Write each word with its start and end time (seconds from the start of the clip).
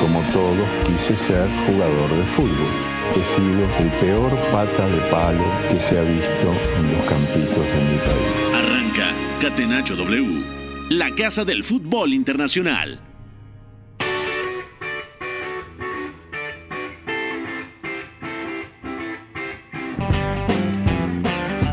Como 0.00 0.20
todos, 0.32 0.68
quise 0.84 1.16
ser 1.16 1.48
jugador 1.66 2.10
de 2.10 2.24
fútbol 2.34 2.96
he 3.14 3.24
sido 3.24 3.64
el 3.78 3.88
peor 4.00 4.30
pata 4.52 4.86
de 4.88 4.98
palo 5.10 5.44
que 5.70 5.80
se 5.80 5.98
ha 5.98 6.02
visto 6.02 6.54
en 6.78 6.96
los 6.96 7.06
campitos 7.06 7.56
de 7.56 7.80
mi 7.90 7.98
país. 7.98 8.54
Arranca 8.54 9.14
Catenacho 9.40 9.96
W, 9.96 10.44
la 10.90 11.10
casa 11.14 11.44
del 11.44 11.64
fútbol 11.64 12.12
internacional. 12.12 13.00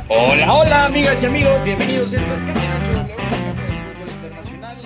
Hola, 0.07 0.53
hola 0.53 0.85
amigas 0.85 1.23
y 1.23 1.25
amigos, 1.25 1.63
bienvenidos 1.63 2.13
a 2.13 2.17
esta 2.17 2.35
Catenacho 2.35 2.93
W, 2.93 3.15
la 3.17 3.39
casa 3.39 3.63
del 3.63 3.79
fútbol 3.81 4.09
internacional. 4.09 4.77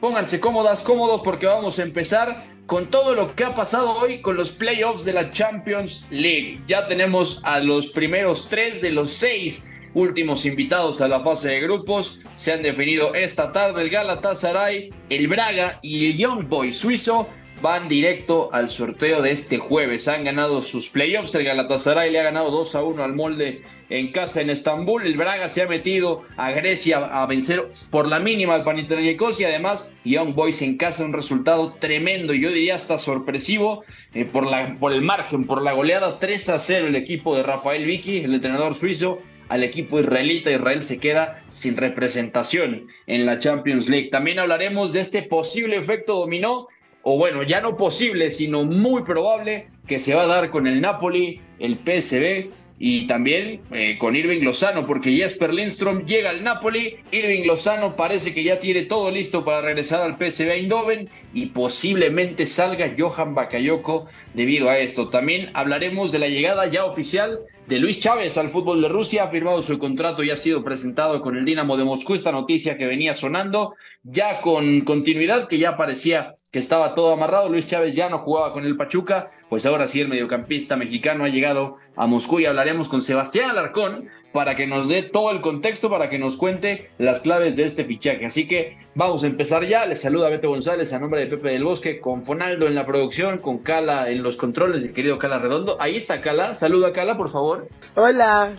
Pónganse 0.00 0.40
cómodas, 0.40 0.82
cómodos 0.82 1.20
porque 1.22 1.46
vamos 1.46 1.78
a 1.78 1.82
empezar 1.82 2.53
con 2.66 2.90
todo 2.90 3.14
lo 3.14 3.34
que 3.34 3.44
ha 3.44 3.54
pasado 3.54 3.92
hoy 3.96 4.20
con 4.20 4.36
los 4.36 4.50
playoffs 4.50 5.04
de 5.04 5.12
la 5.12 5.30
Champions 5.30 6.04
League. 6.10 6.60
Ya 6.66 6.86
tenemos 6.88 7.40
a 7.44 7.60
los 7.60 7.88
primeros 7.88 8.48
tres 8.48 8.80
de 8.80 8.90
los 8.90 9.10
seis 9.10 9.70
últimos 9.94 10.44
invitados 10.46 11.00
a 11.00 11.08
la 11.08 11.20
fase 11.20 11.48
de 11.50 11.60
grupos. 11.60 12.20
Se 12.36 12.52
han 12.52 12.62
definido 12.62 13.14
esta 13.14 13.52
tarde 13.52 13.82
el 13.82 13.90
Galatasaray, 13.90 14.90
el 15.10 15.28
Braga 15.28 15.78
y 15.82 16.10
el 16.10 16.16
Young 16.16 16.48
Boy 16.48 16.72
suizo 16.72 17.28
van 17.64 17.88
directo 17.88 18.50
al 18.52 18.68
sorteo 18.68 19.22
de 19.22 19.30
este 19.30 19.56
jueves. 19.56 20.06
Han 20.06 20.24
ganado 20.24 20.60
sus 20.60 20.90
playoffs. 20.90 21.34
El 21.34 21.44
Galatasaray 21.44 22.12
le 22.12 22.20
ha 22.20 22.24
ganado 22.24 22.50
2 22.50 22.74
a 22.74 22.82
1 22.82 23.02
al 23.02 23.14
molde 23.14 23.62
en 23.88 24.12
casa 24.12 24.42
en 24.42 24.50
Estambul. 24.50 25.06
El 25.06 25.16
Braga 25.16 25.48
se 25.48 25.62
ha 25.62 25.66
metido 25.66 26.24
a 26.36 26.50
Grecia 26.50 26.98
a 26.98 27.24
vencer 27.24 27.66
por 27.90 28.06
la 28.06 28.20
mínima 28.20 28.54
al 28.54 28.64
Panathinaikos 28.64 29.40
y 29.40 29.44
además 29.44 29.90
Young 30.04 30.34
Boys 30.34 30.60
en 30.60 30.76
casa 30.76 31.06
un 31.06 31.14
resultado 31.14 31.72
tremendo. 31.80 32.34
Yo 32.34 32.50
diría 32.50 32.74
hasta 32.74 32.98
sorpresivo 32.98 33.82
eh, 34.12 34.26
por, 34.26 34.46
por 34.78 34.92
el 34.92 35.00
margen, 35.00 35.46
por 35.46 35.62
la 35.62 35.72
goleada 35.72 36.18
3 36.18 36.48
a 36.50 36.58
0 36.58 36.88
el 36.88 36.96
equipo 36.96 37.34
de 37.34 37.44
Rafael 37.44 37.86
Vicky, 37.86 38.18
el 38.18 38.34
entrenador 38.34 38.74
suizo 38.74 39.20
al 39.48 39.64
equipo 39.64 39.98
israelita. 39.98 40.50
Israel 40.50 40.82
se 40.82 41.00
queda 41.00 41.42
sin 41.48 41.78
representación 41.78 42.88
en 43.06 43.24
la 43.24 43.38
Champions 43.38 43.88
League. 43.88 44.10
También 44.10 44.38
hablaremos 44.38 44.92
de 44.92 45.00
este 45.00 45.22
posible 45.22 45.78
efecto 45.78 46.20
dominó 46.20 46.68
o 47.04 47.18
bueno, 47.18 47.42
ya 47.42 47.60
no 47.60 47.76
posible, 47.76 48.30
sino 48.30 48.64
muy 48.64 49.02
probable 49.02 49.68
que 49.86 49.98
se 49.98 50.14
va 50.14 50.22
a 50.22 50.26
dar 50.26 50.50
con 50.50 50.66
el 50.66 50.80
Napoli, 50.80 51.40
el 51.58 51.76
PSV 51.76 52.50
y 52.78 53.06
también 53.06 53.60
eh, 53.70 53.96
con 53.98 54.16
Irving 54.16 54.42
Lozano, 54.42 54.86
porque 54.86 55.12
Jesper 55.12 55.54
Lindstrom 55.54 56.06
llega 56.06 56.30
al 56.30 56.42
Napoli, 56.42 56.96
Irving 57.12 57.44
Lozano 57.46 57.94
parece 57.94 58.34
que 58.34 58.42
ya 58.42 58.58
tiene 58.58 58.82
todo 58.82 59.10
listo 59.10 59.44
para 59.44 59.60
regresar 59.60 60.02
al 60.02 60.16
PSV 60.16 60.50
Eindhoven 60.50 61.08
y 61.34 61.46
posiblemente 61.46 62.46
salga 62.46 62.94
Johan 62.98 63.34
Bakayoko 63.34 64.06
debido 64.32 64.70
a 64.70 64.78
esto. 64.78 65.08
También 65.08 65.50
hablaremos 65.52 66.10
de 66.10 66.18
la 66.18 66.28
llegada 66.28 66.66
ya 66.66 66.84
oficial 66.84 67.40
de 67.66 67.78
Luis 67.78 68.00
Chávez 68.00 68.38
al 68.38 68.48
fútbol 68.48 68.80
de 68.82 68.88
Rusia, 68.88 69.24
ha 69.24 69.28
firmado 69.28 69.62
su 69.62 69.78
contrato 69.78 70.24
y 70.24 70.30
ha 70.30 70.36
sido 70.36 70.64
presentado 70.64 71.20
con 71.20 71.36
el 71.36 71.44
Dinamo 71.44 71.76
de 71.76 71.84
Moscú, 71.84 72.14
esta 72.14 72.32
noticia 72.32 72.76
que 72.76 72.86
venía 72.86 73.14
sonando, 73.14 73.74
ya 74.02 74.40
con 74.40 74.80
continuidad, 74.80 75.48
que 75.48 75.58
ya 75.58 75.76
parecía 75.76 76.34
que 76.54 76.60
estaba 76.60 76.94
todo 76.94 77.12
amarrado, 77.12 77.48
Luis 77.48 77.66
Chávez 77.66 77.96
ya 77.96 78.08
no 78.08 78.20
jugaba 78.20 78.52
con 78.52 78.64
el 78.64 78.76
Pachuca, 78.76 79.32
pues 79.48 79.66
ahora 79.66 79.88
sí 79.88 80.00
el 80.00 80.06
mediocampista 80.06 80.76
mexicano 80.76 81.24
ha 81.24 81.28
llegado 81.28 81.78
a 81.96 82.06
Moscú 82.06 82.38
y 82.38 82.46
hablaremos 82.46 82.88
con 82.88 83.02
Sebastián 83.02 83.50
Alarcón 83.50 84.08
para 84.32 84.54
que 84.54 84.64
nos 84.64 84.86
dé 84.86 85.02
todo 85.02 85.32
el 85.32 85.40
contexto, 85.40 85.90
para 85.90 86.08
que 86.08 86.20
nos 86.20 86.36
cuente 86.36 86.90
las 86.98 87.22
claves 87.22 87.56
de 87.56 87.64
este 87.64 87.84
fichaje. 87.84 88.24
Así 88.24 88.46
que 88.46 88.78
vamos 88.94 89.24
a 89.24 89.26
empezar 89.26 89.66
ya, 89.66 89.84
les 89.84 90.02
saluda 90.02 90.28
Beto 90.28 90.48
González 90.48 90.92
a 90.92 91.00
nombre 91.00 91.22
de 91.22 91.26
Pepe 91.26 91.48
del 91.48 91.64
Bosque, 91.64 91.98
con 91.98 92.22
Fonaldo 92.22 92.68
en 92.68 92.76
la 92.76 92.86
producción, 92.86 93.38
con 93.38 93.58
Cala 93.58 94.08
en 94.08 94.22
los 94.22 94.36
controles, 94.36 94.80
el 94.80 94.94
querido 94.94 95.18
Cala 95.18 95.40
Redondo. 95.40 95.76
Ahí 95.80 95.96
está 95.96 96.20
Cala, 96.20 96.54
saluda 96.54 96.92
Cala 96.92 97.16
por 97.16 97.30
favor. 97.30 97.66
Hola. 97.96 98.52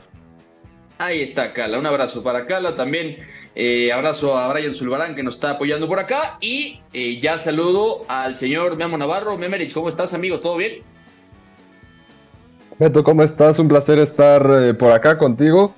Ahí 0.98 1.22
está 1.22 1.52
Cala, 1.52 1.78
un 1.78 1.86
abrazo 1.86 2.24
para 2.24 2.46
Cala 2.46 2.78
también. 2.78 3.18
Eh, 3.54 3.92
abrazo 3.92 4.38
a 4.38 4.52
Brian 4.52 4.74
Zulbarán 4.74 5.14
que 5.14 5.24
nos 5.24 5.36
está 5.36 5.52
apoyando 5.52 5.88
por 5.88 6.00
acá. 6.00 6.38
Y 6.40 6.80
eh, 6.94 7.20
ya 7.22 7.38
saludo 7.38 8.06
al 8.08 8.38
señor 8.38 8.78
Memo 8.78 8.98
Navarro. 8.98 9.38
Memerich, 9.38 9.74
¿cómo 9.74 9.90
estás, 9.90 10.14
amigo? 10.14 10.40
¿Todo 10.40 10.56
bien? 10.56 10.84
Beto, 12.80 13.04
¿cómo 13.04 13.24
estás? 13.24 13.60
Un 13.60 13.68
placer 13.68 14.00
estar 14.00 14.46
eh, 14.50 14.74
por 14.74 14.92
acá 14.92 15.18
contigo, 15.18 15.74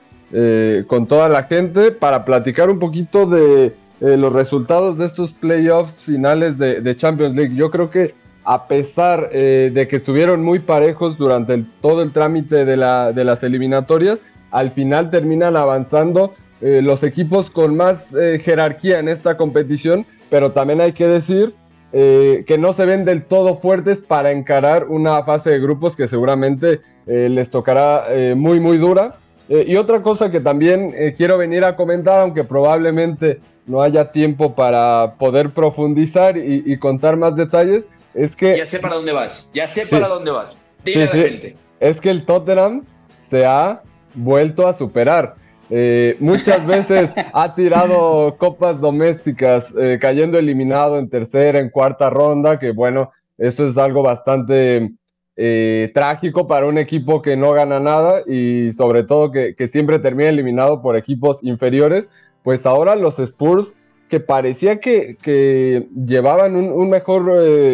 con 0.87 1.07
toda 1.07 1.29
la 1.29 1.43
gente, 1.43 1.91
para 1.91 2.25
platicar 2.25 2.69
un 2.69 2.79
poquito 2.79 3.25
de 3.25 3.73
los 4.01 4.33
resultados 4.33 4.97
de 4.97 5.05
estos 5.05 5.31
playoffs 5.31 6.03
finales 6.03 6.57
de, 6.57 6.97
Champions 6.97 7.33
League. 7.33 7.55
Yo 7.55 7.71
creo 7.71 7.89
que 7.89 8.13
a 8.43 8.67
pesar 8.67 9.29
de 9.29 9.87
que 9.89 9.95
estuvieron 9.95 10.43
muy 10.43 10.59
parejos 10.59 11.17
durante 11.17 11.63
todo 11.81 12.01
el 12.01 12.11
trámite 12.11 12.65
de, 12.65 12.75
la, 12.75 13.13
de 13.13 13.23
las 13.23 13.41
eliminatorias, 13.41 14.19
al 14.57 14.71
final 14.71 15.11
terminan 15.11 15.55
avanzando 15.55 16.33
eh, 16.61 16.81
los 16.81 17.03
equipos 17.03 17.51
con 17.51 17.77
más 17.77 18.15
eh, 18.15 18.39
jerarquía 18.43 18.97
en 18.97 19.07
esta 19.07 19.37
competición, 19.37 20.07
pero 20.31 20.51
también 20.51 20.81
hay 20.81 20.93
que 20.93 21.07
decir 21.07 21.53
eh, 21.93 22.43
que 22.47 22.57
no 22.57 22.73
se 22.73 22.87
ven 22.87 23.05
del 23.05 23.23
todo 23.23 23.57
fuertes 23.57 23.99
para 23.99 24.31
encarar 24.31 24.87
una 24.87 25.23
fase 25.23 25.51
de 25.51 25.59
grupos 25.59 25.95
que 25.95 26.07
seguramente 26.07 26.81
les 27.05 27.49
tocará 27.49 28.03
muy, 28.35 28.59
muy 28.59 28.77
dura. 28.77 29.15
y 29.47 29.77
otra 29.77 30.03
cosa 30.03 30.29
que 30.29 30.41
también 30.41 30.93
quiero 31.15 31.37
venir 31.37 31.63
a 31.63 31.77
comentar, 31.77 32.19
aunque 32.19 32.43
probablemente 32.43 33.39
no 33.65 33.81
haya 33.81 34.11
tiempo 34.11 34.55
para 34.55 35.13
poder 35.17 35.51
profundizar 35.51 36.35
y, 36.35 36.77
contar 36.79 37.15
más 37.15 37.37
detalles, 37.37 37.85
es 38.13 38.35
que... 38.35 38.57
Ya 38.57 38.67
sé 38.67 38.79
para 38.79 38.95
dónde 38.95 39.13
vas, 39.13 39.49
ya 39.53 39.69
sé 39.69 39.87
para 39.87 40.09
dónde 40.09 40.31
vas. 40.31 40.59
Dile 40.83 41.03
a 41.03 41.05
la 41.05 41.11
gente. 41.13 41.55
Es 41.79 42.01
que 42.01 42.09
el 42.09 42.25
Tottenham 42.25 42.83
se 43.19 43.45
ha 43.45 43.83
vuelto 44.17 44.67
a 44.67 44.73
superar. 44.73 45.35
Eh, 45.69 46.15
muchas 46.19 46.65
veces 46.65 47.11
ha 47.33 47.53
tirado 47.53 48.35
copas 48.39 48.79
domésticas, 48.79 49.73
eh, 49.77 49.97
cayendo 49.99 50.37
eliminado 50.37 50.97
en 50.97 51.09
tercera, 51.09 51.59
en 51.59 51.69
cuarta 51.69 52.09
ronda, 52.09 52.57
que 52.59 52.71
bueno, 52.71 53.11
eso 53.37 53.67
es 53.67 53.77
algo 53.77 54.01
bastante 54.01 54.93
eh, 55.35 55.91
trágico 55.93 56.47
para 56.47 56.67
un 56.67 56.77
equipo 56.77 57.21
que 57.21 57.35
no 57.35 57.51
gana 57.51 57.79
nada 57.79 58.21
y 58.25 58.73
sobre 58.73 59.03
todo 59.03 59.31
que, 59.31 59.67
siempre 59.67 59.99
termina 59.99 60.29
eliminado 60.29 60.81
por 60.81 60.95
equipos 60.95 61.43
inferiores. 61.43 62.07
Pues 62.43 62.65
ahora 62.65 62.95
los 62.95 63.19
Spurs, 63.19 63.73
que 64.07 64.21
parecía 64.21 64.79
que, 64.79 65.87
llevaban 66.05 66.55
un, 66.55 66.71
un 66.71 66.89
mejor 66.89 67.29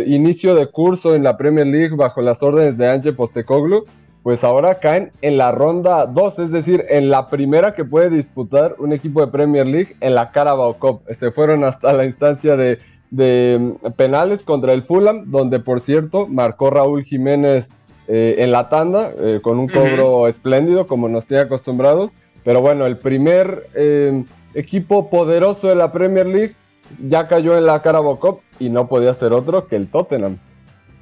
inicio 0.07 0.55
de 0.55 0.65
curso 0.65 1.13
en 1.15 1.23
la 1.23 1.37
Premier 1.37 1.67
League 1.67 1.95
bajo 1.95 2.23
las 2.23 2.41
órdenes 2.41 2.75
de 2.75 2.89
Ange 2.89 3.13
Postecoglou, 3.13 3.85
pues 4.23 4.45
ahora 4.45 4.79
caen 4.79 5.11
en 5.21 5.37
la 5.37 5.51
ronda 5.51 6.05
2, 6.05 6.39
es 6.39 6.51
decir, 6.51 6.85
en 6.89 7.09
la 7.09 7.29
primera 7.29 7.75
que 7.75 7.83
puede 7.83 8.09
disputar 8.09 8.75
un 8.79 8.93
equipo 8.93 9.19
de 9.19 9.31
Premier 9.31 9.67
League 9.67 9.97
en 9.99 10.15
la 10.15 10.31
Carabao 10.31 10.75
Cup. 10.75 11.01
Se 11.13 11.31
fueron 11.31 11.65
hasta 11.65 11.91
la 11.91 12.05
instancia 12.05 12.55
de, 12.55 12.79
mm, 13.11 13.91
penales 13.97 14.41
contra 14.43 14.71
el 14.71 14.83
Fulham, 14.83 15.25
donde 15.29 15.59
por 15.59 15.81
cierto 15.81 16.25
marcó 16.27 16.69
Raúl 16.69 17.03
Jiménez 17.03 17.67
eh, 18.07 18.35
en 18.39 18.51
la 18.51 18.69
tanda 18.69 19.11
eh, 19.17 19.39
con 19.43 19.59
un 19.59 19.67
cobro 19.67 20.27
espléndido, 20.29 20.87
como 20.87 21.09
nos 21.09 21.25
tiene 21.25 21.43
acostumbrados. 21.43 22.11
Pero 22.45 22.61
bueno, 22.61 22.85
el 22.85 22.97
primer 22.97 23.67
eh, 23.75 24.23
equipo 24.53 25.09
poderoso 25.09 25.67
de 25.67 25.75
la 25.75 25.91
Premier 25.91 26.25
League 26.25 26.55
ya 27.09 27.27
cayó 27.27 27.57
en 27.57 27.65
la 27.65 27.81
Carabao 27.81 28.19
Cup 28.19 28.39
y 28.57 28.69
no 28.69 28.87
podía 28.87 29.13
ser 29.13 29.33
otro 29.33 29.67
que 29.67 29.75
el 29.75 29.89
Tottenham. 29.89 30.37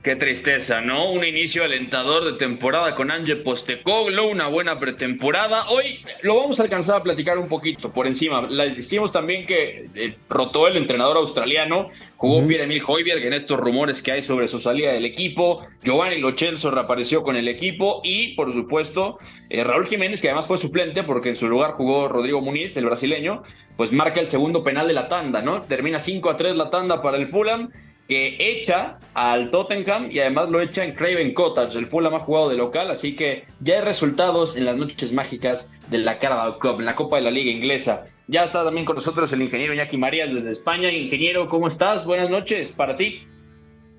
Qué 0.04 0.16
tristeza, 0.16 0.82
¿no? 0.82 1.12
Un 1.12 1.24
inicio 1.24 1.64
alentador 1.64 2.26
de 2.26 2.34
temporada 2.34 2.96
con 2.96 3.12
Ange 3.12 3.36
Postecoglou, 3.36 4.32
una 4.32 4.48
buena 4.48 4.80
pretemporada. 4.80 5.70
Hoy 5.70 6.00
lo 6.24 6.38
vamos 6.38 6.60
a 6.60 6.64
alcanzar 6.64 6.96
a 6.96 7.04
platicar 7.04 7.38
un 7.38 7.48
poquito 7.48 7.92
por 7.92 8.08
encima. 8.08 8.42
Les 8.50 8.78
decimos 8.78 9.12
también 9.12 9.46
que 9.46 9.86
eh, 9.94 10.16
rotó 10.28 10.68
el 10.68 10.78
entrenador 10.78 11.18
australiano, 11.18 11.90
jugó 12.18 12.48
Pierre-Emile 12.48 12.82
Hoiberg 12.84 13.24
en 13.24 13.34
estos 13.34 13.60
rumores 13.60 14.02
que 14.02 14.14
hay 14.14 14.24
sobre 14.24 14.48
su 14.48 14.60
salida 14.60 14.92
del 14.92 15.06
equipo. 15.06 15.64
Giovanni 15.84 16.18
Lochelso 16.18 16.72
reapareció 16.72 17.22
con 17.22 17.36
el 17.36 17.48
equipo 17.48 18.02
y, 18.04 18.30
por 18.30 18.52
supuesto, 18.54 19.20
eh, 19.52 19.64
Raúl 19.64 19.86
Jiménez, 19.86 20.20
que 20.20 20.30
además 20.30 20.48
fue 20.48 20.58
suplente 20.58 21.04
porque 21.04 21.30
en 21.30 21.36
su 21.36 21.48
lugar 21.48 21.74
jugó 21.74 22.08
Rodrigo 22.08 22.42
Muniz, 22.42 22.76
el 22.76 22.86
brasileño, 22.86 23.44
pues 23.78 23.92
marca 23.92 24.20
el 24.20 24.26
segundo 24.26 24.64
penal 24.64 24.88
de 24.88 24.94
la 24.94 25.08
tanda, 25.10 25.44
¿no? 25.44 25.62
Termina 25.62 26.00
5 26.00 26.28
a 26.28 26.38
3 26.38 26.56
la 26.56 26.72
tanda 26.72 27.04
para 27.04 27.18
el 27.18 27.28
Fulham 27.28 27.70
que 28.12 28.36
echa 28.38 28.98
al 29.14 29.52
Tottenham 29.52 30.10
y 30.12 30.20
además 30.20 30.50
lo 30.50 30.60
echa 30.60 30.84
en 30.84 30.96
Craven 30.96 31.34
Cottage, 31.34 31.80
el 31.80 31.86
Fulham 31.86 32.14
ha 32.14 32.20
jugado 32.20 32.50
de 32.50 32.58
local, 32.58 32.92
así 32.92 33.16
que 33.16 33.46
ya 33.62 33.76
hay 33.76 33.86
resultados 33.86 34.58
en 34.58 34.66
las 34.66 34.76
noches 34.76 35.14
mágicas 35.14 35.74
de 35.90 36.00
la 36.00 36.18
Carabao 36.18 36.60
Club, 36.60 36.82
en 36.82 36.88
la 36.88 36.96
Copa 36.96 37.16
de 37.16 37.22
la 37.22 37.32
Liga 37.32 37.50
Inglesa. 37.50 38.04
Ya 38.28 38.44
está 38.44 38.66
también 38.66 38.86
con 38.86 38.98
nosotros 38.98 39.32
el 39.32 39.42
ingeniero 39.42 39.74
Iñaki 39.74 39.96
Marías 39.96 40.34
desde 40.34 40.52
España. 40.52 40.92
Ingeniero, 40.92 41.48
¿cómo 41.48 41.70
estás? 41.70 42.06
Buenas 42.06 42.30
noches 42.30 42.74
para 42.74 42.98
ti. 42.98 43.26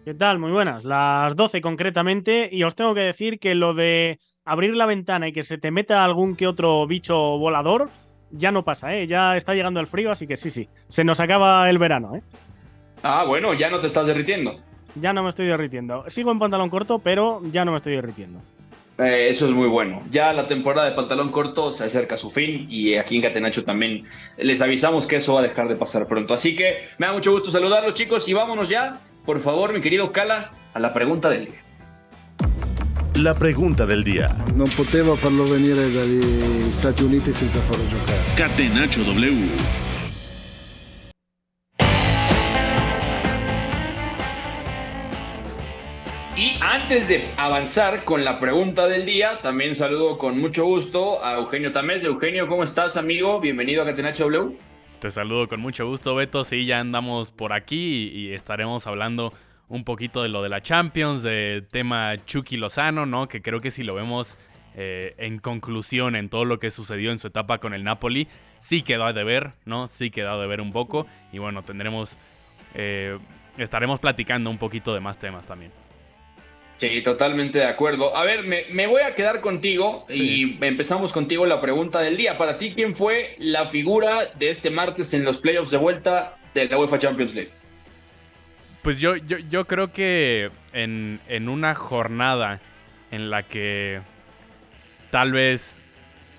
¿Qué 0.04 0.12
tal? 0.12 0.38
Muy 0.38 0.50
buenas. 0.50 0.84
Las 0.84 1.34
12 1.34 1.62
concretamente. 1.62 2.50
Y 2.52 2.64
os 2.64 2.74
tengo 2.74 2.94
que 2.94 3.00
decir 3.00 3.38
que 3.38 3.54
lo 3.54 3.72
de 3.72 4.18
abrir 4.44 4.76
la 4.76 4.84
ventana 4.84 5.28
y 5.28 5.32
que 5.32 5.42
se 5.42 5.56
te 5.56 5.70
meta 5.70 6.04
algún 6.04 6.36
que 6.36 6.46
otro 6.46 6.86
bicho 6.86 7.16
volador 7.38 7.88
ya 8.30 8.52
no 8.52 8.62
pasa, 8.62 8.94
¿eh? 8.94 9.06
Ya 9.06 9.36
está 9.36 9.54
llegando 9.54 9.80
el 9.80 9.86
frío, 9.86 10.10
así 10.10 10.26
que 10.26 10.36
sí, 10.36 10.50
sí. 10.50 10.68
Se 10.88 11.02
nos 11.02 11.20
acaba 11.20 11.68
el 11.70 11.78
verano, 11.78 12.16
¿eh? 12.16 12.22
Ah, 13.02 13.24
bueno, 13.24 13.54
ya 13.54 13.70
no 13.70 13.80
te 13.80 13.86
estás 13.88 14.06
derritiendo. 14.06 14.60
Ya 14.94 15.12
no 15.12 15.22
me 15.22 15.30
estoy 15.30 15.46
derritiendo. 15.46 16.04
Sigo 16.08 16.30
en 16.30 16.38
pantalón 16.38 16.70
corto, 16.70 16.98
pero 16.98 17.40
ya 17.50 17.64
no 17.64 17.72
me 17.72 17.78
estoy 17.78 17.94
derritiendo. 17.94 18.40
Eh, 18.98 19.28
eso 19.30 19.46
es 19.46 19.52
muy 19.52 19.68
bueno. 19.68 20.02
Ya 20.10 20.32
la 20.32 20.46
temporada 20.46 20.88
de 20.88 20.94
pantalón 20.94 21.30
corto 21.30 21.72
se 21.72 21.84
acerca 21.84 22.16
a 22.16 22.18
su 22.18 22.30
fin 22.30 22.66
y 22.68 22.94
aquí 22.94 23.16
en 23.16 23.22
Catenacho 23.22 23.64
también 23.64 24.04
les 24.36 24.60
avisamos 24.60 25.06
que 25.06 25.16
eso 25.16 25.34
va 25.34 25.40
a 25.40 25.42
dejar 25.44 25.68
de 25.68 25.76
pasar 25.76 26.06
pronto. 26.06 26.34
Así 26.34 26.54
que 26.54 26.76
me 26.98 27.06
da 27.06 27.12
mucho 27.12 27.32
gusto 27.32 27.50
saludarlos 27.50 27.94
chicos 27.94 28.28
y 28.28 28.34
vámonos 28.34 28.68
ya, 28.68 29.00
por 29.24 29.40
favor, 29.40 29.72
mi 29.72 29.80
querido 29.80 30.12
Cala, 30.12 30.52
a 30.74 30.78
la 30.78 30.92
pregunta 30.92 31.30
del 31.30 31.46
día. 31.46 31.60
La 33.16 33.34
pregunta 33.34 33.86
del 33.86 34.04
día. 34.04 34.26
Non 34.56 34.68
poteva 34.72 35.14
farlo 35.16 35.44
venire 35.44 35.90
dagli 35.92 36.72
Stati 36.72 37.04
Uniti 37.04 37.32
senza 37.32 37.60
farlo 37.60 37.84
giocare. 37.88 38.18
Catenacho 38.36 39.04
W. 39.04 39.91
antes 46.92 47.08
de 47.08 47.26
avanzar 47.38 48.04
con 48.04 48.22
la 48.22 48.38
pregunta 48.38 48.86
del 48.86 49.06
día, 49.06 49.38
también 49.40 49.74
saludo 49.74 50.18
con 50.18 50.38
mucho 50.38 50.66
gusto 50.66 51.24
a 51.24 51.36
Eugenio 51.36 51.72
Tamés. 51.72 52.04
Eugenio, 52.04 52.46
¿cómo 52.46 52.64
estás, 52.64 52.98
amigo? 52.98 53.40
Bienvenido 53.40 53.80
a 53.82 53.86
Catenacho 53.86 54.24
W. 54.24 54.58
Te 54.98 55.10
saludo 55.10 55.48
con 55.48 55.58
mucho 55.60 55.86
gusto, 55.86 56.14
Beto. 56.14 56.44
Sí, 56.44 56.66
ya 56.66 56.80
andamos 56.80 57.30
por 57.30 57.54
aquí 57.54 58.10
y, 58.12 58.34
estaremos 58.34 58.86
hablando 58.86 59.32
un 59.70 59.84
poquito 59.84 60.22
de 60.22 60.28
lo 60.28 60.42
de 60.42 60.50
la 60.50 60.62
Champions, 60.62 61.22
de 61.22 61.64
tema 61.70 62.14
Chucky 62.26 62.58
Lozano, 62.58 63.06
¿no? 63.06 63.26
Que 63.26 63.40
creo 63.40 63.62
que 63.62 63.70
si 63.70 63.84
lo 63.84 63.94
vemos 63.94 64.36
eh, 64.74 65.14
en 65.16 65.38
conclusión 65.38 66.14
en 66.14 66.28
todo 66.28 66.44
lo 66.44 66.58
que 66.58 66.70
sucedió 66.70 67.10
en 67.10 67.18
su 67.18 67.28
etapa 67.28 67.56
con 67.56 67.72
el 67.72 67.84
Napoli, 67.84 68.28
sí 68.58 68.82
quedó 68.82 69.06
a 69.06 69.14
deber, 69.14 69.52
¿no? 69.64 69.88
Sí 69.88 70.10
quedó 70.10 70.32
a 70.32 70.38
deber 70.38 70.60
un 70.60 70.74
poco. 70.74 71.06
Y 71.32 71.38
bueno, 71.38 71.62
tendremos. 71.62 72.18
eh, 72.74 73.18
estaremos 73.56 73.98
platicando 73.98 74.50
un 74.50 74.58
poquito 74.58 74.92
de 74.92 75.00
más 75.00 75.18
temas 75.18 75.46
también. 75.46 75.72
Sí, 76.82 77.00
totalmente 77.00 77.60
de 77.60 77.66
acuerdo. 77.66 78.16
A 78.16 78.24
ver, 78.24 78.42
me, 78.42 78.64
me 78.72 78.88
voy 78.88 79.02
a 79.02 79.14
quedar 79.14 79.40
contigo 79.40 80.04
y 80.08 80.58
empezamos 80.64 81.12
contigo 81.12 81.46
la 81.46 81.60
pregunta 81.60 82.00
del 82.00 82.16
día. 82.16 82.36
Para 82.36 82.58
ti, 82.58 82.72
¿quién 82.74 82.96
fue 82.96 83.36
la 83.38 83.66
figura 83.66 84.32
de 84.34 84.50
este 84.50 84.68
martes 84.68 85.14
en 85.14 85.24
los 85.24 85.38
playoffs 85.38 85.70
de 85.70 85.76
vuelta 85.76 86.36
de 86.54 86.64
la 86.64 86.76
UEFA 86.80 86.98
Champions 86.98 87.34
League? 87.34 87.52
Pues 88.82 88.98
yo, 88.98 89.14
yo, 89.14 89.38
yo 89.38 89.64
creo 89.64 89.92
que 89.92 90.50
en, 90.72 91.20
en 91.28 91.48
una 91.48 91.76
jornada 91.76 92.60
en 93.12 93.30
la 93.30 93.44
que 93.44 94.00
tal 95.12 95.30
vez 95.30 95.84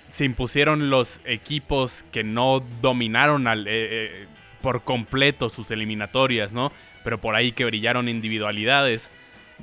se 0.10 0.26
impusieron 0.26 0.90
los 0.90 1.22
equipos 1.24 2.04
que 2.12 2.26
no 2.26 2.62
dominaron 2.82 3.48
al, 3.48 3.66
eh, 3.66 3.72
eh, 3.72 4.26
por 4.62 4.84
completo 4.84 5.48
sus 5.48 5.72
eliminatorias, 5.72 6.52
¿no? 6.52 6.74
Pero 7.06 7.18
por 7.18 7.36
ahí 7.36 7.54
que 7.54 7.64
brillaron 7.64 8.10
individualidades. 8.10 9.10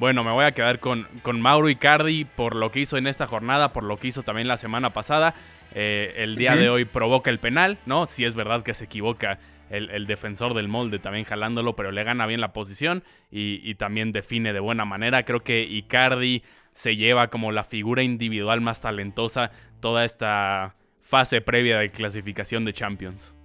Bueno, 0.01 0.25
me 0.25 0.31
voy 0.31 0.47
a 0.47 0.53
quedar 0.53 0.81
con, 0.81 1.07
con 1.21 1.43
Mauro 1.43 1.69
Icardi 1.69 2.25
por 2.25 2.57
lo 2.57 2.73
que 2.73 2.81
hizo 2.81 2.97
en 2.97 3.07
esta 3.07 3.27
jornada, 3.27 3.75
por 3.75 3.85
lo 3.85 3.99
que 3.99 4.09
hizo 4.09 4.23
también 4.23 4.49
la 4.49 4.57
semana 4.57 4.95
pasada. 4.95 5.35
Eh, 5.75 6.15
el 6.17 6.37
día 6.37 6.57
de 6.57 6.71
hoy 6.71 6.87
provoca 6.87 7.29
el 7.29 7.39
penal, 7.39 7.77
¿no? 7.85 8.07
Si 8.07 8.25
es 8.25 8.35
verdad 8.35 8.63
que 8.63 8.73
se 8.73 8.87
equivoca 8.87 9.39
el, 9.69 9.91
el 9.91 10.07
defensor 10.07 10.55
del 10.55 10.69
molde 10.69 11.01
también 11.01 11.27
jalándolo, 11.27 11.77
pero 11.77 11.93
le 11.93 12.03
gana 12.03 12.25
bien 12.25 12.41
la 12.41 12.55
posición 12.55 13.05
y, 13.31 13.61
y 13.63 13.75
también 13.75 14.11
define 14.11 14.55
de 14.55 14.61
buena 14.61 14.87
manera. 14.87 15.25
Creo 15.25 15.41
que 15.41 15.65
Icardi 15.65 16.45
se 16.73 16.97
lleva 16.97 17.29
como 17.29 17.53
la 17.53 17.65
figura 17.65 18.03
individual 18.03 18.63
más 18.63 18.81
talentosa 18.81 19.51
toda 19.81 20.07
esta 20.07 20.77
fase 21.03 21.43
previa 21.43 21.79
de 21.79 21.91
clasificación 21.91 22.65
de 22.65 22.73
Champions. 22.73 23.37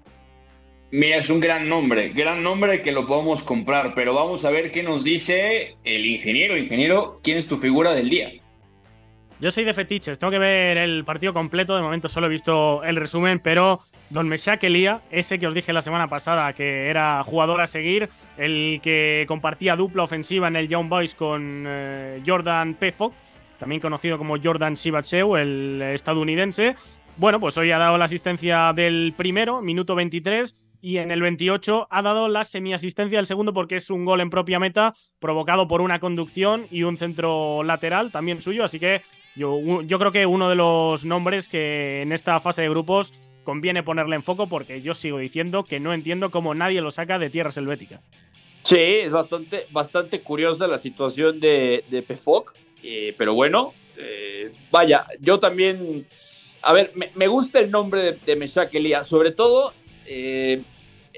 Mira, 0.92 1.18
es 1.18 1.30
un 1.30 1.40
gran 1.40 1.68
nombre, 1.68 2.10
gran 2.10 2.44
nombre 2.44 2.82
que 2.82 2.92
lo 2.92 3.06
podemos 3.06 3.44
comprar, 3.44 3.94
pero 3.96 4.14
vamos 4.14 4.46
a 4.46 4.52
ver 4.52 4.72
qué 4.72 4.84
nos 4.84 5.04
dice 5.04 5.76
el 5.84 6.06
ingeniero. 6.06 6.58
Ingeniero, 6.58 7.20
¿quién 7.24 7.38
es 7.38 7.48
tu 7.48 7.58
figura 7.58 7.94
del 7.94 8.10
día? 8.10 8.32
Yo 9.40 9.52
soy 9.52 9.66
de 9.66 9.74
fetiches, 9.74 10.18
tengo 10.18 10.32
que 10.32 10.40
ver 10.40 10.78
el 10.78 11.04
partido 11.04 11.34
completo, 11.34 11.76
de 11.76 11.82
momento 11.82 12.08
solo 12.08 12.28
he 12.28 12.30
visto 12.30 12.82
el 12.86 12.96
resumen, 12.96 13.40
pero 13.40 13.82
Don 14.10 14.30
Meshack 14.30 14.64
Elia, 14.64 15.02
ese 15.12 15.38
que 15.38 15.48
os 15.48 15.54
dije 15.54 15.74
la 15.74 15.82
semana 15.82 16.08
pasada 16.08 16.54
que 16.54 16.88
era 16.88 17.22
jugador 17.26 17.60
a 17.60 17.68
seguir, 17.68 18.08
el 18.38 18.80
que 18.82 19.26
compartía 19.28 19.76
dupla 19.76 20.04
ofensiva 20.04 20.48
en 20.48 20.56
el 20.56 20.70
Young 20.70 20.88
Boys 20.88 21.16
con 21.16 21.66
eh, 21.68 22.22
Jordan 22.26 22.76
Pefok, 22.76 23.14
también 23.60 23.82
conocido 23.82 24.18
como 24.18 24.42
Jordan 24.42 24.76
Shibatseu, 24.76 25.36
el 25.36 25.82
estadounidense. 25.82 26.76
Bueno, 27.18 27.40
pues 27.42 27.58
hoy 27.58 27.72
ha 27.72 27.78
dado 27.78 27.98
la 27.98 28.06
asistencia 28.06 28.72
del 28.74 29.14
primero, 29.18 29.62
minuto 29.62 29.96
23, 29.96 30.65
y 30.86 31.00
en 31.00 31.10
el 31.10 31.20
28 31.20 31.88
ha 31.90 32.02
dado 32.04 32.28
la 32.28 32.44
semiasistencia 32.44 33.18
del 33.18 33.26
segundo 33.26 33.54
porque 33.54 33.78
es 33.78 33.90
un 33.90 34.06
gol 34.06 34.22
en 34.22 34.30
propia 34.30 34.60
meta 34.60 34.94
provocado 35.18 35.68
por 35.68 35.82
una 35.82 36.00
conducción 36.00 36.68
y 36.70 36.84
un 36.84 36.98
centro 36.98 37.64
lateral 37.64 38.12
también 38.12 38.40
suyo, 38.44 38.64
así 38.64 38.80
que 38.80 39.02
yo, 39.36 39.82
yo 39.82 39.98
creo 39.98 40.12
que 40.12 40.28
uno 40.28 40.48
de 40.48 40.54
los 40.54 41.04
nombres 41.04 41.50
que 41.50 42.04
en 42.04 42.12
esta 42.12 42.40
fase 42.40 42.62
de 42.62 42.70
grupos 42.70 43.14
conviene 43.44 43.82
ponerle 43.82 44.16
en 44.16 44.22
foco 44.22 44.46
porque 44.46 44.84
yo 44.84 44.94
sigo 44.94 45.18
diciendo 45.18 45.64
que 45.64 45.80
no 45.80 45.92
entiendo 45.92 46.30
cómo 46.30 46.54
nadie 46.54 46.82
lo 46.82 46.92
saca 46.92 47.18
de 47.18 47.32
tierra 47.32 47.50
selvética. 47.50 48.00
Sí, 48.62 48.78
es 48.78 49.12
bastante, 49.12 49.66
bastante 49.72 50.22
curiosa 50.22 50.68
la 50.68 50.78
situación 50.78 51.40
de, 51.40 51.84
de 51.90 52.04
PFOC, 52.04 52.54
eh, 52.84 53.16
pero 53.18 53.34
bueno, 53.34 53.74
eh, 53.98 54.52
vaya, 54.70 55.08
yo 55.20 55.40
también, 55.40 56.06
a 56.62 56.74
ver, 56.74 56.92
me, 56.94 57.10
me 57.16 57.26
gusta 57.26 57.58
el 57.58 57.72
nombre 57.72 58.04
de, 58.04 58.12
de 58.24 58.36
Meshak 58.36 58.76
Elia, 58.76 59.04
sobre 59.04 59.32
todo 59.32 59.74
eh, 60.08 60.62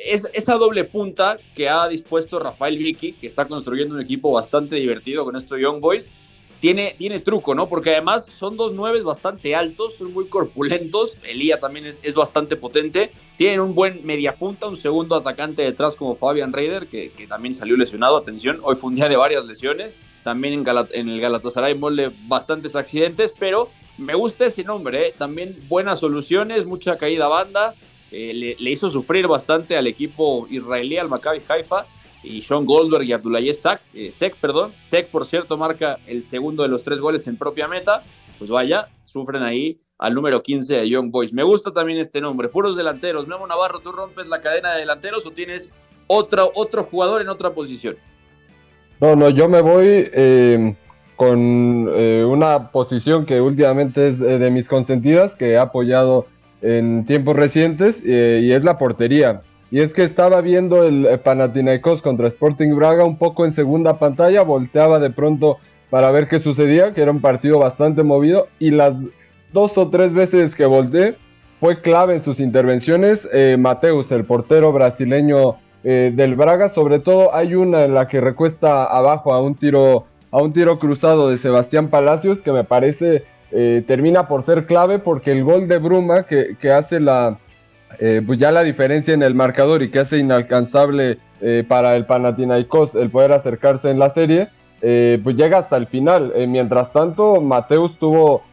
es, 0.06 0.30
esa 0.34 0.56
doble 0.56 0.84
punta 0.84 1.38
que 1.56 1.70
ha 1.70 1.88
dispuesto 1.88 2.40
Rafael 2.40 2.78
Vicky, 2.78 3.14
que 3.14 3.28
está 3.28 3.46
construyendo 3.46 3.96
un 3.96 4.02
equipo 4.02 4.32
bastante 4.32 4.76
divertido 4.76 5.26
con 5.26 5.36
estos 5.36 5.60
Young 5.60 5.80
Boys, 5.80 6.12
tiene, 6.60 6.96
tiene 6.98 7.20
truco, 7.20 7.54
¿no? 7.54 7.70
Porque 7.70 7.92
además 7.92 8.26
son 8.26 8.58
dos 8.58 8.74
nueves 8.74 9.04
bastante 9.04 9.56
altos, 9.56 9.96
son 9.96 10.12
muy 10.12 10.26
corpulentos. 10.26 11.16
Elía 11.24 11.60
también 11.60 11.86
es, 11.86 12.00
es 12.02 12.16
bastante 12.16 12.56
potente. 12.56 13.12
Tienen 13.36 13.60
un 13.60 13.76
buen 13.76 14.04
mediapunta, 14.04 14.68
un 14.68 14.76
segundo 14.76 15.16
atacante 15.16 15.62
detrás 15.62 15.94
como 15.94 16.16
Fabian 16.16 16.54
Reider, 16.54 16.88
que, 16.88 17.12
que 17.12 17.28
también 17.28 17.54
salió 17.54 17.78
lesionado. 17.78 18.18
Atención, 18.18 18.60
hoy 18.64 18.76
fue 18.76 18.90
un 18.90 18.96
día 18.96 19.08
de 19.08 19.18
varias 19.18 19.46
lesiones. 19.46 19.98
También 20.24 20.56
en, 20.56 20.64
Galat 20.64 20.90
en 20.94 21.10
el 21.10 21.22
Galatasaray 21.22 21.76
mole 21.76 22.12
bastantes 22.28 22.76
accidentes, 22.76 23.32
pero 23.38 23.70
me 23.98 24.16
gusta 24.16 24.46
ese 24.46 24.64
nombre, 24.64 25.08
¿eh? 25.08 25.14
También 25.18 25.56
buenas 25.68 26.00
soluciones, 26.00 26.66
mucha 26.66 26.98
caída 26.98 27.28
banda. 27.28 27.76
Eh, 28.12 28.56
le, 28.58 28.70
hizo 28.70 28.90
sufrir 28.90 29.28
bastante 29.28 29.78
al 29.78 29.88
equipo 29.88 30.48
israelí, 30.50 30.98
al 30.98 31.10
Maccabi 31.10 31.42
Haifa 31.48 31.86
y 32.24 32.42
Sean 32.42 32.66
Goldberg 32.66 33.04
y 33.04 33.14
Abdoulaye 33.14 33.54
Sek, 33.54 33.82
eh, 33.94 34.34
perdón. 34.40 34.72
Sek, 34.80 35.08
por 35.08 35.26
cierto, 35.26 35.58
marca 35.58 36.00
el 36.08 36.22
segundo 36.22 36.64
de 36.64 36.70
los 36.70 36.84
tres 36.84 37.02
goles 37.02 37.28
en 37.28 37.38
propia 37.38 37.68
meta. 37.68 38.04
Pues 38.38 38.50
vaya, 38.50 38.88
sufren 39.04 39.44
ahí 39.44 39.80
al 39.98 40.14
número 40.14 40.42
15 40.42 40.78
de 40.78 40.90
Young 40.90 41.12
Boys. 41.12 41.34
Me 41.34 41.44
gusta 41.44 41.72
también 41.72 42.00
este 42.00 42.22
nombre, 42.22 42.48
puros 42.48 42.76
delanteros. 42.76 43.28
Memo 43.28 43.46
Navarro, 43.46 43.80
¿tú 43.80 43.92
rompes 43.92 44.28
la 44.28 44.42
cadena 44.42 44.74
de 44.74 44.82
delanteros 44.82 45.26
o 45.26 45.32
tienes 45.32 45.72
otro, 46.08 46.52
otro 46.56 46.84
jugador 46.84 47.22
en 47.22 47.30
otra 47.30 47.52
posición? 47.52 47.98
No, 49.02 49.16
no, 49.16 49.30
yo 49.30 49.50
me 49.50 49.62
voy 49.62 50.10
eh, 50.14 50.76
con 51.16 51.90
eh, 51.94 52.26
una 52.28 52.72
posición 52.72 53.26
que 53.26 53.42
últimamente 53.42 54.08
es 54.08 54.20
de 54.20 54.50
mis 54.50 54.68
consentidas, 54.68 55.36
que 55.36 55.52
he 55.52 55.58
apoyado 55.58 56.26
en 56.62 57.06
tiempos 57.06 57.36
recientes, 57.36 58.02
eh, 58.06 58.42
y 58.44 58.52
es 58.52 58.64
la 58.64 58.78
portería. 58.78 59.42
Y 59.70 59.82
es 59.82 59.94
que 59.94 60.04
estaba 60.04 60.42
viendo 60.42 60.84
el 60.84 61.20
Panathinaikos 61.24 62.02
contra 62.02 62.28
Sporting 62.28 62.74
Braga 62.76 63.04
un 63.04 63.18
poco 63.18 63.46
en 63.46 63.54
segunda 63.54 64.00
pantalla, 64.00 64.42
volteaba 64.44 65.00
de 65.00 65.10
pronto 65.10 65.58
para 65.90 66.12
ver 66.12 66.28
qué 66.28 66.40
sucedía, 66.40 66.94
que 66.94 67.02
era 67.02 67.12
un 67.12 67.22
partido 67.22 67.60
bastante 67.60 68.04
movido, 68.04 68.48
y 68.60 68.72
las 68.72 68.96
dos 69.54 69.78
o 69.78 69.90
tres 69.90 70.14
veces 70.14 70.56
que 70.56 70.66
volteé 70.66 71.16
fue 71.60 71.82
clave 71.82 72.16
en 72.16 72.22
sus 72.22 72.40
intervenciones. 72.40 73.28
Eh, 73.34 73.58
Mateus, 73.58 74.12
el 74.12 74.26
portero 74.26 74.72
brasileño 74.72 75.58
eh, 75.84 76.12
del 76.16 76.36
Braga, 76.36 76.70
sobre 76.70 77.00
todo 77.00 77.34
hay 77.34 77.56
una 77.56 77.84
en 77.84 77.94
la 77.94 78.08
que 78.08 78.22
recuesta 78.22 78.86
abajo 78.86 79.34
a 79.34 79.42
un 79.42 79.56
tiro, 79.56 80.06
a 80.32 80.42
un 80.42 80.54
tiro 80.54 80.80
cruzado 80.80 81.30
de 81.30 81.38
Sebastián 81.38 81.90
Palacios, 81.90 82.42
que 82.42 82.52
me 82.52 82.64
parece 82.64 83.24
eh, 83.52 83.84
termina 83.88 84.28
por 84.28 84.44
ser 84.44 84.66
clave 84.66 85.00
porque 85.00 85.32
el 85.32 85.44
gol 85.44 85.70
de 85.70 85.78
Bruma 85.78 86.24
que, 86.24 86.72
hace 86.72 87.00
la 87.00 87.38
eh, 88.00 88.22
pues 88.26 88.38
ya 88.38 88.52
la 88.52 88.64
diferencia 88.64 89.14
en 89.14 89.24
el 89.24 89.36
marcador 89.36 89.82
y 89.82 89.90
que 89.90 90.00
hace 90.00 90.18
inalcanzable 90.18 91.18
eh, 91.40 91.64
para 91.66 91.96
el 91.96 92.06
Panathinaikos 92.06 92.96
el 92.96 93.10
poder 93.10 93.32
acercarse 93.32 93.90
en 93.90 94.00
la 94.00 94.10
serie, 94.10 94.50
pues 94.80 95.36
llega 95.36 95.60
hasta 95.60 95.78
el 95.78 95.88
final. 95.88 96.34
mientras 96.48 96.94
tanto, 96.94 97.42
Mateus 97.42 97.98
tuvo 97.98 98.44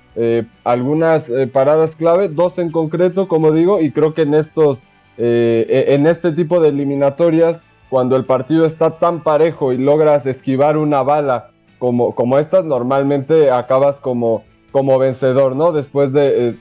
algunas 0.63 1.31
paradas 1.53 1.97
clave, 1.97 2.29
dos 2.29 2.59
en 2.59 2.71
concreto, 2.71 3.29
como 3.29 3.53
digo, 3.53 3.81
y 3.81 3.91
creo 3.91 4.15
que 4.15 4.23
en 4.23 4.33
estos, 4.33 4.79
e, 5.19 5.85
en 5.89 6.07
este 6.07 6.33
tipo 6.33 6.61
de 6.61 6.71
eliminatorias, 6.71 7.61
cuando 7.91 8.17
el 8.17 8.25
partido 8.25 8.65
está 8.65 8.93
tan 8.93 9.23
parejo 9.23 9.75
y 9.75 9.77
logras 9.77 10.25
esquivar 10.25 10.79
una 10.79 11.03
bala 11.03 11.51
como, 11.79 12.15
como 12.15 12.39
estas, 12.39 12.65
normalmente 12.65 13.51
acabas 13.51 13.97
como 13.97 14.45
como 14.75 14.99
vencedor, 14.99 15.55
¿no? 15.55 15.71
Después 15.71 16.13
de, 16.13 16.57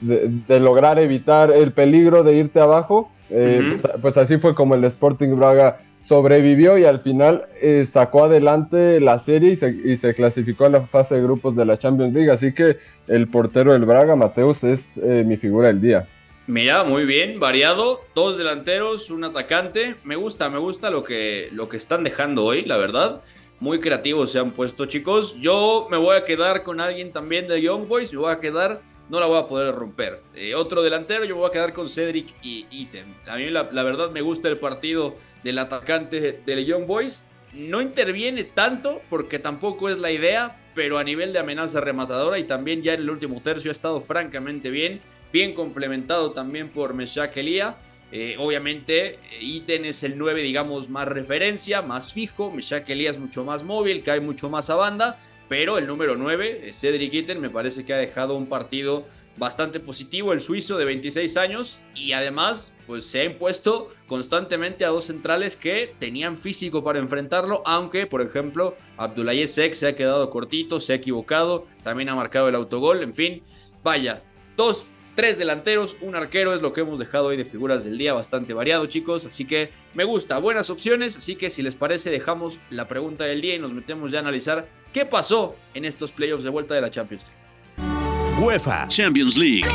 lograr 0.46 1.00
evitar 1.00 1.50
el 1.50 1.72
peligro 1.72 2.22
de 2.22 2.36
irte 2.36 2.60
abajo, 2.60 3.10
eh, 3.28 3.76
pues, 3.80 3.92
pues, 4.00 4.16
así 4.16 4.38
fue 4.38 4.54
como 4.54 4.76
el 4.76 4.84
Sporting 4.84 5.34
Braga 5.34 5.80
sobrevivió 6.04 6.78
y 6.78 6.84
al 6.84 7.00
final 7.00 7.46
eh, 7.60 7.84
sacó 7.90 8.22
adelante 8.22 9.00
la 9.00 9.18
serie 9.18 9.58
y 9.84 9.96
se, 9.96 10.14
clasificó 10.14 10.66
a 10.66 10.68
la 10.68 10.82
fase 10.82 11.16
de 11.16 11.22
grupos 11.22 11.56
de 11.56 11.64
la 11.64 11.76
Champions 11.76 12.14
League. 12.14 12.30
Así 12.30 12.54
que 12.54 12.76
el 13.08 13.26
portero 13.26 13.72
del 13.72 13.84
Braga, 13.84 14.14
Mateus, 14.14 14.62
es 14.62 14.96
eh, 14.98 15.24
mi 15.26 15.36
figura 15.36 15.66
del 15.66 15.80
día. 15.80 16.06
Mira, 16.46 16.84
muy 16.84 17.06
bien, 17.06 17.40
variado, 17.40 18.02
dos 18.14 18.38
delanteros, 18.38 19.10
un 19.10 19.24
atacante. 19.24 19.96
Me 20.04 20.14
gusta, 20.14 20.48
me 20.50 20.58
gusta 20.58 20.88
lo 20.88 21.02
que, 21.02 21.48
lo 21.50 21.68
que 21.68 21.78
están 21.78 22.04
dejando 22.04 22.44
hoy, 22.44 22.62
la 22.62 22.76
verdad 22.76 23.22
muy 23.64 23.80
creativos 23.80 24.30
se 24.30 24.38
han 24.38 24.50
puesto, 24.50 24.84
chicos. 24.84 25.34
Yo 25.40 25.88
me 25.90 25.96
voy 25.96 26.16
a 26.16 26.26
quedar 26.26 26.62
con 26.62 26.80
alguien 26.80 27.12
también 27.12 27.48
de 27.48 27.62
Young 27.62 27.88
Boys, 27.88 28.12
me 28.12 28.18
voy 28.18 28.30
a 28.30 28.38
quedar, 28.38 28.82
no 29.08 29.18
la 29.18 29.24
voy 29.24 29.38
a 29.38 29.48
poder 29.48 29.74
romper. 29.74 30.20
Eh, 30.34 30.54
otro 30.54 30.82
delantero, 30.82 31.24
yo 31.24 31.34
me 31.34 31.40
voy 31.40 31.48
a 31.48 31.52
quedar 31.52 31.72
con 31.72 31.88
Cedric 31.88 32.34
y 32.42 32.66
Item. 32.70 33.06
A 33.26 33.36
mí 33.36 33.48
la, 33.48 33.62
verdad 33.62 34.10
me 34.10 34.20
gusta 34.20 34.50
el 34.50 34.58
partido 34.58 35.14
del 35.42 35.58
atacante 35.58 36.42
de 36.44 36.64
Young 36.66 36.86
Boys. 36.86 37.24
No 37.54 37.80
interviene 37.80 38.44
tanto 38.44 39.00
porque 39.08 39.38
tampoco 39.38 39.88
es 39.88 39.96
la 39.96 40.10
idea, 40.10 40.60
pero 40.74 40.98
a 40.98 41.04
nivel 41.04 41.32
de 41.32 41.38
amenaza 41.38 41.80
rematadora 41.80 42.38
y 42.38 42.44
también 42.44 42.82
ya 42.82 42.92
en 42.92 43.00
el 43.00 43.08
último 43.08 43.40
tercio 43.40 43.70
ha 43.70 43.72
estado 43.72 44.02
francamente 44.02 44.68
bien, 44.68 45.00
bien 45.32 45.54
complementado 45.54 46.32
también 46.32 46.68
por 46.68 46.92
Meshak 46.92 47.34
Elia. 47.38 47.76
Eh, 48.16 48.36
obviamente, 48.38 49.18
Iten 49.40 49.84
es 49.84 50.04
el 50.04 50.16
9, 50.16 50.40
digamos, 50.40 50.88
más 50.88 51.08
referencia, 51.08 51.82
más 51.82 52.12
fijo. 52.12 52.48
Meshak 52.48 52.88
Elías 52.88 53.18
mucho 53.18 53.42
más 53.42 53.64
móvil, 53.64 54.04
cae 54.04 54.20
mucho 54.20 54.48
más 54.48 54.70
a 54.70 54.76
banda. 54.76 55.18
Pero 55.48 55.78
el 55.78 55.88
número 55.88 56.14
9, 56.14 56.72
Cedric 56.72 57.12
Iten, 57.12 57.40
me 57.40 57.50
parece 57.50 57.84
que 57.84 57.92
ha 57.92 57.96
dejado 57.96 58.36
un 58.36 58.46
partido 58.46 59.04
bastante 59.36 59.80
positivo. 59.80 60.32
El 60.32 60.40
suizo 60.40 60.78
de 60.78 60.84
26 60.84 61.36
años. 61.36 61.80
Y 61.96 62.12
además, 62.12 62.72
pues 62.86 63.04
se 63.04 63.18
ha 63.18 63.24
impuesto 63.24 63.90
constantemente 64.06 64.84
a 64.84 64.90
dos 64.90 65.06
centrales 65.06 65.56
que 65.56 65.92
tenían 65.98 66.38
físico 66.38 66.84
para 66.84 67.00
enfrentarlo. 67.00 67.64
Aunque, 67.66 68.06
por 68.06 68.22
ejemplo, 68.22 68.76
Abdoulaye 68.96 69.48
Sek 69.48 69.72
se 69.72 69.88
ha 69.88 69.96
quedado 69.96 70.30
cortito, 70.30 70.78
se 70.78 70.92
ha 70.92 70.96
equivocado. 70.96 71.66
También 71.82 72.10
ha 72.10 72.14
marcado 72.14 72.48
el 72.48 72.54
autogol. 72.54 73.02
En 73.02 73.12
fin, 73.12 73.42
vaya, 73.82 74.22
dos 74.56 74.86
Tres 75.14 75.38
delanteros, 75.38 75.96
un 76.00 76.16
arquero 76.16 76.54
es 76.54 76.62
lo 76.62 76.72
que 76.72 76.80
hemos 76.80 76.98
dejado 76.98 77.26
hoy 77.26 77.36
de 77.36 77.44
figuras 77.44 77.84
del 77.84 77.96
día, 77.96 78.12
bastante 78.14 78.52
variado 78.52 78.86
chicos, 78.86 79.24
así 79.24 79.44
que 79.44 79.70
me 79.94 80.02
gusta, 80.02 80.38
buenas 80.38 80.70
opciones, 80.70 81.16
así 81.16 81.36
que 81.36 81.50
si 81.50 81.62
les 81.62 81.76
parece 81.76 82.10
dejamos 82.10 82.58
la 82.68 82.88
pregunta 82.88 83.22
del 83.22 83.40
día 83.40 83.54
y 83.54 83.60
nos 83.60 83.72
metemos 83.72 84.10
ya 84.10 84.18
a 84.18 84.22
analizar 84.22 84.66
qué 84.92 85.06
pasó 85.06 85.54
en 85.72 85.84
estos 85.84 86.10
playoffs 86.10 86.42
de 86.42 86.50
vuelta 86.50 86.74
de 86.74 86.80
la 86.80 86.90
Champions 86.90 87.22
League. 87.22 88.44
UEFA 88.44 88.88
Champions 88.88 89.38
League. 89.38 89.68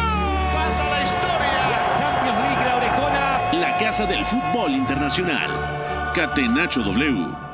La 3.53 3.77
casa 3.79 4.05
del 4.05 4.25
fútbol 4.25 4.72
internacional. 4.72 6.12
Catenacho 6.13 6.81
W. 6.81 7.48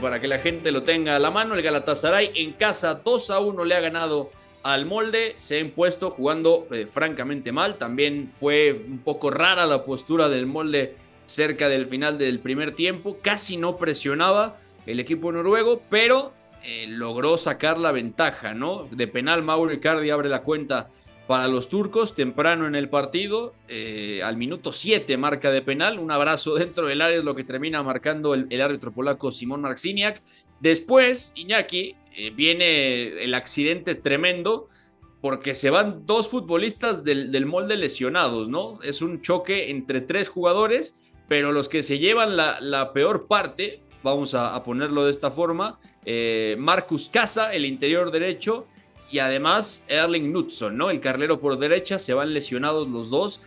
para 0.00 0.20
que 0.20 0.28
la 0.28 0.38
gente 0.38 0.70
lo 0.70 0.82
tenga 0.82 1.16
a 1.16 1.18
la 1.18 1.30
mano, 1.30 1.54
el 1.54 1.62
Galatasaray 1.62 2.32
en 2.34 2.52
casa 2.52 3.00
2 3.02 3.30
a 3.30 3.40
1 3.40 3.64
le 3.64 3.74
ha 3.74 3.80
ganado 3.80 4.30
al 4.62 4.84
molde, 4.84 5.32
se 5.36 5.56
ha 5.56 5.60
impuesto 5.60 6.10
jugando 6.10 6.66
eh, 6.70 6.86
francamente 6.86 7.52
mal, 7.52 7.78
también 7.78 8.30
fue 8.34 8.84
un 8.86 8.98
poco 8.98 9.30
rara 9.30 9.64
la 9.64 9.82
postura 9.82 10.28
del 10.28 10.44
molde 10.44 10.96
cerca 11.24 11.70
del 11.70 11.86
final 11.86 12.18
del 12.18 12.38
primer 12.38 12.74
tiempo, 12.74 13.16
casi 13.22 13.56
no 13.56 13.78
presionaba 13.78 14.58
el 14.84 15.00
equipo 15.00 15.32
noruego, 15.32 15.80
pero 15.88 16.34
eh, 16.62 16.84
logró 16.86 17.38
sacar 17.38 17.78
la 17.78 17.92
ventaja, 17.92 18.52
¿no? 18.52 18.86
De 18.90 19.08
penal 19.08 19.42
Mauro 19.42 19.72
Icardi 19.72 20.10
abre 20.10 20.28
la 20.28 20.42
cuenta 20.42 20.90
para 21.26 21.48
los 21.48 21.68
turcos 21.68 22.14
temprano 22.14 22.66
en 22.66 22.74
el 22.74 22.88
partido. 22.88 23.54
Eh, 23.68 24.20
al 24.22 24.36
minuto 24.36 24.72
7 24.72 25.16
marca 25.16 25.50
de 25.50 25.62
penal. 25.62 25.98
Un 25.98 26.10
abrazo 26.10 26.54
dentro 26.58 26.86
del 26.86 27.00
área 27.00 27.18
es 27.18 27.24
lo 27.24 27.34
que 27.34 27.44
termina 27.44 27.82
marcando 27.82 28.34
el, 28.34 28.60
árbitro 28.60 28.92
polaco 28.92 29.30
Simón 29.30 29.62
Marciniak. 29.62 30.22
Después, 30.60 31.32
Iñaki, 31.34 31.96
eh, 32.14 32.30
viene 32.30 33.24
el 33.24 33.34
accidente 33.34 33.94
tremendo 33.94 34.68
porque 35.22 35.54
se 35.54 35.70
van 35.70 36.04
dos 36.04 36.28
futbolistas 36.28 37.04
del, 37.04 37.46
molde 37.46 37.76
lesionados, 37.76 38.48
¿no? 38.48 38.82
Es 38.82 39.02
un 39.02 39.22
choque 39.22 39.70
entre 39.70 40.00
tres 40.00 40.28
jugadores, 40.28 40.96
pero 41.28 41.52
los 41.52 41.68
que 41.68 41.84
se 41.84 42.00
llevan 42.00 42.36
la, 42.36 42.90
peor 42.92 43.28
parte, 43.28 43.82
vamos 44.02 44.34
a, 44.34 44.60
ponerlo 44.64 45.04
de 45.04 45.12
esta 45.12 45.30
forma, 45.30 45.78
eh, 46.04 46.56
Marcus 46.58 47.08
Casa, 47.08 47.54
el 47.54 47.66
interior 47.66 48.10
derecho, 48.10 48.66
y 49.12 49.18
además 49.18 49.84
Erling 49.88 50.32
Knudson, 50.32 50.76
¿no? 50.76 50.88
El 50.88 51.00
carlero 51.00 51.38
por 51.38 51.58
derecha, 51.58 51.98
se 51.98 52.14
van 52.14 52.32
lesionados 52.32 52.88
los 52.88 53.10
dos. 53.10 53.40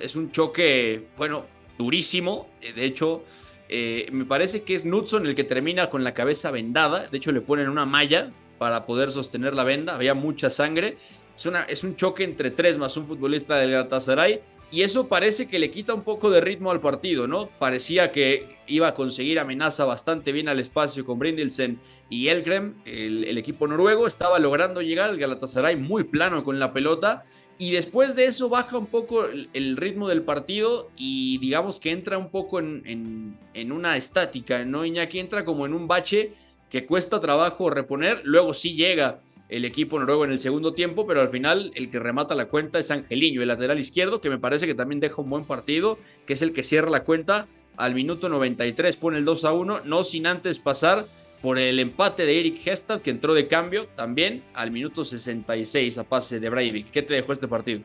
Es 0.00 0.16
un, 0.16 0.32
choque, 0.32 1.08
bueno, 1.18 1.44
durísimo. 1.76 2.48
Eh, 2.62 2.72
de 2.72 2.86
hecho, 2.86 3.22
eh, 3.68 4.08
me 4.12 4.24
parece 4.24 4.62
que 4.62 4.74
es 4.74 4.82
Knudson 4.82 5.26
el 5.26 5.34
que 5.34 5.44
termina 5.44 5.90
con 5.90 6.04
la 6.04 6.14
cabeza 6.14 6.50
vendada. 6.50 7.06
De 7.06 7.18
hecho, 7.18 7.32
le 7.32 7.42
ponen 7.42 7.68
una 7.68 7.84
malla 7.84 8.32
para 8.56 8.86
poder 8.86 9.12
sostener 9.12 9.52
la 9.52 9.64
venda. 9.64 9.94
Había 9.94 10.14
mucha 10.14 10.48
sangre. 10.48 10.96
Es, 11.36 11.44
una, 11.44 11.64
es 11.64 11.84
un 11.84 11.96
choque 11.96 12.24
entre 12.24 12.50
tres 12.50 12.78
más 12.78 12.96
un 12.96 13.06
futbolista 13.06 13.56
del 13.56 13.72
Galatasaray. 13.72 14.40
Y 14.72 14.82
eso 14.82 15.08
parece 15.08 15.48
que 15.48 15.58
le 15.58 15.70
quita 15.70 15.92
un 15.92 16.02
poco 16.02 16.30
de 16.30 16.40
ritmo 16.40 16.70
al 16.70 16.80
partido, 16.80 17.26
¿no? 17.26 17.50
Parecía 17.58 18.10
que 18.12 18.56
iba 18.68 18.88
a 18.88 18.94
conseguir 18.94 19.38
amenaza 19.38 19.84
bastante 19.84 20.32
bien 20.32 20.48
al 20.48 20.60
espacio 20.60 21.04
con 21.04 21.18
Brindelsen 21.18 21.78
y 22.10 22.26
Elkrem, 22.26 22.74
el, 22.84 23.38
equipo 23.38 23.68
noruego, 23.68 24.08
estaba 24.08 24.40
logrando 24.40 24.82
llegar 24.82 25.10
al 25.10 25.16
Galatasaray 25.16 25.76
muy 25.76 26.04
plano 26.04 26.42
con 26.42 26.58
la 26.58 26.72
pelota. 26.72 27.22
Y 27.56 27.70
después 27.70 28.16
de 28.16 28.24
eso 28.24 28.48
baja 28.48 28.76
un 28.78 28.86
poco 28.86 29.26
el, 29.26 29.76
ritmo 29.76 30.08
del 30.08 30.22
partido 30.22 30.90
y 30.96 31.38
digamos 31.38 31.78
que 31.78 31.92
entra 31.92 32.18
un 32.18 32.30
poco 32.30 32.58
en, 32.58 33.36
en, 33.54 33.72
una 33.72 33.96
estática, 33.96 34.64
¿no? 34.64 34.84
Iñaki 34.84 35.20
entra 35.20 35.44
como 35.44 35.66
en 35.66 35.74
un 35.74 35.86
bache 35.86 36.32
que 36.68 36.86
cuesta 36.86 37.20
trabajo 37.20 37.70
reponer, 37.70 38.22
luego 38.24 38.54
sí 38.54 38.74
llega 38.74 39.20
el 39.50 39.64
equipo 39.64 39.98
noruego 39.98 40.24
en 40.24 40.32
el 40.32 40.38
segundo 40.38 40.72
tiempo, 40.72 41.06
pero 41.06 41.20
al 41.20 41.28
final 41.28 41.70
el 41.74 41.90
que 41.90 41.98
remata 41.98 42.34
la 42.34 42.46
cuenta 42.46 42.78
es 42.78 42.90
Angeliño, 42.90 43.42
el 43.42 43.48
lateral 43.48 43.78
izquierdo, 43.78 44.20
que 44.20 44.30
me 44.30 44.38
parece 44.38 44.66
que 44.66 44.74
también 44.74 45.00
deja 45.00 45.20
un 45.20 45.28
buen 45.28 45.44
partido, 45.44 45.98
que 46.24 46.32
es 46.32 46.42
el 46.42 46.52
que 46.52 46.62
cierra 46.62 46.88
la 46.88 47.04
cuenta 47.04 47.46
al 47.76 47.94
minuto 47.94 48.28
93, 48.28 48.96
pone 48.96 49.18
el 49.18 49.24
2 49.24 49.44
a 49.44 49.52
1, 49.52 49.80
no 49.84 50.02
sin 50.04 50.26
antes 50.26 50.58
pasar 50.58 51.06
por 51.42 51.58
el 51.58 51.78
empate 51.78 52.26
de 52.26 52.40
Eric 52.40 52.66
Hestad, 52.66 53.00
que 53.00 53.10
entró 53.10 53.34
de 53.34 53.48
cambio 53.48 53.86
también 53.88 54.42
al 54.54 54.70
minuto 54.70 55.04
66 55.04 55.98
a 55.98 56.04
pase 56.04 56.40
de 56.40 56.50
Breivik. 56.50 56.90
¿Qué 56.90 57.02
te 57.02 57.14
dejó 57.14 57.32
este 57.32 57.48
partido? 57.48 57.80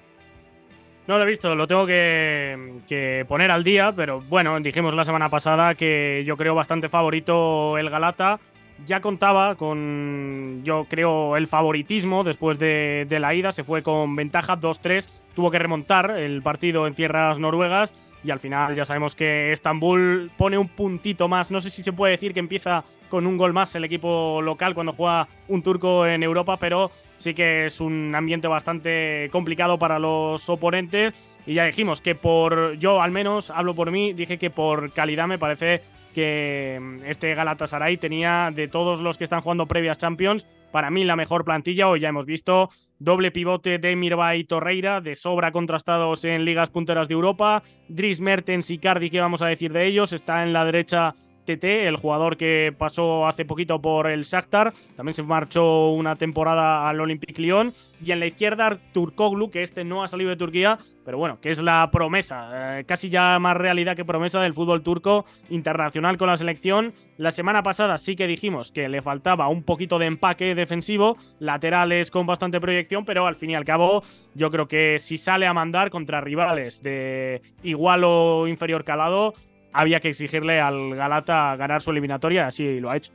No 1.07 1.17
lo 1.17 1.23
he 1.23 1.27
visto, 1.27 1.53
lo 1.53 1.67
tengo 1.67 1.85
que, 1.85 2.79
que, 2.87 3.25
poner 3.27 3.51
al 3.51 3.63
día, 3.63 3.93
pero 3.95 4.21
bueno, 4.21 4.59
dijimos 4.59 4.93
la 4.95 5.05
semana 5.05 5.29
pasada 5.29 5.75
que 5.75 6.23
yo 6.25 6.35
creo 6.35 6.55
bastante 6.55 6.89
favorito 6.89 7.77
el 7.77 7.89
Galata 7.89 8.39
ya 8.85 8.99
contaba 8.99 9.55
con, 9.55 10.61
yo 10.63 10.85
creo, 10.89 11.37
el 11.37 11.47
favoritismo 11.47 12.23
después 12.23 12.59
de, 12.59 13.07
la 13.09 13.33
ida. 13.33 13.51
Se 13.51 13.63
fue 13.63 13.83
con 13.83 14.15
ventaja 14.15 14.59
2-3. 14.59 15.07
Tuvo 15.33 15.51
que 15.51 15.59
remontar 15.59 16.11
el 16.11 16.41
partido 16.41 16.87
en 16.87 16.95
tierras 16.95 17.39
noruegas. 17.39 17.93
Y 18.25 18.31
al 18.31 18.39
final 18.39 18.75
ya 18.75 18.85
sabemos 18.85 19.15
que 19.15 19.51
Estambul 19.51 20.31
pone 20.35 20.57
un 20.57 20.67
puntito 20.67 21.27
más. 21.27 21.51
No 21.51 21.61
sé 21.61 21.69
si 21.69 21.83
se 21.83 21.93
puede 21.93 22.11
decir 22.11 22.33
que 22.33 22.39
empieza 22.39 22.83
con 23.07 23.27
un 23.27 23.37
gol 23.37 23.53
más 23.53 23.75
el 23.75 23.83
equipo 23.83 24.41
local 24.41 24.73
cuando 24.73 24.93
juega 24.93 25.27
un 25.47 25.61
turco 25.61 26.07
en 26.07 26.23
Europa, 26.23 26.57
pero 26.57 26.89
sí 27.17 27.35
que 27.35 27.67
es 27.67 27.79
un 27.79 28.15
ambiente 28.15 28.47
bastante 28.47 29.29
complicado 29.31 29.77
para 29.77 29.99
los 29.99 30.49
oponentes. 30.49 31.13
Y 31.45 31.53
ya 31.53 31.65
dijimos 31.65 32.01
que 32.01 32.15
por, 32.15 32.77
yo 32.79 32.99
al 32.99 33.11
menos 33.11 33.51
hablo 33.51 33.75
por 33.75 33.91
mí, 33.91 34.13
dije 34.13 34.39
que 34.39 34.49
por 34.49 34.91
calidad 34.91 35.27
me 35.27 35.37
parece 35.37 35.83
que 36.15 36.79
mm, 36.81 37.03
este 37.05 37.35
Galatasaray 37.35 37.97
tenía 37.97 38.49
de 38.51 38.67
todos 38.67 39.01
los 39.01 39.19
que 39.19 39.25
están 39.25 39.41
jugando 39.41 39.67
previas 39.67 39.99
Champions, 39.99 40.47
para 40.71 40.89
mí 40.89 41.03
la 41.03 41.15
mejor 41.15 41.45
plantilla. 41.45 41.89
Hoy 41.89 41.99
ya 41.99 42.09
hemos 42.09 42.25
visto 42.25 42.71
doble 42.99 43.31
pivote 43.31 43.77
de 43.77 43.95
Mirva 43.95 44.35
y 44.35 44.43
Torreira, 44.43 45.01
de 45.01 45.15
sobra 45.15 45.51
contrastados 45.51 46.25
en 46.25 46.45
ligas 46.45 46.69
punteras 46.69 47.07
de 47.07 47.13
Europa. 47.13 47.63
Dries 47.87 48.21
Mertens 48.21 48.69
y 48.69 48.77
Cardi, 48.77 49.09
¿qué 49.09 49.19
vamos 49.19 49.41
a 49.41 49.47
decir 49.47 49.73
de 49.73 49.85
ellos? 49.85 50.13
Está 50.13 50.43
en 50.43 50.53
la 50.53 50.65
derecha 50.65 51.15
Tete, 51.45 51.87
el 51.87 51.95
jugador 51.95 52.37
que 52.37 52.73
pasó 52.77 53.27
hace 53.27 53.45
poquito 53.45 53.79
por 53.79 54.07
el 54.07 54.23
Shakhtar, 54.23 54.73
también 54.95 55.13
se 55.13 55.23
marchó 55.23 55.91
una 55.91 56.15
temporada 56.15 56.89
al 56.89 56.99
Olympique 56.99 57.41
Lyon. 57.41 57.73
Y 58.03 58.11
en 58.11 58.19
la 58.19 58.25
izquierda, 58.25 58.77
Turkoglu, 58.91 59.49
que 59.49 59.63
este 59.63 59.83
no 59.83 60.03
ha 60.03 60.07
salido 60.07 60.29
de 60.29 60.35
Turquía, 60.35 60.77
pero 61.05 61.17
bueno, 61.17 61.39
que 61.39 61.51
es 61.51 61.61
la 61.61 61.89
promesa, 61.91 62.79
eh, 62.79 62.83
casi 62.83 63.09
ya 63.09 63.39
más 63.39 63.55
realidad 63.55 63.95
que 63.95 64.03
promesa 64.03 64.41
del 64.41 64.53
fútbol 64.53 64.83
turco 64.83 65.25
internacional 65.49 66.17
con 66.17 66.27
la 66.27 66.35
selección. 66.35 66.93
La 67.17 67.31
semana 67.31 67.63
pasada 67.63 67.97
sí 67.97 68.15
que 68.15 68.27
dijimos 68.27 68.71
que 68.71 68.89
le 68.89 69.01
faltaba 69.01 69.47
un 69.47 69.63
poquito 69.63 69.97
de 69.97 70.07
empaque 70.07 70.55
defensivo, 70.55 71.15
laterales 71.39 72.11
con 72.11 72.25
bastante 72.25 72.59
proyección, 72.59 73.05
pero 73.05 73.27
al 73.27 73.35
fin 73.35 73.51
y 73.51 73.55
al 73.55 73.65
cabo 73.65 74.03
yo 74.33 74.51
creo 74.51 74.67
que 74.67 74.97
si 74.99 75.17
sale 75.17 75.47
a 75.47 75.53
mandar 75.53 75.89
contra 75.89 76.21
rivales 76.21 76.83
de 76.83 77.41
igual 77.63 78.03
o 78.03 78.47
inferior 78.47 78.83
calado, 78.83 79.33
había 79.75 79.99
que 79.99 80.09
exigirle 80.09 80.59
al 80.59 80.95
Galata 80.95 81.55
ganar 81.57 81.81
su 81.81 81.91
eliminatoria, 81.91 82.47
así 82.47 82.79
lo 82.79 82.89
ha 82.89 82.97
hecho. 82.97 83.11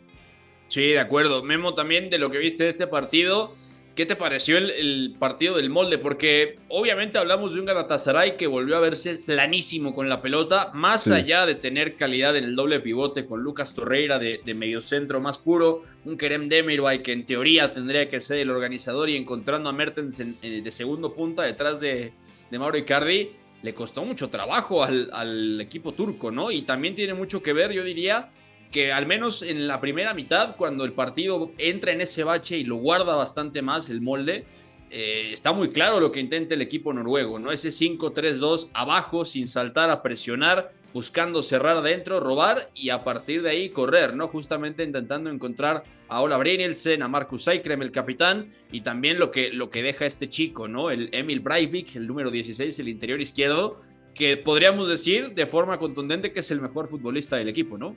Sí, 0.68 0.88
de 0.88 1.00
acuerdo. 1.00 1.42
Memo, 1.42 1.74
también 1.74 2.10
de 2.10 2.18
lo 2.18 2.30
que 2.30 2.38
viste 2.38 2.64
de 2.64 2.68
este 2.68 2.86
partido, 2.86 3.54
¿qué 3.96 4.06
te 4.06 4.14
pareció 4.14 4.58
el, 4.58 5.16
partido 5.18 5.56
del 5.56 5.70
molde? 5.70 5.98
Porque 5.98 6.58
obviamente 6.68 7.18
hablamos 7.18 7.54
de 7.54 7.60
un 7.60 7.66
Galatasaray 7.66 8.36
que 8.36 8.46
volvió 8.46 8.76
a 8.76 8.80
verse 8.80 9.16
planísimo 9.16 9.94
con 9.94 10.08
la 10.08 10.22
pelota, 10.22 10.70
más 10.74 11.08
allá 11.08 11.46
de 11.46 11.56
tener 11.56 11.96
calidad 11.96 12.36
en 12.36 12.44
el 12.44 12.54
doble 12.54 12.78
pivote 12.80 13.26
con 13.26 13.42
Lucas 13.42 13.74
Torreira 13.74 14.18
de, 14.18 14.40
de 14.44 14.54
mediocentro 14.54 15.18
más 15.20 15.38
puro, 15.38 15.82
un 16.04 16.16
Kerem 16.16 16.48
Demirbay 16.48 17.02
que 17.02 17.12
en 17.12 17.26
teoría 17.26 17.72
tendría 17.72 18.08
que 18.08 18.20
ser 18.20 18.38
el 18.38 18.50
organizador 18.50 19.08
y 19.08 19.16
encontrando 19.16 19.70
a 19.70 19.72
Mertens 19.72 20.20
eh, 20.20 20.60
de 20.62 20.70
segundo 20.70 21.14
punta 21.14 21.42
detrás 21.42 21.80
de, 21.80 22.12
de 22.50 22.58
Mauro 22.58 22.78
Icardi 22.78 23.40
le 23.62 23.74
costó 23.74 24.04
mucho 24.04 24.28
trabajo 24.28 24.82
al, 24.82 25.60
equipo 25.60 25.92
turco, 25.92 26.30
¿no? 26.30 26.50
Y 26.50 26.62
también 26.62 26.94
tiene 26.94 27.14
mucho 27.14 27.42
que 27.42 27.52
ver, 27.52 27.72
yo 27.72 27.84
diría, 27.84 28.30
que 28.70 28.92
al 28.92 29.06
menos 29.06 29.42
en 29.42 29.66
la 29.66 29.80
primera 29.80 30.14
mitad, 30.14 30.56
cuando 30.56 30.84
el 30.84 30.92
partido 30.92 31.52
entra 31.58 31.92
en 31.92 32.00
ese 32.00 32.24
bache 32.24 32.56
y 32.56 32.64
lo 32.64 32.76
guarda 32.76 33.14
bastante 33.14 33.62
más 33.62 33.90
el 33.90 34.00
molde, 34.00 34.44
eh, 34.90 35.30
está 35.32 35.52
muy 35.52 35.70
claro 35.70 36.00
lo 36.00 36.10
que 36.10 36.20
intenta 36.20 36.54
el 36.54 36.62
equipo 36.62 36.92
noruego, 36.92 37.38
¿no? 37.38 37.52
Ese 37.52 37.68
5-3-2 37.68 38.70
abajo, 38.72 39.24
sin 39.24 39.46
saltar 39.46 39.90
a 39.90 40.02
presionar, 40.02 40.72
buscando 40.92 41.42
cerrar 41.42 41.78
adentro, 41.78 42.20
robar 42.20 42.70
y 42.74 42.90
a 42.90 43.04
partir 43.04 43.42
de 43.42 43.50
ahí 43.50 43.70
correr, 43.70 44.14
¿no? 44.14 44.28
Justamente 44.28 44.82
intentando 44.82 45.30
encontrar 45.30 45.84
a 46.08 46.20
Ola 46.20 46.36
a 46.36 47.08
Marcus 47.08 47.48
Eikrem, 47.48 47.82
el 47.82 47.92
capitán, 47.92 48.48
y 48.72 48.80
también 48.80 49.18
lo 49.18 49.30
que, 49.30 49.50
lo 49.52 49.70
que 49.70 49.82
deja 49.82 50.06
este 50.06 50.28
chico, 50.28 50.68
¿no? 50.68 50.90
El 50.90 51.08
Emil 51.12 51.40
Breivik, 51.40 51.96
el 51.96 52.06
número 52.06 52.30
16, 52.30 52.78
el 52.80 52.88
interior 52.88 53.20
izquierdo, 53.20 53.80
que 54.14 54.36
podríamos 54.36 54.88
decir 54.88 55.34
de 55.34 55.46
forma 55.46 55.78
contundente 55.78 56.32
que 56.32 56.40
es 56.40 56.50
el 56.50 56.60
mejor 56.60 56.88
futbolista 56.88 57.36
del 57.36 57.48
equipo, 57.48 57.78
¿no? 57.78 57.96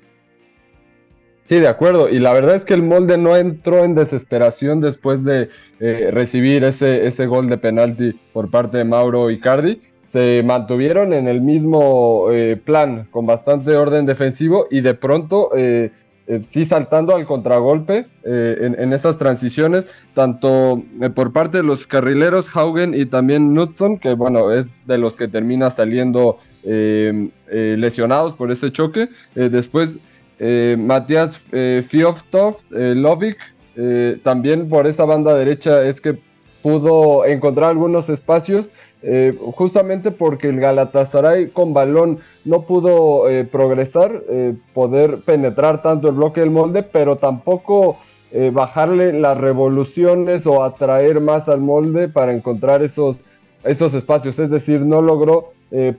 Sí, 1.43 1.59
de 1.59 1.67
acuerdo. 1.67 2.07
Y 2.07 2.19
la 2.19 2.33
verdad 2.33 2.55
es 2.55 2.63
que 2.63 2.73
el 2.73 2.83
molde 2.83 3.17
no 3.17 3.35
entró 3.35 3.83
en 3.83 3.95
desesperación 3.95 4.79
después 4.79 5.25
de 5.25 5.49
eh, 5.81 6.09
recibir 6.11 6.63
ese, 6.63 7.05
ese 7.05 7.25
gol 7.25 7.49
de 7.49 7.57
penalti 7.57 8.13
por 8.31 8.49
parte 8.49 8.77
de 8.77 8.85
Mauro 8.85 9.29
Icardi 9.29 9.81
se 10.13 10.43
mantuvieron 10.45 11.11
en 11.11 11.27
el 11.27 11.41
mismo 11.41 12.27
eh, 12.29 12.55
plan, 12.55 13.07
con 13.09 13.25
bastante 13.25 13.75
orden 13.75 14.05
defensivo 14.05 14.67
y 14.69 14.81
de 14.81 14.93
pronto 14.93 15.49
eh, 15.57 15.89
eh, 16.27 16.43
sí 16.47 16.65
saltando 16.65 17.15
al 17.15 17.25
contragolpe 17.25 18.05
en, 18.23 18.79
en, 18.79 18.93
esas 18.93 19.17
transiciones, 19.17 19.85
tanto 20.13 20.83
por 21.15 21.33
parte 21.33 21.57
de 21.57 21.63
los 21.63 21.87
carrileros 21.87 22.55
Haugen 22.55 22.93
y 22.93 23.07
también 23.07 23.55
Knudson, 23.55 23.97
que 23.97 24.13
bueno, 24.13 24.51
es 24.51 24.67
de 24.85 24.99
los 24.99 25.17
que 25.17 25.27
termina 25.27 25.71
saliendo 25.71 26.37
lesionados 26.63 28.35
por 28.35 28.51
ese 28.51 28.71
choque. 28.71 29.09
después 29.33 29.97
Matías 30.77 31.41
Fioftov, 31.89 32.57
Lovic, 32.69 33.37
también 34.23 34.69
por 34.69 34.85
esa 34.87 35.05
banda 35.05 35.33
derecha 35.33 35.83
es 35.83 35.99
que 35.99 36.19
pudo 36.61 37.25
encontrar 37.25 37.71
algunos 37.71 38.09
espacios 38.09 38.69
eh, 39.05 39.37
justamente 39.55 40.11
porque 40.11 40.47
el 40.47 40.61
Galatasaray 40.61 41.49
con 41.49 41.73
balón 41.73 42.19
no 42.45 42.61
pudo 42.61 43.29
eh, 43.29 43.43
progresar, 43.43 44.23
eh, 44.29 44.55
poder 44.73 45.19
penetrar 45.25 45.81
tanto 45.81 46.07
el 46.07 46.15
bloque 46.15 46.39
del 46.39 46.51
molde, 46.51 46.83
pero 46.83 47.17
tampoco 47.17 47.97
bajarle 48.51 49.13
las 49.13 49.37
revoluciones 49.37 50.47
o 50.47 50.63
atraer 50.63 51.21
más 51.21 51.47
al 51.47 51.61
molde 51.61 52.09
para 52.09 52.33
encontrar 52.33 52.81
esos, 52.81 53.15
esos 53.63 53.93
espacios. 53.93 54.39
Es 54.39 54.49
decir, 54.49 54.81
no 54.81 55.03
logró 55.03 55.51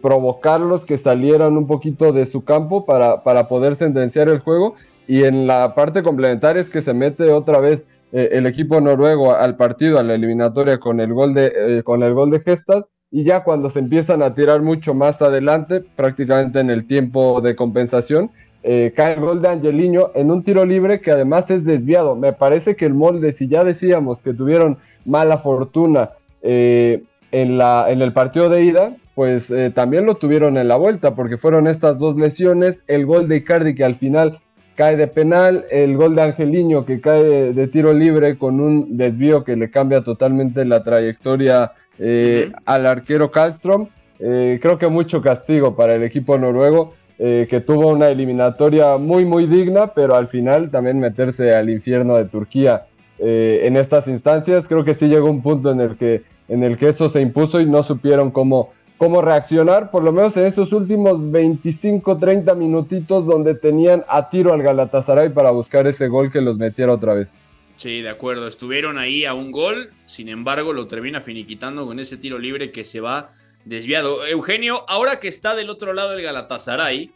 provocarlos 0.03 0.85
que 0.85 0.99
salieran 0.99 1.57
un 1.57 1.69
poquito 1.69 2.13
de 2.13 2.27
su 2.27 2.43
campo 2.43 2.87
para, 2.87 3.23
para 3.23 3.47
poder 3.47 3.77
sentenciar 3.77 4.29
el 4.29 4.41
juego. 4.41 4.75
Y 5.07 5.23
en 5.23 5.47
la 5.47 5.77
parte 5.77 6.03
complementaria 6.03 6.61
es 6.61 6.71
que 6.71 6.83
se 6.83 6.93
mete 6.93 7.31
otra 7.31 7.61
vez 7.61 7.85
el 8.11 8.47
equipo 8.47 8.81
noruego 8.81 9.33
al 9.33 9.57
partido, 9.57 10.01
a 10.01 10.03
la 10.03 10.17
eliminatoria 10.17 10.81
con 10.81 10.99
el 10.99 11.15
gol 11.15 11.35
de, 11.35 11.83
con 11.85 12.03
el 12.03 12.15
gol 12.15 12.33
de 12.33 12.41
Gestad 12.41 12.87
y 13.15 13.23
ya 13.23 13.45
cuando 13.45 13.71
se 13.71 13.79
empiezan 13.79 14.23
a 14.23 14.35
tirar 14.35 14.61
mucho 14.61 14.93
más 14.93 15.23
adelante, 15.23 15.85
prácticamente 15.95 16.59
en 16.59 16.69
el 16.69 16.85
tiempo 16.85 17.41
de 17.41 17.55
compensación, 17.55 18.33
eh, 18.65 18.93
cae 18.97 19.15
el 19.15 19.21
gol 19.21 19.41
de 19.41 19.51
Angeliño 19.51 20.11
en 20.17 20.33
un 20.33 20.43
tiro 20.43 20.67
libre 20.67 21.01
que 21.01 21.13
además 21.13 21.49
es 21.49 21.65
desviado. 21.65 22.17
Me 22.17 22.33
parece 22.33 22.75
que 22.75 22.87
el 22.87 22.95
molde, 22.95 23.31
si 23.31 23.47
ya 23.47 23.63
decíamos 23.63 24.21
que 24.21 24.35
tuvieron 24.35 24.79
mala 25.05 25.39
fortuna 25.39 26.11
eh, 26.43 27.05
en, 27.31 27.57
la, 27.57 27.87
en 27.89 28.03
el 28.03 28.13
partido 28.13 28.49
de 28.49 28.65
ida, 28.65 28.97
pues 29.15 29.49
eh, 29.49 29.71
también 29.73 30.07
lo 30.07 30.17
tuvieron 30.17 30.57
en 30.57 30.67
la 30.67 30.75
vuelta, 30.75 31.15
porque 31.15 31.39
fueron 31.39 31.69
estas 31.69 32.01
dos 32.01 32.17
lesiones, 32.17 32.83
el 32.89 33.07
gol 33.07 33.29
de 33.29 33.37
Icardi 33.37 33.77
que 33.77 33.85
al 33.85 33.95
final 33.95 34.41
cae 34.75 34.97
de 34.97 35.07
penal, 35.07 35.67
el 35.71 35.97
gol 35.97 36.17
de 36.17 36.23
Angeliño 36.23 36.85
que 36.85 37.01
cae 37.01 37.53
de 37.53 37.69
tiro 37.69 37.93
libre 37.93 38.39
con 38.39 38.59
un 38.59 38.97
desvío 38.97 39.45
que 39.45 39.55
le 39.55 39.71
cambia 39.71 40.03
totalmente 40.03 40.65
la 40.65 40.83
trayectoria 40.83 41.71
eh, 41.99 42.53
al 42.65 42.87
arquero 42.87 43.31
Kallstrom. 43.31 43.89
Eh, 44.19 44.59
creo 44.61 44.79
que 44.79 44.89
mucho 44.89 45.21
castigo 45.23 45.77
para 45.77 45.95
el 45.95 46.03
equipo 46.03 46.39
noruego, 46.39 46.95
eh, 47.19 47.47
que 47.49 47.61
tuvo 47.61 47.89
una 47.89 48.09
eliminatoria 48.09 48.97
muy, 48.97 49.25
muy 49.25 49.47
digna, 49.47 49.89
pero 49.89 50.15
al 50.15 50.29
final 50.29 50.71
también 50.71 50.99
meterse 51.01 51.53
al 51.53 51.71
infierno 51.71 52.17
de 52.17 52.27
Turquía 52.27 52.87
en 53.17 53.77
estas 53.77 54.09
instancias. 54.09 54.67
Creo 54.69 54.85
que 54.85 54.95
sí 54.95 55.07
llegó 55.07 55.31
un 55.31 55.41
punto 55.41 55.71
en 55.71 55.81
el 55.81 55.97
que, 55.97 56.25
en 56.49 56.63
el 56.65 56.77
que 56.77 56.89
eso 56.89 57.09
se 57.09 57.21
impuso 57.21 57.61
y 57.61 57.65
no 57.65 57.83
supieron 57.83 58.31
cómo, 58.31 58.71
cómo 58.99 59.23
reaccionar, 59.23 59.91
por 59.91 60.03
lo 60.03 60.13
menos 60.13 60.37
en 60.37 60.47
esos 60.47 60.73
últimos 60.73 61.31
25, 61.31 62.19
30 62.19 62.55
minutitos 62.55 63.25
donde 63.25 63.55
tenían 63.55 64.05
a 64.09 64.29
tiro 64.29 64.53
al 64.53 64.63
Galatasaray 64.63 65.31
para 65.31 65.53
buscar 65.53 65.87
ese 65.87 66.09
gol 66.09 66.31
que 66.31 66.41
los 66.41 66.59
metiera 66.59 66.93
otra 66.93 67.15
vez. 67.15 67.33
Sí, 67.77 68.01
de 68.01 68.09
acuerdo. 68.09 68.47
Estuvieron 68.47 68.99
ahí 68.99 69.25
a 69.25 69.35
un 69.35 69.51
gol, 69.51 69.93
sin 70.05 70.29
embargo 70.29 70.73
lo 70.73 70.87
termina 70.87 71.21
finiquitando 71.21 71.87
con 71.87 71.99
ese 71.99 72.17
tiro 72.17 72.39
libre 72.39 72.71
que 72.71 72.85
se 72.85 73.01
va 73.01 73.31
desviado. 73.65 74.27
Eugenio, 74.27 74.85
ahora 74.89 75.19
que 75.19 75.29
está 75.29 75.55
del 75.55 75.71
otro 75.71 75.93
lado 75.93 76.11
del 76.11 76.23
Galatasaray, 76.23 77.11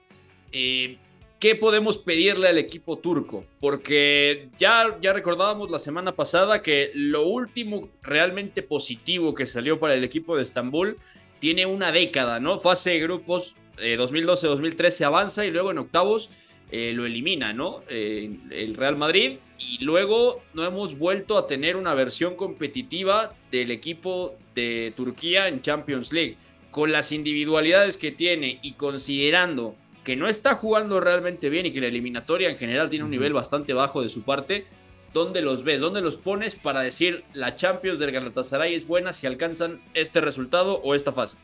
eh, 0.52 0.98
¿qué 1.38 1.54
podemos 1.54 1.98
pedirle 1.98 2.48
al 2.48 2.58
equipo 2.58 2.98
turco? 2.98 3.44
Porque 3.60 4.48
ya, 4.58 4.96
ya 5.00 5.12
recordábamos 5.12 5.70
la 5.70 5.78
semana 5.78 6.12
pasada 6.12 6.62
que 6.62 6.90
lo 6.94 7.26
último 7.26 7.88
realmente 8.02 8.62
positivo 8.62 9.34
que 9.34 9.46
salió 9.46 9.78
para 9.78 9.94
el 9.94 10.04
equipo 10.04 10.36
de 10.36 10.42
Estambul 10.42 10.98
tiene 11.38 11.66
una 11.66 11.92
década, 11.92 12.40
¿no? 12.40 12.58
Fase 12.58 12.90
de 12.90 13.00
grupos 13.00 13.54
2012-2013 13.76 15.00
eh, 15.00 15.04
avanza 15.04 15.46
y 15.46 15.52
luego 15.52 15.70
en 15.70 15.78
octavos 15.78 16.30
eh, 16.70 16.92
lo 16.94 17.06
elimina, 17.06 17.52
¿no? 17.52 17.82
el 17.88 18.74
Real 18.74 18.96
Madrid 18.96 19.38
y 19.58 19.84
luego 19.84 20.42
no 20.54 20.64
hemos 20.64 20.98
vuelto 20.98 21.36
a 21.36 21.46
tener 21.46 21.76
una 21.76 21.94
versión 21.94 22.36
competitiva 22.36 23.34
del 23.50 23.70
equipo 23.70 24.36
de 24.54 24.92
Turquía 24.96 25.48
en 25.48 25.62
Champions 25.62 26.12
League. 26.12 26.36
Con 26.70 26.92
las 26.92 27.12
individualidades 27.12 27.96
que 27.96 28.12
tiene 28.12 28.60
y 28.62 28.72
considerando 28.72 29.74
que 30.04 30.16
no 30.16 30.28
está 30.28 30.54
jugando 30.54 31.00
realmente 31.00 31.50
bien 31.50 31.66
y 31.66 31.72
que 31.72 31.80
la 31.80 31.88
eliminatoria 31.88 32.50
en 32.50 32.56
general 32.56 32.88
tiene 32.88 33.04
un 33.04 33.10
nivel 33.10 33.32
bastante 33.32 33.72
bajo 33.72 34.02
de 34.02 34.08
su 34.08 34.22
parte, 34.22 34.66
¿dónde 35.12 35.42
los 35.42 35.64
ves? 35.64 35.80
¿Dónde 35.80 36.00
los 36.00 36.16
pones 36.16 36.54
para 36.54 36.82
decir 36.82 37.24
la 37.32 37.56
Champions 37.56 37.98
del 37.98 38.12
Galatasaray 38.12 38.74
es 38.74 38.86
buena 38.86 39.12
si 39.12 39.26
alcanzan 39.26 39.80
este 39.94 40.20
resultado 40.20 40.80
o 40.82 40.94
esta 40.94 41.12
fase? 41.12 41.36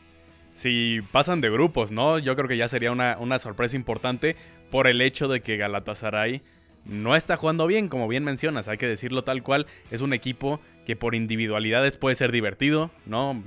Si 0.53 1.01
pasan 1.11 1.41
de 1.41 1.49
grupos, 1.49 1.91
¿no? 1.91 2.17
Yo 2.17 2.35
creo 2.35 2.47
que 2.47 2.55
ya 2.55 2.69
sería 2.69 2.91
una, 2.91 3.17
una 3.19 3.39
sorpresa 3.39 3.75
importante 3.75 4.37
por 4.69 4.87
el 4.87 5.01
hecho 5.01 5.27
de 5.27 5.41
que 5.41 5.57
Galatasaray 5.57 6.41
no 6.85 7.15
está 7.15 7.35
jugando 7.35 7.67
bien, 7.67 7.87
como 7.89 8.07
bien 8.07 8.23
mencionas, 8.23 8.67
hay 8.67 8.77
que 8.77 8.87
decirlo 8.87 9.23
tal 9.23 9.43
cual, 9.43 9.65
es 9.91 10.01
un 10.01 10.13
equipo 10.13 10.59
que 10.85 10.95
por 10.95 11.15
individualidades 11.15 11.97
puede 11.97 12.15
ser 12.15 12.31
divertido, 12.31 12.91
¿no? 13.05 13.41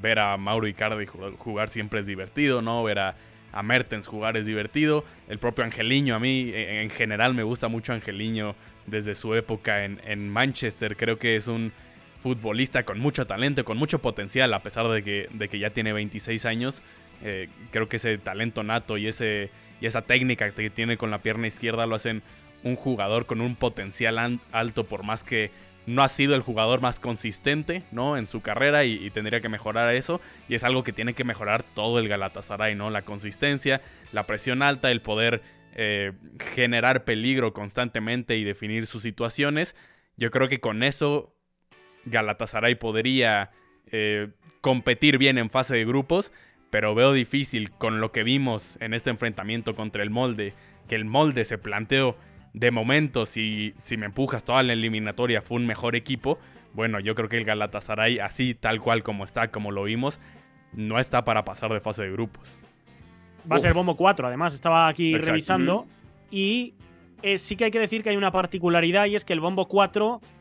Ver 0.00 0.20
a 0.20 0.36
Mauro 0.36 0.68
Icardi 0.68 1.06
jugar 1.06 1.70
siempre 1.70 2.00
es 2.00 2.06
divertido, 2.06 2.62
¿no? 2.62 2.82
Ver 2.84 3.00
a, 3.00 3.16
Mertens 3.64 4.06
jugar 4.06 4.36
es 4.36 4.46
divertido, 4.46 5.04
el 5.28 5.38
propio 5.38 5.64
Angeliño, 5.64 6.14
a 6.14 6.20
mí 6.20 6.50
e, 6.54 6.82
en 6.82 6.90
general 6.90 7.34
me 7.34 7.42
gusta 7.42 7.66
mucho 7.66 7.92
Angeliño 7.92 8.54
desde 8.86 9.16
su 9.16 9.34
época 9.34 9.84
en, 9.84 10.28
Manchester, 10.28 10.96
creo 10.96 11.18
que 11.18 11.34
es 11.34 11.48
un 11.48 11.72
futbolista 12.22 12.84
con 12.84 13.00
mucho 13.00 13.26
talento, 13.26 13.64
con 13.64 13.76
mucho 13.76 13.98
potencial, 13.98 14.54
a 14.54 14.62
pesar 14.62 14.86
de 14.88 15.02
que, 15.02 15.28
de 15.32 15.48
que 15.48 15.58
ya 15.58 15.70
tiene 15.70 15.92
26 15.92 16.44
años, 16.44 16.82
Eh, 17.20 17.48
creo 17.72 17.88
que 17.88 17.96
ese 17.96 18.16
talento 18.18 18.62
nato 18.62 18.96
y, 18.96 19.08
ese, 19.08 19.50
y 19.80 19.86
esa 19.86 20.02
técnica 20.02 20.50
que 20.50 20.70
tiene 20.70 20.96
con 20.96 21.10
la 21.10 21.22
pierna 21.22 21.46
izquierda 21.46 21.86
lo 21.86 21.94
hacen 21.94 22.22
un 22.62 22.76
jugador 22.76 23.26
con 23.26 23.40
un 23.40 23.56
potencial 23.56 24.40
alto, 24.52 24.84
por 24.84 25.04
más 25.04 25.24
que 25.24 25.50
no 25.86 26.02
ha 26.02 26.08
sido 26.08 26.34
el 26.34 26.42
jugador 26.42 26.82
más 26.82 27.00
consistente, 27.00 27.82
¿no? 27.92 28.18
En 28.18 28.26
su 28.26 28.42
carrera 28.42 28.84
y, 28.84 29.08
tendría 29.10 29.40
que 29.40 29.48
mejorar 29.48 29.94
eso. 29.94 30.20
Y 30.48 30.54
es 30.54 30.62
algo 30.62 30.84
que 30.84 30.92
tiene 30.92 31.14
que 31.14 31.24
mejorar 31.24 31.62
todo 31.62 31.98
el 31.98 32.08
Galatasaray, 32.08 32.74
¿no? 32.74 32.90
La 32.90 33.02
consistencia, 33.02 33.80
la 34.12 34.24
presión 34.24 34.62
alta, 34.62 34.90
el 34.90 35.00
poder 35.00 35.40
eh, 35.74 36.12
generar 36.54 37.04
peligro 37.04 37.54
constantemente 37.54 38.36
y 38.36 38.44
definir 38.44 38.86
sus 38.86 39.02
situaciones. 39.02 39.76
Yo 40.16 40.30
creo 40.30 40.48
que 40.48 40.60
con 40.60 40.82
eso 40.82 41.34
Galatasaray 42.04 42.74
podría 42.74 43.50
eh, 43.90 44.28
competir 44.60 45.16
bien 45.16 45.38
en 45.38 45.48
fase 45.48 45.74
de 45.74 45.86
grupos, 45.86 46.32
pero 46.70 46.94
veo 46.94 47.12
difícil 47.12 47.70
con 47.70 48.00
lo 48.00 48.12
que 48.12 48.22
vimos 48.22 48.76
en 48.80 48.94
este 48.94 49.10
enfrentamiento 49.10 49.74
contra 49.74 50.02
el 50.02 50.10
molde, 50.10 50.54
que 50.86 50.94
el 50.94 51.04
molde 51.04 51.44
se 51.44 51.58
planteó 51.58 52.16
de 52.52 52.70
momento, 52.70 53.26
si, 53.26 53.74
si 53.78 53.96
me 53.96 54.06
empujas 54.06 54.44
toda 54.44 54.62
la 54.62 54.72
eliminatoria, 54.72 55.42
fue 55.42 55.58
un 55.58 55.66
mejor 55.66 55.96
equipo. 55.96 56.38
Bueno, 56.72 57.00
yo 57.00 57.14
creo 57.14 57.28
que 57.28 57.38
el 57.38 57.44
Galatasaray, 57.44 58.18
así 58.18 58.54
tal 58.54 58.80
cual 58.80 59.02
como 59.02 59.24
está, 59.24 59.48
como 59.50 59.70
lo 59.70 59.84
vimos, 59.84 60.20
no 60.72 60.98
está 60.98 61.24
para 61.24 61.44
pasar 61.44 61.72
de 61.72 61.80
fase 61.80 62.02
de 62.02 62.12
grupos. 62.12 62.58
Va 63.50 63.56
a 63.56 63.60
ser 63.60 63.74
bombo 63.74 63.96
4, 63.96 64.26
además, 64.26 64.54
estaba 64.54 64.88
aquí 64.88 65.16
revisando. 65.16 65.86
Y 66.30 66.74
eh, 67.22 67.38
sí 67.38 67.56
que 67.56 67.64
hay 67.64 67.70
que 67.70 67.78
decir 67.78 68.02
que 68.02 68.10
hay 68.10 68.16
una 68.16 68.32
particularidad 68.32 69.06
y 69.06 69.16
es 69.16 69.24
que 69.24 69.32
el 69.32 69.40
bombo 69.40 69.66
4 69.68 70.20
Mm, 70.20 70.37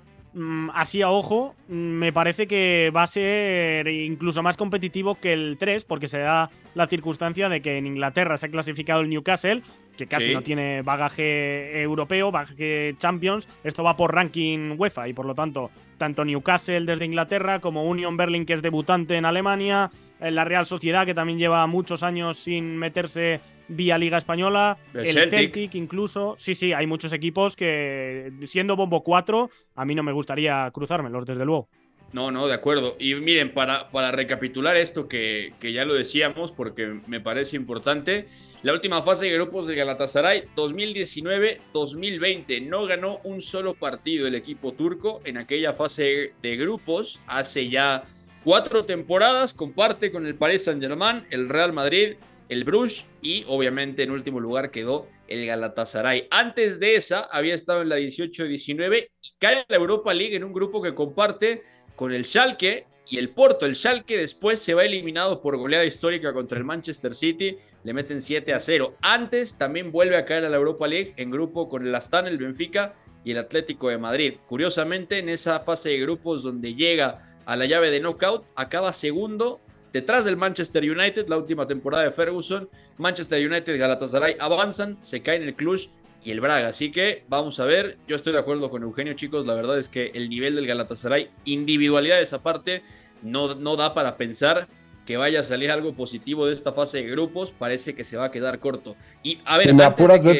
así 0.74 1.02
a 1.02 1.10
ojo, 1.10 1.56
mm, 1.68 1.74
me 1.74 2.14
parece 2.14 2.48
que 2.48 2.92
va 2.96 3.04
a 3.04 3.08
ser 3.08 3.88
incluso 3.88 4.44
más 4.44 4.58
competitivo 4.58 5.16
que 5.16 5.34
el 5.34 5.58
3, 5.60 5.86
porque 5.86 6.08
se 6.08 6.20
da 6.20 6.50
la 6.76 6.88
circunstancia 6.88 7.50
de 7.50 7.62
que 7.62 7.78
en 7.78 7.88
Inglaterra 7.88 8.38
se 8.38 8.46
ha 8.46 8.50
clasificado 8.50 9.02
el 9.02 9.10
Newcastle, 9.10 9.64
que 9.98 10.08
casi 10.08 10.34
no 10.34 10.44
tiene 10.44 10.84
bagaje 10.84 11.82
europeo, 11.82 12.32
bagaje 12.32 12.96
Champions. 13.00 13.48
Esto 13.64 13.84
va 13.84 13.98
por 13.98 14.14
ranking 14.14 14.76
UEFA 14.78 15.08
y 15.08 15.14
por 15.14 15.26
lo 15.26 15.34
tanto, 15.34 15.72
tanto 15.98 16.24
Newcastle 16.24 16.86
desde 16.86 17.06
Inglaterra 17.06 17.60
como 17.60 17.84
Union 17.84 18.16
Berlin, 18.16 18.46
que 18.46 18.54
es 18.54 18.62
debutante 18.62 19.16
en 19.16 19.26
Alemania, 19.26 19.90
la 20.20 20.46
Real 20.46 20.68
Sociedad, 20.68 21.06
que 21.06 21.16
también 21.16 21.40
lleva 21.40 21.66
muchos 21.66 22.04
años 22.04 22.38
sin 22.38 22.78
meterse 22.78 23.40
vía 23.68 23.98
Liga 23.98 24.18
Española, 24.18 24.78
el, 24.94 25.30
Celtic. 25.30 25.76
incluso. 25.76 26.36
Sí, 26.38 26.56
sí, 26.56 26.74
hay 26.74 26.88
muchos 26.88 27.14
equipos 27.14 27.56
que, 27.56 28.32
siendo 28.46 28.76
Bombo 28.76 29.04
4, 29.04 29.50
a 29.76 29.86
mí 29.86 29.96
no 29.96 30.04
me 30.04 30.12
gustaría 30.12 30.70
cruzármelos, 30.72 31.26
desde 31.26 31.46
luego. 31.46 31.70
No, 32.14 32.32
no, 32.32 32.48
de 32.48 32.54
acuerdo. 32.54 32.96
Y 33.00 33.16
miren, 33.16 33.54
para, 33.54 33.90
para 33.90 34.12
recapitular 34.12 34.78
esto 34.78 35.08
que, 35.08 35.54
que, 35.60 35.74
ya 35.74 35.86
lo 35.86 35.94
decíamos, 35.94 36.52
porque 36.52 37.00
me 37.08 37.20
parece 37.20 37.58
importante, 37.58 38.28
la 38.64 38.74
última 38.74 39.02
fase 39.02 39.26
de 39.26 39.34
grupos 39.34 39.68
de 39.68 39.76
Galatasaray 39.76 40.44
2019-2020 40.56 42.66
no 42.66 42.86
ganó 42.86 43.18
un 43.24 43.42
solo 43.42 43.74
partido 43.74 44.26
el 44.26 44.36
equipo 44.36 44.72
turco 44.74 45.22
en 45.26 45.38
aquella 45.38 45.74
fase 45.74 46.34
de 46.42 46.58
grupos 46.58 47.20
hace 47.28 47.68
ya 47.70 48.06
cuatro 48.44 48.86
temporadas, 48.86 49.54
comparte 49.54 50.12
con 50.12 50.26
el 50.26 50.36
Paris 50.36 50.64
Saint-Germain, 50.64 51.26
el 51.30 51.50
Real 51.50 51.74
Madrid 51.74 52.16
el 52.50 52.64
Bruges 52.64 53.06
y 53.22 53.44
obviamente 53.48 54.04
en 54.04 54.12
último 54.12 54.40
lugar 54.40 54.72
quedó 54.72 55.08
el 55.28 55.46
Galatasaray. 55.46 56.28
Antes 56.32 56.80
de 56.80 56.96
esa 56.96 57.22
había 57.32 57.56
estado 57.56 57.82
en 57.82 57.90
la 57.90 57.98
18-19 57.98 59.10
y 59.22 59.30
cae 59.40 59.58
a 59.58 59.66
la 59.68 59.76
Europa 59.76 60.14
League 60.14 60.36
en 60.36 60.44
un 60.44 60.54
grupo 60.54 60.82
que 60.82 60.96
comparte 60.96 61.64
con 61.96 62.14
el 62.14 62.26
Schalke 62.26 62.86
y 63.10 63.18
el 63.18 63.30
Porto. 63.30 63.66
El 63.66 63.76
Schalke 63.76 64.18
después 64.18 64.60
se 64.60 64.74
va 64.74 64.84
eliminado 64.84 65.42
por 65.42 65.58
goleada 65.58 65.86
histórica 65.86 66.34
contra 66.34 66.58
el 66.58 66.64
Manchester 66.64 67.14
City, 67.14 67.58
le 67.84 67.94
meten 67.94 68.22
7 68.22 68.54
a 68.54 68.60
0. 68.60 68.96
Antes 69.02 69.58
también 69.58 69.92
vuelve 69.92 70.18
a 70.18 70.26
caer 70.26 70.46
a 70.46 70.50
la 70.50 70.58
Europa 70.58 70.88
League 70.88 71.14
en 71.18 71.32
grupo 71.32 71.70
con 71.70 71.86
el 71.86 71.96
Astana, 71.96 72.30
el 72.30 72.38
Benfica 72.38 72.96
y 73.24 73.32
el 73.32 73.38
Atlético 73.38 73.90
de 73.90 73.98
Madrid. 73.98 74.36
Curiosamente, 74.48 75.20
en 75.20 75.30
esa 75.30 75.60
fase 75.62 75.90
de 75.90 76.00
grupos 76.00 76.44
donde 76.44 76.76
llega 76.76 77.42
a 77.46 77.56
la 77.56 77.66
llave 77.66 77.92
de 77.92 78.00
knockout, 78.00 78.46
acaba 78.56 78.92
segundo 78.94 79.62
detrás 79.98 80.26
del 80.26 80.38
Manchester 80.38 80.84
United, 80.84 81.28
la 81.28 81.38
última 81.38 81.66
temporada 81.66 82.04
de 82.04 82.12
Ferguson. 82.12 82.70
Manchester 83.00 83.44
United 83.44 83.80
Galatasaray 83.80 84.36
avanzan, 84.40 84.98
se 85.02 85.22
caen 85.22 85.42
el 85.42 85.56
Cluj 85.56 85.88
y 86.24 86.30
el 86.30 86.40
Braga. 86.40 86.68
Así 86.68 86.92
que 86.92 87.24
vamos 87.28 87.60
a 87.60 87.66
ver. 87.66 87.98
Yo 88.08 88.16
estoy 88.16 88.34
de 88.34 88.40
acuerdo 88.40 88.70
con 88.70 88.84
Eugenio, 88.84 89.14
chicos. 89.14 89.48
La 89.48 89.56
verdad 89.56 89.80
es 89.80 89.90
que 89.90 90.12
el 90.14 90.30
nivel 90.30 90.56
del 90.56 90.68
Galatasaray, 90.68 91.32
individualidad 91.46 92.18
de 92.18 92.22
esa 92.22 92.44
parte, 92.44 92.84
no, 93.24 93.56
no 93.56 93.76
da 93.76 93.96
para 93.96 94.18
pensar 94.18 94.68
que 95.08 95.18
vaya 95.18 95.40
a 95.40 95.44
salir 95.44 95.72
algo 95.72 95.94
positivo 95.94 96.46
de 96.46 96.54
esta 96.54 96.74
fase 96.74 97.00
de 97.00 97.10
grupos. 97.10 97.50
Parece 97.50 97.96
que 97.96 98.04
se 98.04 98.18
va 98.18 98.26
a 98.26 98.32
quedar 98.32 98.60
corto. 98.60 98.96
Y 99.24 99.40
a 99.46 99.58
ver, 99.58 99.74
me 99.74 99.84
apuras, 99.84 100.24
de 100.24 100.40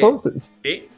¿Sí? 0.62 0.88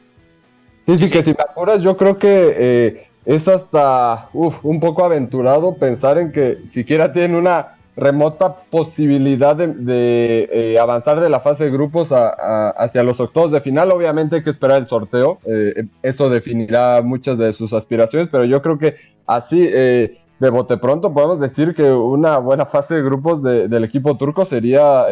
Sí, 0.87 0.99
sí, 0.99 1.09
que 1.09 1.23
si 1.23 1.31
me 1.31 1.43
apuras, 1.49 1.83
yo 1.83 1.97
creo 1.97 2.19
que 2.19 2.57
eh, 2.59 3.07
es 3.25 3.49
hasta 3.49 4.29
un 4.35 4.81
poco 4.81 5.03
aventurado 5.03 5.77
pensar 5.77 6.19
en 6.19 6.31
que 6.31 6.59
siquiera 6.67 7.11
tienen 7.11 7.37
una 7.37 7.80
remota 7.97 8.63
posibilidad 8.71 9.57
de, 9.57 10.49
eh, 10.53 10.79
avanzar 10.79 11.21
de 11.21 11.29
la 11.29 11.41
fase 11.41 11.65
de 11.65 11.71
grupos 11.71 12.09
hacia 12.11 13.03
los 13.03 13.21
octavos 13.21 13.53
de 13.53 13.61
final. 13.61 13.91
Obviamente 13.91 14.37
hay 14.37 14.45
que 14.45 14.51
esperar 14.51 14.79
el 14.79 14.89
sorteo, 14.89 15.39
eh, 15.47 15.85
eso 16.03 16.31
definirá 16.31 17.03
muchas 17.03 17.37
de 17.39 17.53
sus 17.53 17.73
aspiraciones, 17.73 18.29
pero 18.31 18.45
yo 18.45 18.63
creo 18.63 18.79
que 18.79 18.95
así, 19.27 19.69
eh, 19.71 20.19
de 20.39 20.51
bote 20.51 20.77
pronto, 20.79 21.13
podemos 21.13 21.41
decir 21.41 21.75
que 21.75 21.83
una 21.83 22.39
buena 22.39 22.65
fase 22.65 22.95
de 22.95 23.03
grupos 23.03 23.43
del 23.43 23.85
equipo 23.85 24.17
turco 24.17 24.47
sería 24.47 25.05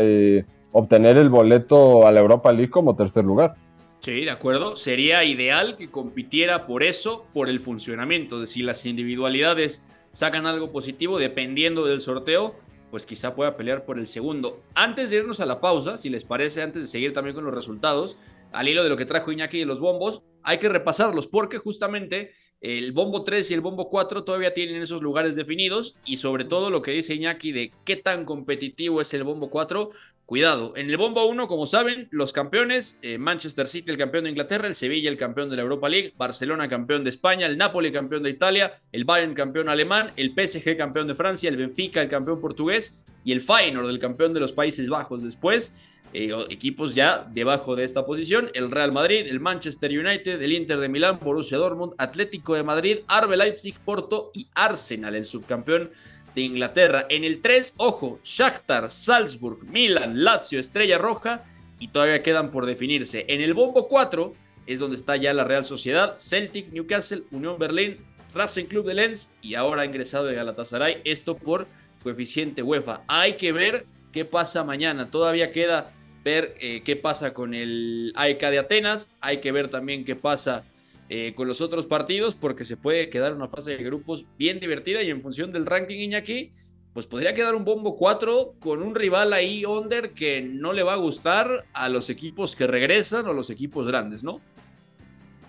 obtener 0.73 1.19
el 1.19 1.29
boleto 1.29 2.07
a 2.07 2.13
la 2.13 2.21
Europa 2.21 2.51
League 2.53 2.71
como 2.71 2.97
tercer 2.97 3.25
lugar. 3.25 3.55
Sí, 4.01 4.25
de 4.25 4.31
acuerdo. 4.31 4.77
Sería 4.77 5.25
ideal 5.25 5.77
que 5.77 5.91
compitiera 5.91 6.67
por 6.67 6.83
eso, 6.83 7.27
por 7.35 7.51
el 7.51 7.61
funcionamiento, 7.61 8.41
de 8.41 8.47
si 8.47 8.63
las 8.63 8.87
individualidades 8.87 9.83
sacan 10.13 10.47
algo 10.47 10.71
positivo, 10.73 11.19
dependiendo 11.19 11.85
del 11.85 12.01
sorteo, 12.01 12.55
pues 12.91 13.07
quizá 13.07 13.35
pueda 13.35 13.57
pelear 13.57 13.85
por 13.85 13.99
el 13.99 14.07
segundo. 14.07 14.63
Antes 14.75 15.11
de 15.11 15.17
irnos 15.17 15.41
a 15.41 15.47
la 15.47 15.61
pausa, 15.61 15.97
si 15.97 16.09
les 16.11 16.25
parece, 16.25 16.63
antes 16.63 16.83
de 16.83 16.89
seguir 16.89 17.13
también 17.13 17.35
con 17.35 17.45
los 17.45 17.55
resultados, 17.55 18.17
al 18.53 18.69
hilo 18.69 18.83
de 18.83 18.89
lo 18.89 18.97
que 18.97 19.05
trajo 19.05 19.31
Iñaki 19.31 19.61
y 19.61 19.65
los 19.65 19.81
bombos, 19.81 20.23
hay 20.43 20.59
que 20.59 20.69
repasarlos 20.69 21.27
porque 21.27 21.59
justamente 21.59 22.31
el 22.61 22.93
bombo 22.93 23.25
3 23.25 23.51
y 23.51 23.55
el 23.55 23.61
bombo 23.61 23.89
4 23.89 24.25
todavía 24.25 24.55
tienen 24.55 24.83
esos 24.83 25.03
lugares 25.03 25.37
definidos 25.37 25.97
y 26.05 26.17
sobre 26.17 26.45
todo 26.45 26.71
lo 26.71 26.83
que 26.83 26.91
dice 26.91 27.15
Iñaki 27.15 27.53
de 27.53 27.73
qué 27.85 27.97
tan 27.97 28.25
competitivo 28.25 29.01
es 29.01 29.15
el 29.15 29.25
bombo 29.25 29.49
4, 29.51 29.91
Cuidado, 30.29 30.75
en 30.77 30.91
el 30.91 30.99
bombo 30.99 31.25
1, 31.25 31.49
como 31.49 31.67
saben, 31.67 32.07
los 32.11 32.35
campeones, 32.35 32.99
eh, 33.01 33.17
Manchester 33.17 33.67
City 33.67 33.91
el 33.91 33.97
campeón 33.97 34.25
de 34.25 34.31
Inglaterra, 34.31 34.69
el 34.69 34.75
Sevilla 34.75 35.09
el 35.09 35.17
campeón 35.17 35.49
de 35.49 35.57
la 35.57 35.63
Europa 35.63 35.89
League, 35.89 36.13
Barcelona 36.19 36.69
campeón 36.69 37.03
de 37.03 37.09
España, 37.09 37.47
el 37.47 37.57
Napoli 37.57 37.91
campeón 37.91 38.23
de 38.23 38.29
Italia, 38.29 38.75
el 38.93 39.07
Bayern 39.07 39.33
campeón 39.33 39.71
alemán, 39.71 40.13
el 40.17 40.35
PSG 40.35 40.77
campeón 40.77 41.07
de 41.07 41.15
Francia, 41.15 41.49
el 41.49 41.57
Benfica 41.57 42.03
el 42.03 42.11
campeón 42.11 42.43
portugués 42.43 42.93
y 43.29 43.33
el 43.33 43.43
Feyenoord 43.43 43.91
el 43.91 43.99
campeón 43.99 44.33
de 44.33 44.41
los 44.41 44.55
Países 44.55 44.89
Bajos. 44.89 45.23
Después, 45.23 45.75
eh, 46.15 46.33
equipos 46.49 46.95
ya 46.95 47.29
debajo 47.31 47.77
de 47.77 47.85
esta 47.85 48.07
posición, 48.07 48.51
el 48.55 48.71
Real 48.71 48.91
Madrid, 48.91 49.27
el 49.29 49.39
Manchester 49.39 49.91
United, 49.91 50.41
el 50.41 50.53
Inter 50.55 50.79
de 50.79 50.89
Milán, 50.89 51.19
Borussia 51.23 51.59
Dortmund, 51.59 51.93
Atlético 51.99 52.55
de 52.55 52.63
Madrid, 52.63 53.01
Arbe 53.07 53.37
Leipzig, 53.37 53.75
Porto 53.85 54.31
y 54.33 54.49
Arsenal, 54.55 55.15
el 55.15 55.27
subcampeón 55.27 55.91
de 56.35 56.41
Inglaterra. 56.41 57.05
En 57.11 57.23
el 57.23 57.43
3, 57.43 57.75
ojo, 57.77 58.19
Shakhtar, 58.25 58.91
Salzburg, 58.91 59.63
Milan, 59.71 60.25
Lazio, 60.25 60.59
Estrella 60.59 60.97
Roja 60.97 61.45
y 61.79 61.89
todavía 61.89 62.23
quedan 62.23 62.51
por 62.51 62.65
definirse. 62.65 63.27
En 63.29 63.43
el 63.43 63.53
bombo 63.53 63.89
4 63.89 64.33
es 64.67 64.79
donde 64.79 64.97
está 64.97 65.17
ya 65.17 65.35
la 65.35 65.45
Real 65.45 65.67
Sociedad, 65.67 66.17
Celtic, 66.19 66.73
Newcastle, 66.73 67.25
Unión 67.31 67.59
Berlín, 67.59 67.99
Racing 68.33 68.65
Club 68.65 68.87
de 68.87 68.95
Lens 68.95 69.29
y 69.43 69.55
ahora 69.55 69.83
ha 69.83 69.85
ingresado 69.85 70.25
de 70.25 70.35
Galatasaray. 70.35 71.03
Esto 71.05 71.37
por 71.37 71.67
coeficiente 72.09 72.63
UEFA. 72.63 73.03
Hay 73.07 73.35
que 73.35 73.53
ver 73.53 73.85
qué 74.13 74.25
pasa 74.25 74.65
mañana. 74.65 75.11
Todavía 75.11 75.53
queda 75.53 75.93
ver 76.25 76.55
eh, 76.59 76.81
qué 76.83 76.97
pasa 76.97 77.35
con 77.35 77.53
el 77.53 78.15
AEK 78.17 78.41
de 78.41 78.59
Atenas. 78.59 79.11
Hay 79.21 79.43
que 79.43 79.53
ver 79.53 79.69
también 79.69 80.07
qué 80.07 80.17
pasa 80.17 80.65
eh, 81.11 81.35
con 81.37 81.47
los 81.49 81.61
otros 81.61 81.87
partidos 81.87 82.35
porque 82.35 82.65
se 82.65 82.79
puede 82.79 83.11
quedar 83.11 83.35
una 83.35 83.47
fase 83.47 83.77
de 83.77 83.85
grupos 83.85 84.25
bien 84.39 84.59
divertida 84.59 85.03
y 85.03 85.11
en 85.11 85.21
función 85.21 85.53
del 85.53 85.67
ranking 85.67 85.99
Iñaki, 85.99 86.53
pues 86.95 87.07
podría 87.07 87.35
quedar 87.35 87.55
un 87.55 87.67
bombo 87.67 87.95
4 87.95 88.55
con 88.59 88.83
un 88.83 88.95
rival 88.95 89.35
ahí 89.35 89.67
under 89.67 90.13
que 90.13 90.41
no 90.41 90.73
le 90.73 90.83
va 90.83 90.95
a 90.95 90.97
gustar 90.97 91.67
a 91.75 91.91
los 91.91 92.09
equipos 92.09 92.57
que 92.57 92.67
regresan 92.67 93.27
o 93.27 93.35
los 93.35 93.51
equipos 93.51 93.87
grandes, 93.87 94.25
¿no? 94.25 94.41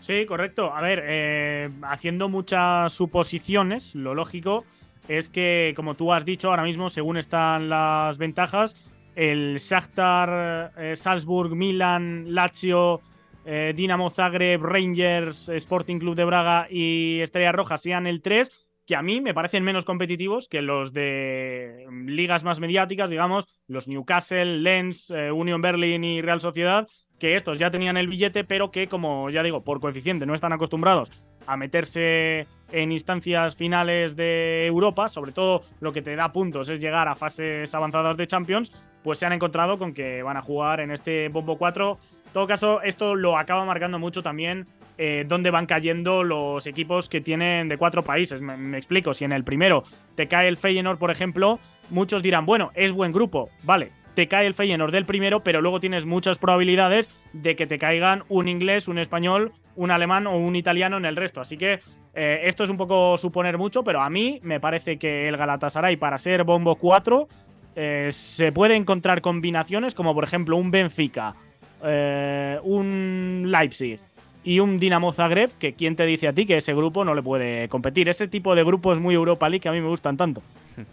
Sí, 0.01 0.25
correcto. 0.25 0.73
A 0.73 0.81
ver, 0.81 1.03
eh, 1.05 1.69
haciendo 1.83 2.27
muchas 2.27 2.91
suposiciones, 2.91 3.95
lo 3.95 4.13
lógico 4.13 4.65
es 5.09 5.27
que, 5.27 5.73
como 5.75 5.95
tú 5.95 6.13
has 6.13 6.23
dicho, 6.23 6.49
ahora 6.49 6.63
mismo, 6.63 6.89
según 6.89 7.17
están 7.17 7.67
las 7.67 8.19
ventajas, 8.19 8.75
el 9.15 9.57
Shakhtar, 9.57 10.71
eh, 10.77 10.95
Salzburg, 10.95 11.55
Milan, 11.55 12.35
Lazio, 12.35 13.01
eh, 13.43 13.73
Dinamo 13.75 14.11
Zagreb, 14.11 14.61
Rangers, 14.61 15.49
Sporting 15.49 15.97
Club 15.97 16.15
de 16.15 16.25
Braga 16.25 16.67
y 16.69 17.19
Estrella 17.21 17.51
Roja 17.51 17.79
sean 17.79 18.05
el 18.05 18.21
3, 18.21 18.51
que 18.85 18.95
a 18.95 19.01
mí 19.01 19.19
me 19.19 19.33
parecen 19.33 19.63
menos 19.63 19.83
competitivos 19.83 20.47
que 20.47 20.61
los 20.61 20.93
de 20.93 21.87
ligas 22.05 22.43
más 22.43 22.59
mediáticas, 22.59 23.09
digamos, 23.09 23.47
los 23.67 23.87
Newcastle, 23.87 24.59
Lens, 24.59 25.09
eh, 25.09 25.31
Union 25.31 25.61
Berlin 25.61 26.03
y 26.03 26.21
Real 26.21 26.39
Sociedad, 26.39 26.87
que 27.17 27.35
estos 27.35 27.57
ya 27.57 27.71
tenían 27.71 27.97
el 27.97 28.07
billete, 28.07 28.43
pero 28.43 28.69
que, 28.69 28.87
como 28.87 29.31
ya 29.31 29.41
digo, 29.41 29.63
por 29.63 29.79
coeficiente 29.79 30.27
no 30.27 30.35
están 30.35 30.53
acostumbrados 30.53 31.11
a 31.47 31.57
meterse 31.57 32.47
en 32.71 32.91
instancias 32.91 33.55
finales 33.55 34.15
de 34.15 34.65
Europa, 34.65 35.07
sobre 35.09 35.31
todo 35.31 35.63
lo 35.79 35.91
que 35.91 36.01
te 36.01 36.15
da 36.15 36.31
puntos 36.31 36.69
es 36.69 36.79
llegar 36.79 37.07
a 37.07 37.15
fases 37.15 37.73
avanzadas 37.73 38.17
de 38.17 38.27
Champions, 38.27 38.71
pues 39.03 39.19
se 39.19 39.25
han 39.25 39.33
encontrado 39.33 39.77
con 39.77 39.93
que 39.93 40.23
van 40.23 40.37
a 40.37 40.41
jugar 40.41 40.79
en 40.79 40.91
este 40.91 41.29
Bombo 41.29 41.57
4. 41.57 41.97
En 42.27 42.33
todo 42.33 42.47
caso, 42.47 42.81
esto 42.81 43.15
lo 43.15 43.37
acaba 43.37 43.65
marcando 43.65 43.97
mucho 43.97 44.21
también 44.21 44.67
eh, 45.01 45.23
dónde 45.25 45.49
van 45.49 45.65
cayendo 45.65 46.23
los 46.23 46.67
equipos 46.67 47.07
que 47.07 47.21
tienen 47.21 47.69
de 47.69 47.77
cuatro 47.77 48.03
países. 48.03 48.41
Me, 48.41 48.77
explico, 48.77 49.13
si 49.13 49.23
en 49.23 49.31
el 49.31 49.45
primero 49.45 49.85
te 50.15 50.27
cae 50.27 50.49
el 50.49 50.57
Feyenoord, 50.57 50.99
por 50.99 51.09
ejemplo, 51.09 51.57
muchos 51.89 52.21
dirán, 52.21 52.45
bueno, 52.45 52.71
es 52.75 52.91
buen 52.91 53.13
grupo, 53.13 53.49
vale, 53.63 53.93
te 54.13 54.27
cae 54.27 54.45
el 54.45 54.53
Feyenoord 54.53 54.91
del 54.91 55.05
primero, 55.05 55.41
pero 55.41 55.61
luego 55.61 55.79
tienes 55.79 56.03
muchas 56.03 56.37
probabilidades 56.37 57.09
de 57.31 57.55
que 57.55 57.65
te 57.65 57.79
caigan 57.79 58.23
un 58.27 58.49
inglés, 58.49 58.89
un 58.89 58.99
español, 58.99 59.53
un 59.79 59.91
alemán 59.91 60.27
o 60.27 60.37
un 60.37 60.55
italiano 60.55 60.97
en 60.97 61.05
el 61.05 61.15
resto. 61.15 61.41
Así 61.41 61.57
que 61.57 61.79
eh, 62.13 62.41
esto 62.43 62.63
es 62.63 62.69
un 62.69 62.77
poco 62.77 63.17
suponer 63.17 63.57
mucho, 63.57 63.83
pero 63.83 64.01
a 64.01 64.09
mí 64.09 64.39
me 64.43 64.59
parece 64.59 64.97
que 64.97 65.27
el 65.27 65.37
Galatasaray 65.37 65.95
para 65.97 66.17
ser 66.17 66.43
bombo 66.43 66.75
4 66.75 67.27
eh, 67.75 68.09
se 68.11 68.51
puede 68.51 68.75
encontrar 68.75 69.21
combinaciones 69.21 69.95
como 69.95 70.13
por 70.13 70.23
ejemplo 70.23 70.57
un 70.57 70.69
Benfica, 70.69 71.33
un 71.81 73.45
Leipzig, 73.47 73.99
y 74.43 74.59
un 74.59 74.79
Dinamo 74.79 75.11
Zagreb, 75.13 75.51
que 75.59 75.73
quién 75.73 75.95
te 75.95 76.05
dice 76.05 76.27
a 76.27 76.33
ti 76.33 76.45
que 76.45 76.57
ese 76.57 76.73
grupo 76.73 77.03
no 77.03 77.13
le 77.13 77.21
puede 77.21 77.67
competir. 77.67 78.09
Ese 78.09 78.27
tipo 78.27 78.55
de 78.55 78.63
grupos 78.63 78.99
muy 78.99 79.15
Europa 79.15 79.49
League 79.49 79.61
que 79.61 79.69
a 79.69 79.71
mí 79.71 79.81
me 79.81 79.89
gustan 79.89 80.17
tanto. 80.17 80.41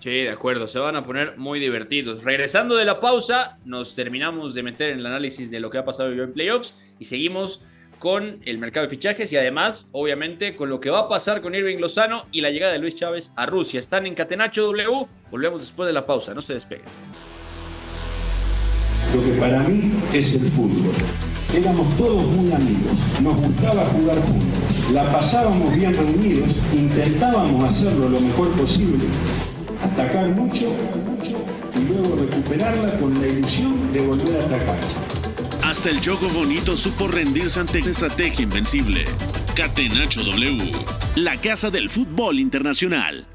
Sí, 0.01 0.11
de 0.11 0.31
acuerdo, 0.31 0.67
se 0.67 0.79
van 0.79 0.97
a 0.97 1.05
poner 1.05 1.39
muy 1.39 1.61
divertidos. 1.61 2.25
Regresando 2.25 2.75
de 2.75 2.85
la 2.85 2.99
pausa, 2.99 3.59
nos 3.65 3.95
terminamos 3.95 4.55
de 4.55 4.63
meter 4.65 4.91
en 4.91 4.99
el 4.99 5.07
análisis 5.07 5.51
de 5.51 5.61
lo 5.61 5.71
que 5.71 5.79
ha 5.79 5.85
pasado 5.85 6.11
en 6.13 6.33
playoffs 6.33 6.75
y 6.99 7.05
seguimos 7.05 7.63
con 7.99 8.41
el 8.45 8.59
mercado 8.59 8.85
de 8.85 8.91
fichajes 8.91 9.33
y 9.33 9.37
además, 9.37 9.89
obviamente, 9.93 10.57
con 10.57 10.69
lo 10.69 10.81
que 10.81 10.91
va 10.91 11.01
a 11.01 11.09
pasar 11.09 11.41
con 11.41 11.55
Irving 11.55 11.79
Lozano 11.79 12.25
y 12.33 12.41
la 12.41 12.51
llegada 12.51 12.73
de 12.73 12.79
Luis 12.79 12.95
Chávez 12.95 13.33
a 13.37 13.47
Rusia. 13.47 13.81
Están 13.81 14.07
en 14.07 14.15
Catenacho 14.15 14.63
W, 14.65 15.07
volvemos 15.31 15.61
después 15.61 15.87
de 15.87 15.93
la 15.93 16.07
pausa, 16.07 16.35
no 16.35 16.43
se 16.43 16.55
despeguen. 16.55 16.87
Lo 19.15 19.25
que 19.25 19.41
para 19.41 19.61
mí 19.63 19.93
es 20.13 20.43
el 20.43 20.51
fútbol 20.51 20.93
Éramos 21.55 21.97
todos 21.97 22.23
muy 22.23 22.53
amigos, 22.53 22.99
nos 23.23 23.37
gustaba 23.37 23.87
jugar 23.87 24.19
juntos, 24.21 24.91
la 24.93 25.11
pasábamos 25.11 25.75
bien 25.75 25.95
reunidos, 25.95 26.51
intentábamos 26.75 27.65
hacerlo 27.65 28.11
lo 28.11 28.21
mejor 28.21 28.51
posible, 28.51 29.05
atacar 29.83 30.29
mucho 30.31 30.67
y 31.75 31.89
luego 31.89 32.17
recuperarla 32.17 32.99
con 32.99 33.19
la 33.19 33.29
ilusión 33.29 33.91
de 33.93 34.01
volver 34.01 34.37
a 34.37 34.45
atacar. 34.45 35.26
Hasta 35.77 35.91
el 35.91 36.01
juego 36.01 36.31
bonito 36.31 36.75
supo 36.75 37.07
rendirse 37.07 37.61
ante 37.61 37.83
la 37.83 37.91
estrategia 37.91 38.45
invencible. 38.45 39.05
Catenacho 39.55 40.23
W, 40.25 40.73
la 41.17 41.39
casa 41.39 41.71
del 41.71 41.91
fútbol 41.91 42.41
internacional. 42.41 43.27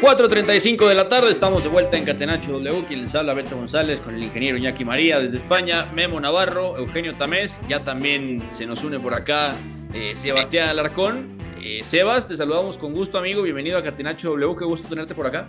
4.35 0.00 0.86
de 0.86 0.94
la 0.94 1.08
tarde, 1.08 1.32
estamos 1.32 1.64
de 1.64 1.68
vuelta 1.68 1.96
en 1.96 2.04
Catenacho 2.04 2.52
W, 2.52 2.84
quien 2.86 3.00
les 3.00 3.12
habla 3.16 3.34
Beto 3.34 3.56
González 3.56 3.98
con 3.98 4.14
el 4.14 4.22
ingeniero 4.22 4.56
Iñaki 4.56 4.84
María 4.84 5.18
desde 5.18 5.38
España, 5.38 5.86
Memo 5.92 6.20
Navarro, 6.20 6.78
Eugenio 6.78 7.16
Tamés, 7.16 7.60
ya 7.68 7.82
también 7.82 8.40
se 8.52 8.66
nos 8.66 8.84
une 8.84 9.00
por 9.00 9.14
acá 9.14 9.56
eh, 9.92 10.14
Sebastián 10.14 10.68
Alarcón. 10.68 11.36
Eh, 11.60 11.80
Sebas, 11.82 12.28
te 12.28 12.36
saludamos 12.36 12.78
con 12.78 12.94
gusto 12.94 13.18
amigo, 13.18 13.42
bienvenido 13.42 13.78
a 13.78 13.82
Catenacho 13.82 14.30
W, 14.30 14.54
qué 14.56 14.64
gusto 14.64 14.88
tenerte 14.88 15.16
por 15.16 15.26
acá. 15.26 15.48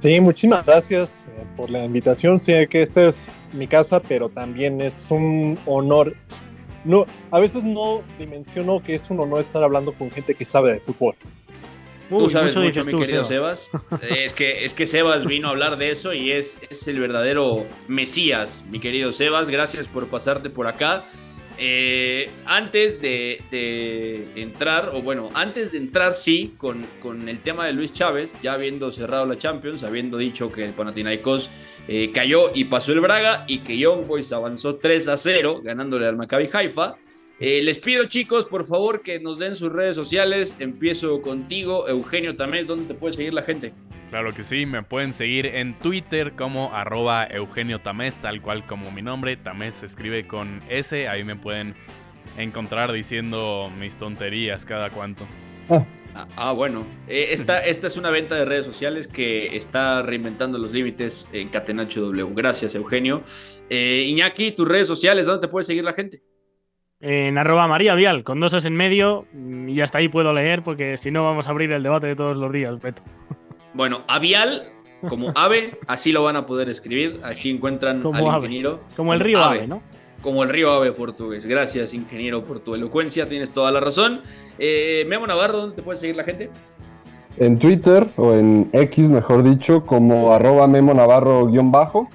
Sí, 0.00 0.20
muchísimas 0.20 0.66
gracias 0.66 1.19
por 1.56 1.70
la 1.70 1.84
invitación, 1.84 2.38
sé 2.38 2.66
que 2.68 2.80
esta 2.80 3.06
es 3.06 3.28
mi 3.52 3.66
casa, 3.66 4.00
pero 4.00 4.28
también 4.28 4.80
es 4.80 5.10
un 5.10 5.58
honor. 5.66 6.14
No, 6.84 7.06
a 7.30 7.40
veces 7.40 7.64
no 7.64 8.02
dimensiono 8.18 8.82
que 8.82 8.94
es 8.94 9.10
un 9.10 9.20
honor 9.20 9.40
estar 9.40 9.62
hablando 9.62 9.92
con 9.92 10.10
gente 10.10 10.34
que 10.34 10.44
sabe 10.44 10.72
de 10.72 10.80
fútbol 10.80 11.14
tú 12.18 12.28
sabes 12.28 12.56
mucho, 12.56 12.84
mi 12.84 12.98
querido 12.98 13.24
Sebas. 13.24 13.70
es, 14.02 14.32
que, 14.32 14.64
es 14.64 14.74
que 14.74 14.86
Sebas 14.86 15.24
vino 15.24 15.48
a 15.48 15.50
hablar 15.50 15.78
de 15.78 15.90
eso 15.90 16.12
y 16.12 16.32
es, 16.32 16.60
es 16.68 16.86
el 16.88 16.98
verdadero 16.98 17.66
Mesías, 17.88 18.62
mi 18.70 18.80
querido 18.80 19.12
Sebas. 19.12 19.48
Gracias 19.48 19.86
por 19.86 20.08
pasarte 20.08 20.50
por 20.50 20.66
acá. 20.66 21.04
Eh, 21.62 22.30
antes 22.46 23.02
de, 23.02 23.42
entrar, 24.34 24.92
o 24.94 25.02
bueno, 25.02 25.28
antes 25.34 25.72
de 25.72 25.78
entrar 25.78 26.14
sí, 26.14 26.54
con, 26.56 26.86
con, 27.02 27.28
el 27.28 27.40
tema 27.40 27.66
de 27.66 27.74
Luis 27.74 27.92
Chávez, 27.92 28.34
ya 28.42 28.54
habiendo 28.54 28.90
cerrado 28.90 29.26
la 29.26 29.36
Champions, 29.36 29.82
habiendo 29.82 30.16
dicho 30.16 30.50
que 30.50 30.64
el 30.64 30.72
Panathinaikos 30.72 31.50
eh, 31.86 32.12
cayó 32.14 32.50
y 32.54 32.64
pasó 32.64 32.92
el 32.92 33.00
Braga 33.00 33.44
y 33.46 33.58
que 33.58 33.76
Young 33.76 34.06
Boys 34.06 34.32
avanzó 34.32 34.76
3 34.76 35.08
a 35.08 35.18
0, 35.18 35.60
ganándole 35.62 36.06
al 36.06 36.16
Maccabi 36.16 36.48
Haifa. 36.50 36.96
Eh, 37.42 37.62
les 37.62 37.78
pido, 37.78 38.04
chicos, 38.04 38.44
por 38.44 38.66
favor, 38.66 39.00
que 39.00 39.18
nos 39.18 39.38
den 39.38 39.56
sus 39.56 39.72
redes 39.72 39.96
sociales. 39.96 40.58
Empiezo 40.60 41.22
contigo, 41.22 41.88
Eugenio 41.88 42.36
Tamés. 42.36 42.66
¿Dónde 42.66 42.84
te 42.84 42.92
puede 42.92 43.14
seguir 43.14 43.32
la 43.32 43.42
gente? 43.42 43.72
Claro 44.10 44.34
que 44.34 44.44
sí, 44.44 44.66
me 44.66 44.82
pueden 44.82 45.14
seguir 45.14 45.46
en 45.46 45.78
Twitter 45.78 46.32
como 46.32 46.74
arroba 46.74 47.26
Eugenio 47.30 47.80
Tamés, 47.80 48.12
tal 48.16 48.42
cual 48.42 48.66
como 48.66 48.90
mi 48.90 49.00
nombre. 49.00 49.38
Tamés 49.38 49.72
se 49.72 49.86
escribe 49.86 50.26
con 50.26 50.60
S. 50.68 51.08
Ahí 51.08 51.24
me 51.24 51.34
pueden 51.34 51.74
encontrar 52.36 52.92
diciendo 52.92 53.72
mis 53.80 53.96
tonterías 53.96 54.66
cada 54.66 54.90
cuanto. 54.90 55.26
Ah, 55.70 56.26
ah 56.36 56.52
bueno. 56.52 56.86
Eh, 57.08 57.28
esta, 57.30 57.60
esta 57.64 57.86
es 57.86 57.96
una 57.96 58.10
venta 58.10 58.34
de 58.34 58.44
redes 58.44 58.66
sociales 58.66 59.08
que 59.08 59.56
está 59.56 60.02
reinventando 60.02 60.58
los 60.58 60.72
límites 60.72 61.26
en 61.32 61.48
Catenacho 61.48 62.02
W. 62.02 62.34
Gracias, 62.34 62.74
Eugenio. 62.74 63.22
Eh, 63.70 64.04
Iñaki, 64.08 64.52
tus 64.52 64.68
redes 64.68 64.88
sociales, 64.88 65.24
¿dónde 65.24 65.46
te 65.46 65.50
puede 65.50 65.64
seguir 65.64 65.84
la 65.84 65.94
gente? 65.94 66.22
En 67.00 67.38
arroba 67.38 67.66
María 67.66 67.94
Vial, 67.94 68.24
con 68.24 68.40
dos 68.40 68.64
en 68.64 68.74
medio, 68.74 69.24
y 69.66 69.80
hasta 69.80 69.98
ahí 69.98 70.08
puedo 70.08 70.32
leer, 70.32 70.62
porque 70.62 70.96
si 70.96 71.10
no 71.10 71.24
vamos 71.24 71.48
a 71.48 71.50
abrir 71.50 71.72
el 71.72 71.82
debate 71.82 72.08
de 72.08 72.16
todos 72.16 72.36
los 72.36 72.52
días, 72.52 72.80
Beto. 72.80 73.02
Bueno, 73.72 74.02
Avial, 74.06 74.64
como 75.08 75.32
ave, 75.34 75.78
así 75.86 76.12
lo 76.12 76.22
van 76.22 76.36
a 76.36 76.46
poder 76.46 76.68
escribir, 76.68 77.20
así 77.22 77.50
encuentran 77.50 78.02
al 78.04 78.22
ingeniero. 78.22 78.80
Como 78.96 79.14
el 79.14 79.20
río 79.20 79.42
ave, 79.42 79.66
¿no? 79.66 79.82
Como 80.22 80.42
el 80.42 80.50
río 80.50 80.72
ave 80.72 80.92
portugués. 80.92 81.46
Gracias, 81.46 81.94
ingeniero, 81.94 82.44
por 82.44 82.60
tu 82.60 82.74
elocuencia, 82.74 83.26
tienes 83.26 83.52
toda 83.52 83.70
la 83.72 83.80
razón. 83.80 84.20
Eh, 84.58 85.06
Memo 85.08 85.26
Navarro, 85.26 85.58
¿dónde 85.58 85.76
te 85.76 85.82
puede 85.82 85.96
seguir 85.96 86.16
la 86.16 86.24
gente? 86.24 86.50
En 87.38 87.58
Twitter, 87.58 88.06
o 88.16 88.34
en 88.34 88.68
X, 88.72 89.08
mejor 89.08 89.42
dicho, 89.42 89.86
como 89.86 90.34
arroba 90.34 90.68
Memo 90.68 90.92
Navarro-bajo, 90.92 92.10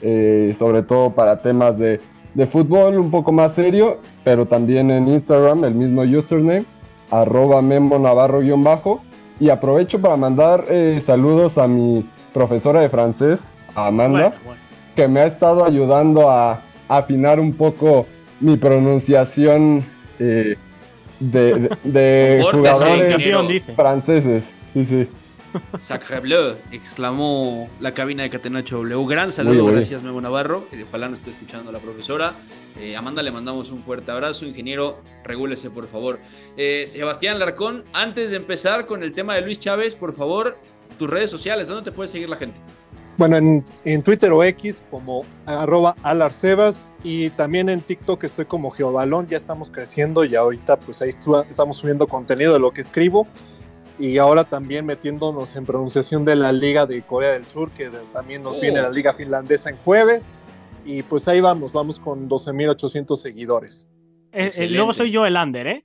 eh, 0.00 0.54
sobre 0.58 0.82
todo 0.82 1.14
para 1.14 1.42
temas 1.42 1.76
de 1.78 2.00
de 2.34 2.46
fútbol 2.46 2.98
un 2.98 3.10
poco 3.10 3.32
más 3.32 3.54
serio, 3.54 3.98
pero 4.24 4.46
también 4.46 4.90
en 4.90 5.08
Instagram, 5.08 5.64
el 5.64 5.74
mismo 5.74 6.02
username, 6.02 6.64
arroba 7.10 7.62
Memo 7.62 7.98
Navarro-bajo. 7.98 9.02
Y 9.40 9.50
aprovecho 9.50 10.00
para 10.00 10.16
mandar 10.16 10.66
eh, 10.68 11.00
saludos 11.04 11.58
a 11.58 11.66
mi 11.66 12.06
profesora 12.32 12.80
de 12.80 12.88
francés, 12.88 13.40
Amanda, 13.74 14.34
que 14.94 15.08
me 15.08 15.20
ha 15.20 15.26
estado 15.26 15.64
ayudando 15.64 16.30
a, 16.30 16.60
afinar 16.88 17.40
un 17.40 17.54
poco 17.54 18.06
mi 18.40 18.56
pronunciación 18.56 19.84
eh, 20.18 20.56
de, 21.18 22.44
jugadores 22.52 23.64
franceses. 23.74 24.44
Sí, 24.74 24.86
sí. 24.86 25.08
Sacre 25.80 26.20
bleu, 26.20 26.56
exclamó 26.70 27.68
la 27.80 27.92
cabina 27.94 28.22
de 28.22 28.30
Catenacho 28.30 28.78
W. 28.78 29.06
Gran 29.06 29.32
saludo, 29.32 29.66
gracias 29.66 30.02
Memo 30.02 30.20
Navarro. 30.20 30.66
Ojalá 30.88 31.08
no 31.08 31.16
esté 31.16 31.30
escuchando 31.30 31.72
la 31.72 31.78
profesora. 31.78 32.34
Eh, 32.78 32.96
Amanda, 32.96 33.22
le 33.22 33.30
mandamos 33.30 33.70
un 33.70 33.82
fuerte 33.82 34.10
abrazo. 34.10 34.46
Ingeniero, 34.46 35.00
regúlese, 35.24 35.70
por 35.70 35.86
favor. 35.86 36.18
Eh, 36.56 36.84
Sebastián 36.86 37.38
Larcón, 37.38 37.84
antes 37.92 38.30
de 38.30 38.36
empezar 38.36 38.86
con 38.86 39.02
el 39.02 39.12
tema 39.12 39.34
de 39.34 39.42
Luis 39.42 39.58
Chávez, 39.58 39.94
por 39.94 40.14
favor, 40.14 40.56
tus 40.98 41.08
redes 41.08 41.30
sociales, 41.30 41.68
¿dónde 41.68 41.90
te 41.90 41.92
puede 41.92 42.08
seguir 42.08 42.28
la 42.28 42.36
gente? 42.36 42.56
Bueno, 43.18 43.36
en, 43.36 44.02
Twitter 44.02 44.32
o 44.32 44.42
X 44.42 44.82
como 44.90 45.26
arroba 45.44 45.94
alarcebas 46.02 46.86
y 47.04 47.28
también 47.30 47.68
en 47.68 47.82
TikTok 47.82 48.24
estoy 48.24 48.46
como 48.46 48.70
Geobalón, 48.70 49.28
ya 49.28 49.36
estamos 49.36 49.68
creciendo 49.70 50.24
y 50.24 50.34
ahorita 50.34 50.78
pues 50.78 51.02
ahí 51.02 51.10
estamos 51.10 51.76
subiendo 51.76 52.06
contenido 52.06 52.54
de 52.54 52.58
lo 52.58 52.70
que 52.70 52.80
escribo 52.80 53.26
y 53.98 54.18
ahora 54.18 54.44
también 54.44 54.86
metiéndonos 54.86 55.54
en 55.56 55.64
pronunciación 55.64 56.24
de 56.24 56.36
la 56.36 56.52
Liga 56.52 56.86
de 56.86 57.02
Corea 57.02 57.32
del 57.32 57.44
Sur, 57.44 57.70
que 57.70 57.90
también 58.12 58.42
nos 58.42 58.60
viene 58.60 58.80
oh. 58.80 58.84
la 58.84 58.90
Liga 58.90 59.14
Finlandesa 59.14 59.70
en 59.70 59.76
jueves. 59.78 60.36
Y 60.84 61.02
pues 61.02 61.28
ahí 61.28 61.40
vamos, 61.40 61.72
vamos 61.72 62.00
con 62.00 62.28
12.800 62.28 63.16
seguidores. 63.16 63.88
Eh, 64.32 64.50
eh, 64.56 64.68
luego 64.68 64.92
soy 64.92 65.10
yo 65.10 65.26
el 65.26 65.36
under, 65.36 65.66
¿eh? 65.66 65.84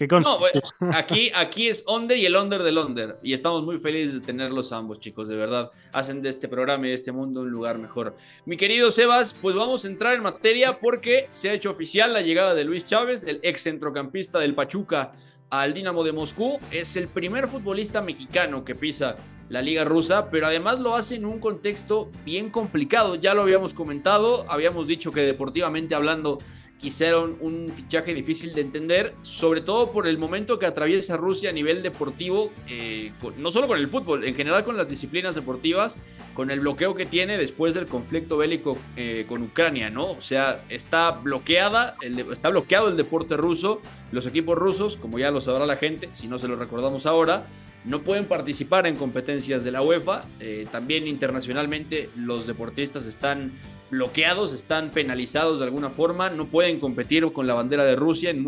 No, 0.00 0.38
aquí, 0.94 1.32
aquí 1.34 1.66
es 1.66 1.84
under 1.88 2.16
y 2.16 2.24
el 2.24 2.36
under 2.36 2.62
del 2.62 2.78
under. 2.78 3.18
Y 3.22 3.32
estamos 3.32 3.64
muy 3.64 3.78
felices 3.78 4.14
de 4.14 4.20
tenerlos 4.20 4.70
ambos, 4.70 5.00
chicos, 5.00 5.28
de 5.28 5.34
verdad. 5.34 5.72
Hacen 5.92 6.22
de 6.22 6.28
este 6.28 6.46
programa 6.46 6.86
y 6.86 6.90
de 6.90 6.94
este 6.94 7.10
mundo 7.10 7.40
un 7.40 7.50
lugar 7.50 7.78
mejor. 7.78 8.16
Mi 8.44 8.56
querido 8.56 8.92
Sebas, 8.92 9.34
pues 9.34 9.56
vamos 9.56 9.84
a 9.84 9.88
entrar 9.88 10.14
en 10.14 10.22
materia 10.22 10.78
porque 10.80 11.26
se 11.30 11.50
ha 11.50 11.52
hecho 11.52 11.70
oficial 11.70 12.12
la 12.12 12.20
llegada 12.20 12.54
de 12.54 12.64
Luis 12.64 12.86
Chávez, 12.86 13.26
el 13.26 13.40
ex 13.42 13.62
centrocampista 13.62 14.38
del 14.38 14.54
Pachuca 14.54 15.12
al 15.50 15.74
Dinamo 15.74 16.04
de 16.04 16.12
Moscú. 16.12 16.58
Es 16.70 16.96
el 16.96 17.08
primer 17.08 17.48
futbolista 17.48 18.02
mexicano 18.02 18.64
que 18.64 18.74
pisa 18.74 19.16
la 19.48 19.62
liga 19.62 19.84
rusa, 19.84 20.30
pero 20.30 20.46
además 20.46 20.78
lo 20.78 20.94
hace 20.94 21.14
en 21.14 21.24
un 21.24 21.40
contexto 21.40 22.10
bien 22.24 22.50
complicado. 22.50 23.14
Ya 23.14 23.34
lo 23.34 23.42
habíamos 23.42 23.74
comentado, 23.74 24.44
habíamos 24.50 24.86
dicho 24.86 25.10
que 25.10 25.20
deportivamente 25.20 25.94
hablando 25.94 26.38
quisieron 26.78 27.36
un 27.40 27.72
fichaje 27.74 28.14
difícil 28.14 28.54
de 28.54 28.60
entender, 28.60 29.14
sobre 29.22 29.60
todo 29.60 29.90
por 29.90 30.06
el 30.06 30.16
momento 30.16 30.58
que 30.58 30.66
atraviesa 30.66 31.16
Rusia 31.16 31.50
a 31.50 31.52
nivel 31.52 31.82
deportivo, 31.82 32.52
eh, 32.68 33.12
no 33.36 33.50
solo 33.50 33.66
con 33.66 33.78
el 33.78 33.88
fútbol, 33.88 34.24
en 34.24 34.34
general 34.34 34.64
con 34.64 34.76
las 34.76 34.88
disciplinas 34.88 35.34
deportivas, 35.34 35.98
con 36.34 36.50
el 36.50 36.60
bloqueo 36.60 36.94
que 36.94 37.04
tiene 37.04 37.36
después 37.36 37.74
del 37.74 37.86
conflicto 37.86 38.36
bélico 38.36 38.78
eh, 38.96 39.26
con 39.28 39.42
Ucrania, 39.42 39.90
¿no? 39.90 40.12
O 40.12 40.20
sea, 40.20 40.64
está 40.68 41.10
bloqueada, 41.10 41.96
está 42.30 42.48
bloqueado 42.48 42.88
el 42.88 42.96
deporte 42.96 43.36
ruso, 43.36 43.82
los 44.12 44.24
equipos 44.26 44.56
rusos, 44.56 44.96
como 44.96 45.18
ya 45.18 45.32
lo 45.32 45.40
sabrá 45.40 45.66
la 45.66 45.76
gente, 45.76 46.08
si 46.12 46.28
no 46.28 46.38
se 46.38 46.46
lo 46.46 46.54
recordamos 46.54 47.06
ahora, 47.06 47.46
no 47.84 48.02
pueden 48.02 48.26
participar 48.26 48.86
en 48.86 48.96
competencias 48.96 49.64
de 49.64 49.72
la 49.72 49.82
UEFA, 49.82 50.22
eh, 50.40 50.66
también 50.70 51.08
internacionalmente 51.08 52.10
los 52.16 52.46
deportistas 52.46 53.06
están 53.06 53.52
bloqueados, 53.90 54.52
están 54.52 54.90
penalizados 54.90 55.60
de 55.60 55.66
alguna 55.66 55.90
forma, 55.90 56.30
no 56.30 56.46
pueden 56.46 56.78
competir 56.78 57.24
con 57.32 57.46
la 57.46 57.54
bandera 57.54 57.84
de 57.84 57.96
Rusia 57.96 58.30
en, 58.30 58.42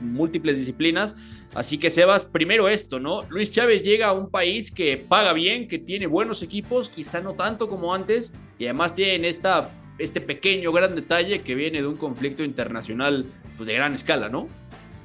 múltiples 0.00 0.58
disciplinas. 0.58 1.14
Así 1.54 1.78
que 1.78 1.90
Sebas, 1.90 2.24
primero 2.24 2.68
esto, 2.68 2.98
¿no? 2.98 3.22
Luis 3.28 3.50
Chávez 3.50 3.82
llega 3.82 4.08
a 4.08 4.12
un 4.12 4.30
país 4.30 4.70
que 4.70 4.96
paga 4.96 5.32
bien, 5.32 5.68
que 5.68 5.78
tiene 5.78 6.06
buenos 6.06 6.42
equipos, 6.42 6.88
quizá 6.88 7.20
no 7.20 7.34
tanto 7.34 7.68
como 7.68 7.94
antes, 7.94 8.32
y 8.58 8.64
además 8.64 8.94
tiene 8.94 9.28
esta, 9.28 9.70
este 9.98 10.20
pequeño 10.20 10.72
gran 10.72 10.94
detalle 10.94 11.40
que 11.42 11.54
viene 11.54 11.80
de 11.80 11.86
un 11.86 11.96
conflicto 11.96 12.42
internacional 12.44 13.26
pues, 13.56 13.66
de 13.66 13.74
gran 13.74 13.94
escala, 13.94 14.28
¿no? 14.28 14.48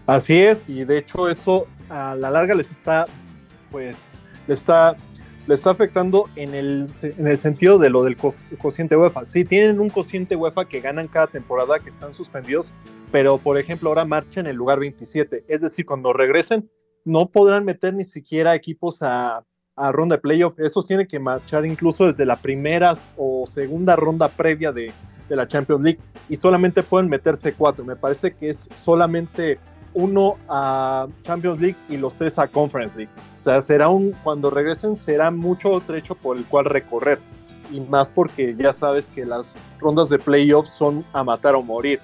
Así 0.08 0.38
es, 0.38 0.68
y 0.68 0.84
de 0.84 0.98
hecho 0.98 1.30
eso 1.30 1.68
a 1.90 2.16
la 2.16 2.32
larga 2.32 2.56
les 2.56 2.72
está, 2.72 3.06
pues, 3.70 4.14
les 4.48 4.58
está 4.58 4.96
le 5.48 5.56
está 5.56 5.72
afectando 5.72 6.30
en 6.36 6.54
el, 6.54 6.88
en 7.02 7.28
el 7.28 7.38
sentido 7.38 7.80
de 7.80 7.90
lo 7.90 8.04
del 8.04 8.16
cociente 8.16 8.96
UEFA. 8.96 9.26
Sí, 9.26 9.44
tienen 9.44 9.80
un 9.80 9.90
cociente 9.90 10.36
UEFA 10.36 10.68
que 10.68 10.82
ganan 10.82 11.08
cada 11.08 11.28
temporada, 11.28 11.80
que 11.80 11.90
están 11.90 12.14
suspendidos, 12.14 12.72
pero 13.12 13.38
por 13.38 13.58
ejemplo 13.58 13.90
ahora 13.90 14.06
marchan 14.06 14.46
en 14.46 14.52
el 14.52 14.58
lugar 14.58 14.80
27. 14.80 15.46
Es 15.48 15.62
decir, 15.62 15.86
cuando 15.86 16.14
regresen, 16.14 16.70
no 17.04 17.32
podrán 17.32 17.66
meter 17.66 17.94
ni 17.94 18.04
siquiera 18.04 18.54
equipos 18.54 19.02
a, 19.02 19.44
a 19.76 19.92
ronda 19.92 20.18
de 20.18 20.22
playoff. 20.22 20.60
Esos 20.60 20.86
tienen 20.86 21.08
que 21.08 21.20
marchar 21.20 21.66
incluso 21.66 22.06
desde 22.06 22.26
la 22.26 22.40
primera 22.40 22.94
o 23.18 23.46
segunda 23.48 23.96
ronda 23.96 24.30
previa 24.30 24.72
de, 24.72 24.94
de 25.28 25.36
la 25.36 25.48
Champions 25.48 25.82
League 25.82 26.00
y 26.30 26.36
solamente 26.36 26.84
pueden 26.84 27.10
meterse 27.10 27.54
cuatro. 27.54 27.84
Me 27.84 27.96
parece 27.96 28.34
que 28.34 28.50
es 28.50 28.70
solamente 28.76 29.60
uno 29.94 30.38
a 30.48 31.08
Champions 31.24 31.60
League 31.60 31.78
y 31.90 31.98
los 31.98 32.16
tres 32.16 32.40
a 32.40 32.48
Conference 32.48 32.96
League. 32.96 33.12
O 33.40 33.44
sea, 33.44 33.62
será 33.62 33.90
un, 33.90 34.12
cuando 34.24 34.50
regresen 34.50 34.96
será 34.96 35.32
mucho 35.32 35.82
trecho 35.86 36.16
por 36.16 36.38
el 36.38 36.46
cual 36.46 36.66
recorrer. 36.66 37.20
Y 37.72 37.80
más 37.80 38.10
porque 38.10 38.56
ya 38.56 38.74
sabes 38.74 39.10
que 39.10 39.26
las 39.26 39.56
rondas 39.80 40.10
de 40.10 40.20
playoffs 40.20 40.72
son 40.72 41.06
a 41.14 41.24
matar 41.24 41.56
o 41.56 41.64
morir. 41.64 42.00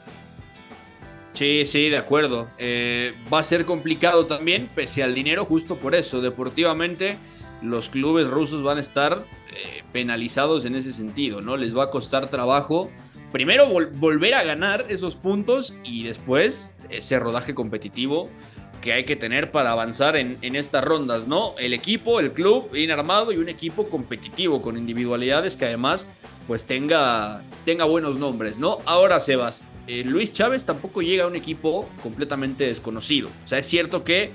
Sí, 1.34 1.66
sí, 1.66 1.90
de 1.90 1.98
acuerdo. 1.98 2.48
Eh, 2.58 3.14
va 3.32 3.40
a 3.40 3.44
ser 3.44 3.66
complicado 3.66 4.26
también, 4.26 4.70
pese 4.74 5.04
al 5.04 5.14
dinero, 5.14 5.46
justo 5.46 5.76
por 5.76 5.94
eso. 5.94 6.22
Deportivamente, 6.22 7.18
los 7.62 7.90
clubes 7.90 8.28
rusos 8.28 8.64
van 8.64 8.78
a 8.78 8.82
estar 8.82 9.24
eh, 9.52 9.84
penalizados 9.92 10.66
en 10.66 10.76
ese 10.76 10.92
sentido, 10.94 11.42
¿no? 11.42 11.56
Les 11.58 11.78
va 11.78 11.86
a 11.86 11.90
costar 11.92 12.30
trabajo 12.30 12.90
primero 13.32 13.68
volver 13.68 14.34
a 14.34 14.44
ganar 14.44 14.86
esos 14.90 15.16
puntos 15.16 15.74
y 15.84 16.04
después 16.04 16.72
ese 16.90 17.20
rodaje 17.20 17.54
competitivo 17.54 18.30
que 18.82 18.94
hay 18.94 19.06
que 19.06 19.16
tener 19.16 19.52
para 19.52 19.72
avanzar 19.72 20.16
en, 20.16 20.38
estas 20.42 20.84
rondas, 20.84 21.28
¿no? 21.28 21.56
El 21.58 21.74
equipo, 21.74 22.20
el 22.20 22.32
club 22.32 22.70
bien 22.72 22.92
armado 22.92 23.32
y 23.32 23.38
un 23.38 23.50
equipo 23.50 23.90
competitivo 23.90 24.62
con 24.62 24.78
individualidades 24.78 25.56
que 25.56 25.66
además 25.66 26.06
pues 26.48 26.66
tenga, 26.66 27.42
tenga 27.66 27.86
buenos 27.86 28.18
nombres, 28.18 28.60
¿no? 28.60 28.78
Ahora, 28.86 29.20
Sebas, 29.20 29.66
eh, 29.88 30.04
Luis 30.06 30.32
Chávez 30.32 30.64
tampoco 30.66 31.02
llega 31.02 31.26
a 31.26 31.28
un 31.28 31.36
equipo 31.36 31.90
completamente 32.02 32.66
desconocido. 32.66 33.30
O 33.44 33.48
sea, 33.48 33.58
es 33.58 33.66
cierto 33.66 34.04
que 34.04 34.32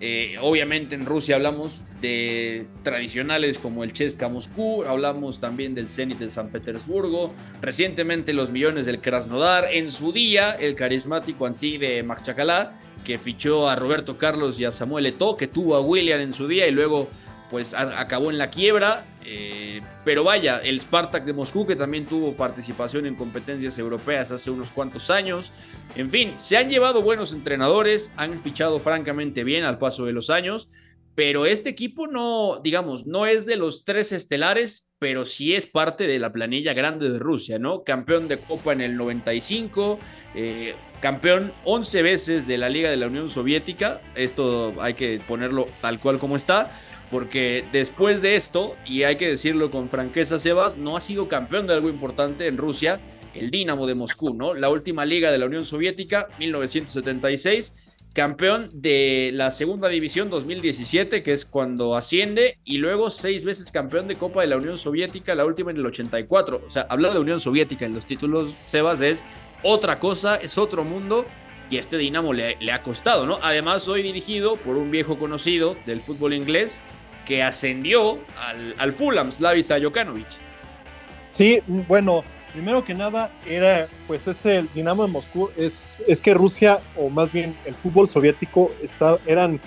eh, 0.00 0.36
obviamente 0.42 0.94
en 0.94 1.06
Rusia 1.06 1.36
hablamos 1.36 1.80
de 2.02 2.66
tradicionales 2.82 3.58
como 3.58 3.82
el 3.82 3.94
Cheska 3.94 4.28
Moscú, 4.28 4.84
hablamos 4.84 5.40
también 5.40 5.74
del 5.74 5.88
Zenit 5.88 6.18
de 6.18 6.28
San 6.28 6.48
Petersburgo, 6.48 7.32
recientemente 7.62 8.34
los 8.34 8.50
millones 8.50 8.84
del 8.84 9.00
Krasnodar, 9.00 9.68
en 9.72 9.90
su 9.90 10.12
día 10.12 10.52
el 10.52 10.74
carismático 10.74 11.46
Ansi 11.46 11.78
de 11.78 12.02
Makhachkala, 12.02 12.74
que 13.04 13.18
fichó 13.18 13.68
a 13.68 13.76
Roberto 13.76 14.18
Carlos 14.18 14.60
y 14.60 14.64
a 14.64 14.72
Samuel 14.72 15.06
Eto'o, 15.06 15.36
que 15.36 15.46
tuvo 15.46 15.76
a 15.76 15.80
William 15.80 16.20
en 16.20 16.32
su 16.32 16.46
día 16.46 16.66
y 16.66 16.72
luego 16.72 17.08
pues 17.50 17.74
acabó 17.74 18.30
en 18.30 18.38
la 18.38 18.50
quiebra. 18.50 19.04
Eh, 19.24 19.80
pero 20.04 20.24
vaya, 20.24 20.58
el 20.58 20.80
Spartak 20.80 21.24
de 21.24 21.32
Moscú, 21.32 21.66
que 21.66 21.76
también 21.76 22.04
tuvo 22.06 22.34
participación 22.34 23.06
en 23.06 23.16
competencias 23.16 23.78
europeas 23.78 24.30
hace 24.30 24.50
unos 24.50 24.70
cuantos 24.70 25.10
años. 25.10 25.52
En 25.96 26.10
fin, 26.10 26.34
se 26.36 26.56
han 26.56 26.70
llevado 26.70 27.02
buenos 27.02 27.32
entrenadores, 27.32 28.10
han 28.16 28.40
fichado 28.40 28.78
francamente 28.78 29.44
bien 29.44 29.64
al 29.64 29.78
paso 29.78 30.04
de 30.04 30.12
los 30.12 30.30
años. 30.30 30.68
Pero 31.16 31.46
este 31.46 31.70
equipo 31.70 32.06
no, 32.06 32.60
digamos, 32.62 33.06
no 33.06 33.24
es 33.24 33.46
de 33.46 33.56
los 33.56 33.84
tres 33.84 34.12
estelares, 34.12 34.86
pero 34.98 35.24
sí 35.24 35.54
es 35.54 35.66
parte 35.66 36.06
de 36.06 36.18
la 36.18 36.30
planilla 36.30 36.74
grande 36.74 37.08
de 37.08 37.18
Rusia, 37.18 37.58
¿no? 37.58 37.84
Campeón 37.84 38.28
de 38.28 38.36
Copa 38.36 38.74
en 38.74 38.82
el 38.82 38.98
95, 38.98 39.98
eh, 40.34 40.74
campeón 41.00 41.52
11 41.64 42.02
veces 42.02 42.46
de 42.46 42.58
la 42.58 42.68
Liga 42.68 42.90
de 42.90 42.98
la 42.98 43.06
Unión 43.06 43.30
Soviética, 43.30 44.02
esto 44.14 44.74
hay 44.78 44.92
que 44.92 45.18
ponerlo 45.26 45.66
tal 45.80 45.98
cual 46.00 46.18
como 46.18 46.36
está, 46.36 46.70
porque 47.10 47.64
después 47.72 48.22
de 48.22 48.36
esto, 48.36 48.74
y 48.86 49.04
hay 49.04 49.16
que 49.16 49.28
decirlo 49.28 49.70
con 49.70 49.88
franqueza, 49.88 50.38
Sebas, 50.38 50.76
no 50.76 50.96
ha 50.96 51.00
sido 51.00 51.28
campeón 51.28 51.66
de 51.66 51.74
algo 51.74 51.88
importante 51.88 52.46
en 52.46 52.56
Rusia, 52.56 53.00
el 53.34 53.50
Dinamo 53.50 53.86
de 53.86 53.94
Moscú, 53.94 54.34
¿no? 54.34 54.54
La 54.54 54.70
última 54.70 55.04
liga 55.04 55.30
de 55.30 55.38
la 55.38 55.46
Unión 55.46 55.64
Soviética, 55.64 56.28
1976, 56.38 57.74
campeón 58.12 58.70
de 58.72 59.30
la 59.34 59.50
segunda 59.50 59.88
división 59.88 60.30
2017, 60.30 61.22
que 61.22 61.32
es 61.32 61.44
cuando 61.44 61.96
asciende, 61.96 62.58
y 62.64 62.78
luego 62.78 63.10
seis 63.10 63.44
veces 63.44 63.70
campeón 63.70 64.08
de 64.08 64.16
Copa 64.16 64.40
de 64.40 64.46
la 64.46 64.56
Unión 64.56 64.78
Soviética, 64.78 65.34
la 65.34 65.44
última 65.44 65.70
en 65.70 65.76
el 65.76 65.86
84. 65.86 66.62
O 66.66 66.70
sea, 66.70 66.86
hablar 66.88 67.12
de 67.12 67.20
Unión 67.20 67.40
Soviética 67.40 67.84
en 67.84 67.94
los 67.94 68.06
títulos, 68.06 68.54
Sebas, 68.66 69.02
es 69.02 69.22
otra 69.62 69.98
cosa, 69.98 70.36
es 70.36 70.56
otro 70.56 70.82
mundo 70.82 71.26
y 71.70 71.78
este 71.78 71.98
Dinamo 71.98 72.32
le, 72.32 72.56
ha 72.72 72.82
costado, 72.82 73.26
¿no? 73.26 73.38
Además, 73.42 73.82
soy 73.82 74.02
dirigido 74.02 74.56
por 74.56 74.76
un 74.76 74.90
viejo 74.90 75.18
conocido 75.18 75.76
del 75.86 76.00
fútbol 76.00 76.34
inglés 76.34 76.80
que 77.24 77.42
ascendió 77.42 78.20
al, 78.78 78.92
Fulham, 78.92 79.32
Slavica 79.32 79.80
Jokanovic. 79.82 80.28
Sí, 81.32 81.60
bueno, 81.66 82.24
primero 82.52 82.84
que 82.84 82.94
nada 82.94 83.32
era, 83.46 83.88
pues 84.06 84.26
ese 84.28 84.58
el 84.58 84.68
Dinamo 84.72 85.04
de 85.04 85.12
Moscú, 85.12 85.50
es, 85.56 85.96
es 86.06 86.20
que 86.20 86.34
Rusia, 86.34 86.80
o 86.96 87.10
más 87.10 87.32
bien 87.32 87.54
el 87.64 87.74
fútbol 87.74 88.06
soviético, 88.06 88.70
está, 88.80 89.18
eran, 89.26 89.60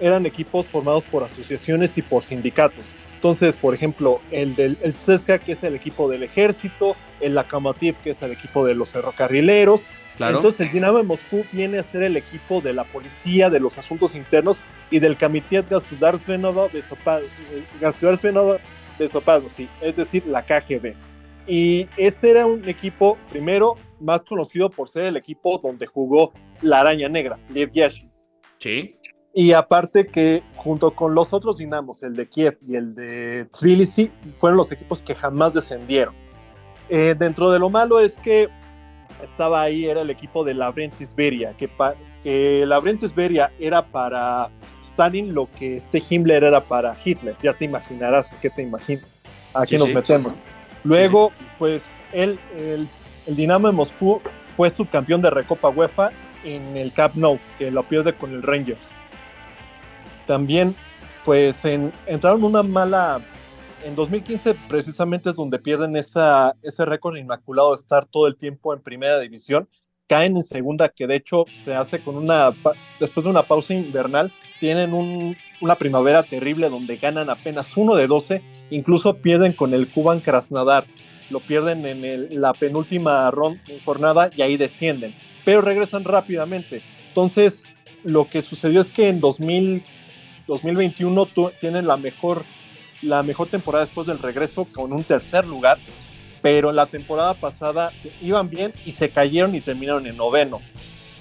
eran 0.00 0.26
equipos 0.26 0.66
formados 0.66 1.04
por 1.04 1.22
asociaciones 1.22 1.96
y 1.96 2.02
por 2.02 2.24
sindicatos. 2.24 2.94
Entonces, 3.14 3.54
por 3.54 3.72
ejemplo, 3.72 4.20
el 4.32 4.56
del 4.56 4.76
el 4.82 4.94
que 5.40 5.52
es 5.52 5.62
el 5.62 5.76
equipo 5.76 6.10
del 6.10 6.24
ejército, 6.24 6.96
el 7.20 7.36
Lokomotiv, 7.36 7.94
que 7.98 8.10
es 8.10 8.20
el 8.22 8.32
equipo 8.32 8.66
de 8.66 8.74
los 8.74 8.88
ferrocarrileros, 8.88 9.82
Claro. 10.16 10.36
Entonces 10.36 10.60
el 10.60 10.72
Dinamo 10.72 10.98
de 10.98 11.04
Moscú 11.04 11.44
viene 11.52 11.78
a 11.78 11.82
ser 11.82 12.02
el 12.02 12.16
equipo 12.16 12.60
de 12.60 12.72
la 12.72 12.84
policía, 12.84 13.48
de 13.48 13.60
los 13.60 13.78
asuntos 13.78 14.14
internos 14.14 14.60
y 14.90 14.98
del 14.98 15.16
Comité 15.16 15.64
Gasudar 15.68 16.18
Svenova 16.18 16.68
de 16.68 16.82
Sopaz, 19.08 19.42
sí, 19.56 19.68
es 19.80 19.96
decir, 19.96 20.26
la 20.26 20.44
KGB. 20.44 20.94
Y 21.46 21.88
este 21.96 22.30
era 22.30 22.46
un 22.46 22.68
equipo, 22.68 23.18
primero, 23.30 23.76
más 24.00 24.22
conocido 24.22 24.70
por 24.70 24.88
ser 24.88 25.04
el 25.04 25.16
equipo 25.16 25.58
donde 25.58 25.86
jugó 25.86 26.32
la 26.60 26.80
araña 26.80 27.08
negra, 27.08 27.38
Lev 27.50 27.72
Yashin. 27.72 28.12
Sí. 28.58 28.94
Y 29.34 29.52
aparte 29.52 30.06
que 30.06 30.42
junto 30.56 30.94
con 30.94 31.14
los 31.14 31.32
otros 31.32 31.56
dinamos, 31.56 32.02
el 32.02 32.14
de 32.14 32.28
Kiev 32.28 32.58
y 32.60 32.76
el 32.76 32.94
de 32.94 33.46
Tbilisi, 33.46 34.10
fueron 34.38 34.58
los 34.58 34.70
equipos 34.70 35.00
que 35.00 35.14
jamás 35.14 35.54
descendieron. 35.54 36.14
Eh, 36.88 37.14
dentro 37.18 37.50
de 37.50 37.58
lo 37.58 37.70
malo 37.70 37.98
es 37.98 38.14
que 38.16 38.48
estaba 39.22 39.62
ahí 39.62 39.86
era 39.86 40.02
el 40.02 40.10
equipo 40.10 40.44
de 40.44 40.54
Laurentis 40.54 41.14
Beria, 41.14 41.54
que, 41.56 41.70
que 42.22 42.64
Laurentis 42.66 43.14
Beria 43.14 43.52
era 43.58 43.84
para 43.84 44.50
Stalin 44.82 45.34
lo 45.34 45.48
que 45.58 45.76
este 45.76 46.02
Himmler 46.08 46.44
era 46.44 46.60
para 46.60 46.96
Hitler. 47.02 47.36
Ya 47.42 47.54
te 47.54 47.64
imaginarás 47.64 48.32
a 48.32 48.40
qué 48.40 48.50
te 48.50 48.62
imaginas, 48.62 49.04
a 49.54 49.64
qué 49.66 49.78
nos 49.78 49.92
metemos. 49.92 50.42
Luego, 50.84 51.32
pues 51.58 51.92
él, 52.12 52.38
el, 52.54 52.88
Dinamo 53.26 53.68
de 53.68 53.72
Moscú 53.72 54.20
fue 54.44 54.68
subcampeón 54.70 55.22
de 55.22 55.30
Recopa 55.30 55.68
UEFA 55.68 56.10
en 56.44 56.76
el 56.76 56.92
Camp 56.92 57.14
Nou, 57.14 57.38
que 57.56 57.70
lo 57.70 57.86
pierde 57.86 58.12
con 58.14 58.32
el 58.32 58.42
Rangers. 58.42 58.96
También, 60.26 60.74
pues 61.24 61.64
en, 61.64 61.92
entraron 62.06 62.44
una 62.44 62.62
mala... 62.62 63.20
En 63.84 63.96
2015 63.96 64.54
precisamente 64.68 65.30
es 65.30 65.36
donde 65.36 65.58
pierden 65.58 65.96
ese 65.96 66.84
récord 66.84 67.16
inmaculado 67.16 67.70
de 67.70 67.76
estar 67.76 68.06
todo 68.06 68.26
el 68.26 68.36
tiempo 68.36 68.72
en 68.72 68.80
primera 68.80 69.18
división. 69.18 69.68
Caen 70.06 70.36
en 70.36 70.42
segunda, 70.42 70.88
que 70.88 71.06
de 71.06 71.16
hecho 71.16 71.44
se 71.52 71.74
hace 71.74 72.00
con 72.02 72.16
una... 72.16 72.52
Después 73.00 73.24
de 73.24 73.30
una 73.30 73.42
pausa 73.42 73.74
invernal, 73.74 74.32
tienen 74.60 74.92
un, 74.92 75.36
una 75.60 75.74
primavera 75.74 76.22
terrible 76.22 76.68
donde 76.70 76.96
ganan 76.96 77.28
apenas 77.28 77.76
uno 77.76 77.96
de 77.96 78.06
12, 78.06 78.42
incluso 78.70 79.14
pierden 79.14 79.52
con 79.52 79.74
el 79.74 79.88
Cuban 79.90 80.20
Krasnodar, 80.20 80.84
lo 81.30 81.40
pierden 81.40 81.84
en 81.84 82.40
la 82.40 82.52
penúltima 82.52 83.28
ronda, 83.32 83.60
jornada 83.84 84.30
y 84.36 84.42
ahí 84.42 84.56
descienden, 84.56 85.14
pero 85.44 85.62
regresan 85.62 86.04
rápidamente. 86.04 86.82
Entonces, 87.08 87.64
lo 88.04 88.28
que 88.28 88.42
sucedió 88.42 88.80
es 88.80 88.90
que 88.90 89.08
en 89.08 89.18
2000, 89.18 89.82
2021 90.46 91.28
tienen 91.60 91.86
la 91.86 91.96
mejor, 91.96 92.44
la 93.02 93.22
mejor 93.22 93.48
temporada 93.48 93.84
después 93.84 94.06
del 94.06 94.18
regreso 94.18 94.64
con 94.64 94.92
un 94.92 95.04
tercer 95.04 95.46
lugar, 95.46 95.78
pero 96.40 96.72
la 96.72 96.86
temporada 96.86 97.34
pasada 97.34 97.92
iban 98.20 98.48
bien 98.48 98.72
y 98.84 98.92
se 98.92 99.10
cayeron 99.10 99.54
y 99.54 99.60
terminaron 99.60 100.06
en 100.06 100.16
noveno. 100.16 100.60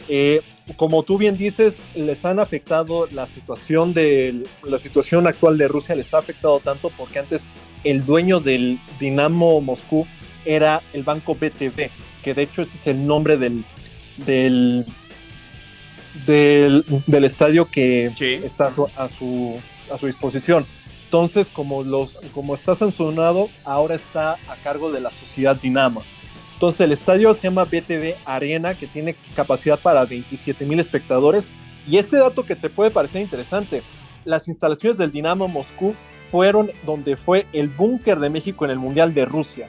Eh, 0.07 0.41
como 0.75 1.03
tú 1.03 1.17
bien 1.17 1.37
dices, 1.37 1.81
les 1.95 2.23
han 2.25 2.39
afectado 2.39 3.07
la 3.11 3.27
situación 3.27 3.93
de 3.93 4.43
la 4.63 4.79
situación 4.79 5.27
actual 5.27 5.57
de 5.57 5.67
Rusia 5.67 5.95
les 5.95 6.13
ha 6.13 6.19
afectado 6.19 6.59
tanto 6.59 6.89
porque 6.97 7.19
antes 7.19 7.51
el 7.83 8.05
dueño 8.05 8.39
del 8.39 8.79
Dinamo 8.99 9.61
Moscú 9.61 10.07
era 10.45 10.81
el 10.93 11.03
banco 11.03 11.35
BTV, 11.35 11.89
que 12.23 12.33
de 12.33 12.43
hecho 12.43 12.61
ese 12.61 12.77
es 12.77 12.87
el 12.87 13.05
nombre 13.05 13.37
del 13.37 13.63
del 14.25 14.85
del, 16.25 17.23
estadio 17.23 17.65
que 17.65 18.11
está 18.43 18.67
a 18.67 18.71
su, 18.71 18.87
a 18.95 19.09
su, 19.09 19.59
a 19.91 19.97
su 19.97 20.07
disposición. 20.07 20.65
Entonces, 21.11 21.47
como 21.47 21.83
los 21.83 22.13
como 22.33 22.55
está 22.55 22.73
sancionado, 22.73 23.49
ahora 23.65 23.95
está 23.95 24.35
a 24.47 24.55
cargo 24.63 24.93
de 24.93 25.01
la 25.01 25.11
sociedad 25.11 25.57
Dinamo. 25.57 26.03
Entonces 26.53 26.79
el 26.79 26.93
estadio 26.93 27.33
se 27.33 27.41
llama 27.41 27.65
BTV 27.65 28.15
Arena, 28.23 28.75
que 28.75 28.87
tiene 28.87 29.17
capacidad 29.35 29.77
para 29.77 30.05
27 30.05 30.65
mil 30.65 30.79
espectadores. 30.79 31.51
Y 31.85 31.97
este 31.97 32.15
dato 32.15 32.45
que 32.45 32.55
te 32.55 32.69
puede 32.69 32.91
parecer 32.91 33.21
interesante, 33.21 33.83
las 34.23 34.47
instalaciones 34.47 34.97
del 34.97 35.11
Dinamo 35.11 35.49
Moscú 35.49 35.95
fueron 36.31 36.71
donde 36.85 37.17
fue 37.17 37.45
el 37.51 37.67
búnker 37.67 38.17
de 38.19 38.29
México 38.29 38.63
en 38.63 38.71
el 38.71 38.79
Mundial 38.79 39.13
de 39.13 39.25
Rusia. 39.25 39.67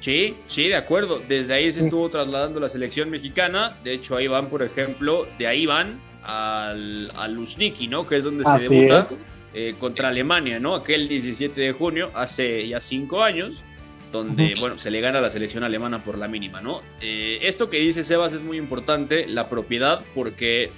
Sí, 0.00 0.34
sí, 0.46 0.68
de 0.68 0.76
acuerdo. 0.76 1.20
Desde 1.28 1.52
ahí 1.52 1.70
se 1.70 1.80
estuvo 1.80 2.08
trasladando 2.08 2.58
la 2.58 2.70
selección 2.70 3.10
mexicana. 3.10 3.76
De 3.84 3.92
hecho, 3.92 4.16
ahí 4.16 4.28
van, 4.28 4.48
por 4.48 4.62
ejemplo, 4.62 5.26
de 5.38 5.46
ahí 5.46 5.66
van 5.66 6.00
al, 6.22 7.12
al 7.14 7.34
Luzhniki, 7.34 7.86
¿no? 7.86 8.06
Que 8.06 8.16
es 8.16 8.24
donde 8.24 8.46
se 8.46 8.70
debuta 8.70 9.06
eh, 9.54 9.74
contra 9.78 10.08
Alemania, 10.08 10.58
¿no? 10.58 10.74
Aquel 10.74 11.08
17 11.08 11.60
de 11.60 11.72
junio, 11.72 12.10
hace 12.14 12.66
ya 12.68 12.80
cinco 12.80 13.22
años 13.22 13.62
donde, 14.12 14.54
bueno, 14.60 14.78
se 14.78 14.90
le 14.90 15.00
gana 15.00 15.18
a 15.18 15.22
la 15.22 15.30
selección 15.30 15.64
alemana 15.64 16.04
por 16.04 16.18
la 16.18 16.28
mínima, 16.28 16.60
¿no? 16.60 16.82
Eh, 17.00 17.38
esto 17.42 17.70
que 17.70 17.78
dice 17.78 18.04
Sebas 18.04 18.34
es 18.34 18.42
muy 18.42 18.58
importante, 18.58 19.26
la 19.26 19.48
propiedad, 19.48 20.04
porque 20.14 20.70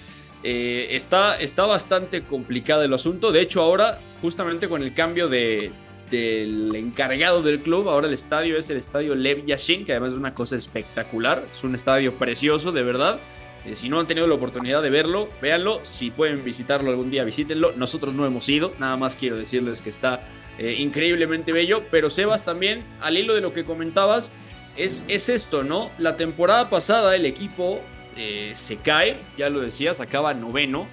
eh, 0.45 0.89
está, 0.93 1.37
está 1.37 1.67
bastante 1.67 2.23
complicado 2.23 2.83
el 2.83 2.95
asunto. 2.95 3.33
De 3.33 3.41
hecho, 3.41 3.61
ahora, 3.61 3.99
justamente 4.23 4.69
con 4.69 4.83
el 4.83 4.95
cambio 4.95 5.29
de, 5.29 5.73
del 6.11 6.75
encargado 6.77 7.43
del 7.43 7.61
club, 7.61 7.89
ahora 7.89 8.07
el 8.07 8.15
estadio 8.15 8.57
es 8.57 8.71
el 8.71 8.77
estadio 8.77 9.15
Lev 9.15 9.45
Yashin, 9.45 9.85
que 9.85 9.93
además 9.93 10.13
es 10.13 10.19
una 10.19 10.33
cosa 10.33 10.57
espectacular, 10.57 11.45
es 11.53 11.65
un 11.65 11.75
estadio 11.75 12.15
precioso, 12.15 12.73
de 12.73 12.83
verdad. 12.83 13.19
Eh, 13.67 13.77
si 13.77 13.89
no 13.89 13.99
han 13.99 14.07
tenido 14.07 14.27
la 14.27 14.35
oportunidad 14.35 14.83
de 14.83 14.91
verlo, 14.91 15.29
véanlo. 15.41 15.81
Si 15.85 16.11
pueden 16.11 16.45
visitarlo 16.45 16.91
algún 16.91 17.11
día, 17.11 17.25
visítenlo. 17.25 17.73
Nosotros 17.77 18.15
no 18.15 18.27
hemos 18.27 18.49
ido, 18.49 18.73
nada 18.79 18.97
más 18.97 19.17
quiero 19.17 19.37
decirles 19.37 19.81
que 19.81 19.91
está 19.91 20.27
eh, 20.59 20.77
increíblemente 20.79 21.53
bello. 21.53 21.83
Pero 21.91 22.11
Sebas 22.11 22.45
también, 22.45 22.85
al 23.01 23.17
hilo 23.17 23.35
de 23.35 23.41
lo 23.41 23.53
que 23.53 23.65
comentabas, 23.65 24.33
es, 24.77 25.05
es 25.09 25.29
esto, 25.29 25.63
¿no? 25.63 25.91
La 25.99 26.17
temporada 26.17 26.69
pasada 26.69 27.17
el 27.17 27.25
equipo 27.25 27.81
eh, 28.17 28.53
se 28.55 28.77
cae, 28.77 29.17
ya 29.37 29.49
lo 29.49 29.61
decías, 29.61 30.01
acaba 30.01 30.35
noveno. 30.35 30.87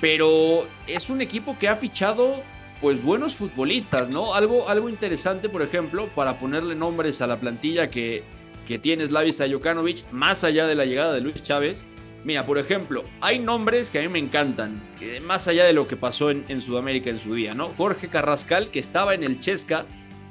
Pero 0.00 0.66
es 0.86 1.10
un 1.10 1.20
equipo 1.20 1.58
que 1.58 1.68
ha 1.68 1.76
fichado 1.76 2.42
pues 2.80 3.02
buenos 3.02 3.36
futbolistas, 3.36 4.10
¿no? 4.10 4.34
Algo, 4.34 4.68
algo 4.68 4.88
interesante, 4.88 5.48
por 5.48 5.62
ejemplo, 5.62 6.08
para 6.14 6.38
ponerle 6.38 6.74
nombres 6.74 7.22
a 7.22 7.26
la 7.26 7.38
plantilla 7.38 7.88
que, 7.88 8.22
que 8.66 8.78
tiene 8.78 9.06
Slavis 9.06 9.42
Jokanovic, 9.50 10.10
más 10.10 10.44
allá 10.44 10.66
de 10.66 10.74
la 10.74 10.84
llegada 10.84 11.14
de 11.14 11.20
Luis 11.20 11.42
Chávez, 11.42 11.84
Mira, 12.24 12.46
por 12.46 12.56
ejemplo, 12.56 13.04
hay 13.20 13.38
nombres 13.38 13.90
que 13.90 13.98
a 13.98 14.02
mí 14.02 14.08
me 14.08 14.18
encantan, 14.18 14.82
más 15.22 15.46
allá 15.46 15.64
de 15.64 15.74
lo 15.74 15.86
que 15.86 15.96
pasó 15.96 16.30
en, 16.30 16.60
Sudamérica 16.62 17.10
en 17.10 17.18
su 17.18 17.34
día, 17.34 17.52
¿no? 17.52 17.68
Jorge 17.76 18.08
Carrascal, 18.08 18.70
que 18.70 18.78
estaba 18.78 19.14
en 19.14 19.22
el 19.22 19.40
Chesca, 19.40 19.84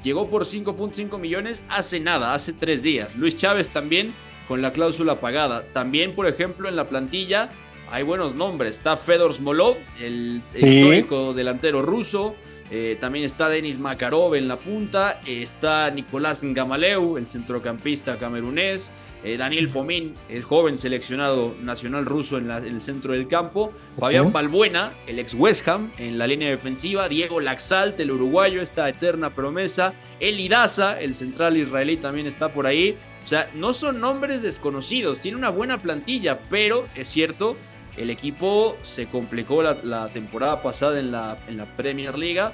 llegó 0.03 0.27
por 0.27 0.45
5.5 0.45 1.19
millones 1.19 1.63
hace 1.69 1.99
nada, 1.99 2.33
hace 2.33 2.51
tres 2.51 2.81
días. 2.81 3.15
Luis 3.15 3.37
Chávez 3.37 3.69
también 3.69 4.11
con 4.47 4.61
la 4.61 4.73
cláusula 4.73 5.19
pagada. 5.19 5.65
También, 5.71 6.15
por 6.15 6.27
ejemplo, 6.27 6.67
en 6.67 6.75
la 6.75 6.87
plantilla 6.87 7.49
hay 7.91 8.03
buenos 8.03 8.33
nombres. 8.33 8.77
Está 8.77 8.97
Fedor 8.97 9.33
Smolov, 9.33 9.77
el 9.99 10.41
histórico 10.55 11.33
delantero 11.33 11.83
ruso. 11.83 12.35
Eh, 12.71 12.97
también 12.99 13.23
está 13.23 13.49
Denis 13.49 13.77
Makarov 13.77 14.33
en 14.33 14.47
la 14.47 14.57
punta. 14.57 15.21
está 15.27 15.91
Nicolás 15.91 16.43
Ngamaleu, 16.43 17.17
el 17.17 17.27
centrocampista 17.27 18.17
camerunés. 18.17 18.89
Eh, 19.23 19.37
Daniel 19.37 19.69
Fomín, 19.69 20.15
el 20.27 20.43
joven 20.43 20.77
seleccionado 20.77 21.55
nacional 21.61 22.05
ruso 22.05 22.37
en, 22.37 22.51
el 22.51 22.81
centro 22.81 23.13
del 23.13 23.29
campo, 23.29 23.71
Fabián 23.97 24.33
Balbuena, 24.33 24.91
el 25.07 25.17
ex 25.17 25.33
West 25.33 25.65
Ham 25.69 25.93
en 25.97 26.17
la 26.17 26.27
línea 26.27 26.49
defensiva, 26.49 27.07
Diego 27.07 27.39
Laxalt, 27.39 27.97
el 28.01 28.11
uruguayo, 28.11 28.61
esta 28.61 28.89
eterna 28.89 29.29
promesa, 29.29 29.93
El 30.19 30.45
Daza, 30.49 30.99
el 30.99 31.15
central 31.15 31.55
israelí 31.55 31.95
también 31.95 32.27
está 32.27 32.49
por 32.49 32.67
ahí. 32.67 32.97
O 33.23 33.27
sea, 33.27 33.49
no 33.55 33.71
son 33.71 34.01
nombres 34.01 34.41
desconocidos, 34.41 35.19
tiene 35.19 35.37
una 35.37 35.49
buena 35.49 35.77
plantilla, 35.77 36.39
pero 36.49 36.89
es 36.93 37.07
cierto, 37.07 37.55
el 37.95 38.09
equipo 38.09 38.77
se 38.81 39.05
complicó 39.05 39.63
la, 39.63 40.09
temporada 40.09 40.61
pasada 40.61 40.99
en 40.99 41.13
la, 41.13 41.37
en 41.47 41.55
la 41.55 41.65
Premier 41.77 42.17
League 42.17 42.51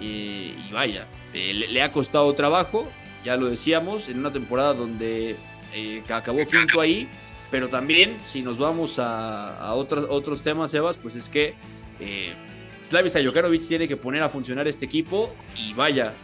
y, 0.00 0.70
vaya, 0.70 1.06
eh, 1.32 1.54
le 1.54 1.82
ha 1.82 1.90
costado 1.92 2.30
trabajo, 2.34 2.86
ya 3.24 3.36
lo 3.36 3.48
decíamos, 3.48 4.10
en 4.10 4.18
una 4.18 4.30
temporada 4.30 4.74
donde 4.74 5.36
eh, 5.72 6.02
acabó 6.08 6.46
quinto 6.46 6.80
ahí, 6.80 7.08
pero 7.50 7.68
también 7.68 8.16
si 8.22 8.42
nos 8.42 8.58
vamos 8.58 8.98
a, 8.98 9.74
otros, 9.74 10.06
otros 10.08 10.42
temas, 10.42 10.72
Evas, 10.74 10.96
pues 10.96 11.16
es 11.16 11.28
que 11.28 11.54
eh, 11.98 12.34
Slavisa 12.82 13.22
Jokanovic 13.22 13.66
tiene 13.66 13.88
que 13.88 13.96
poner 13.96 14.22
a 14.22 14.28
funcionar 14.28 14.68
este 14.68 14.86
equipo 14.86 15.34
y 15.56 15.74
vaya, 15.74 16.14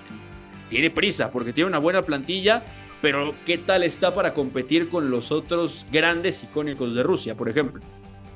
tiene 0.68 0.90
prisa 0.90 1.30
porque 1.30 1.53
tiene 1.53 1.68
una 1.68 1.78
buena 1.78 2.03
plantilla, 2.03 2.64
pero 3.03 3.34
¿qué 3.44 3.59
tal 3.59 3.82
está 3.82 4.14
para 4.14 4.34
competir 4.34 4.88
con 4.88 5.11
los 5.11 5.32
otros 5.32 5.86
grandes 5.92 6.42
icónicos 6.44 6.94
de 6.94 7.03
Rusia, 7.03 7.34
por 7.34 7.49
ejemplo? 7.49 7.82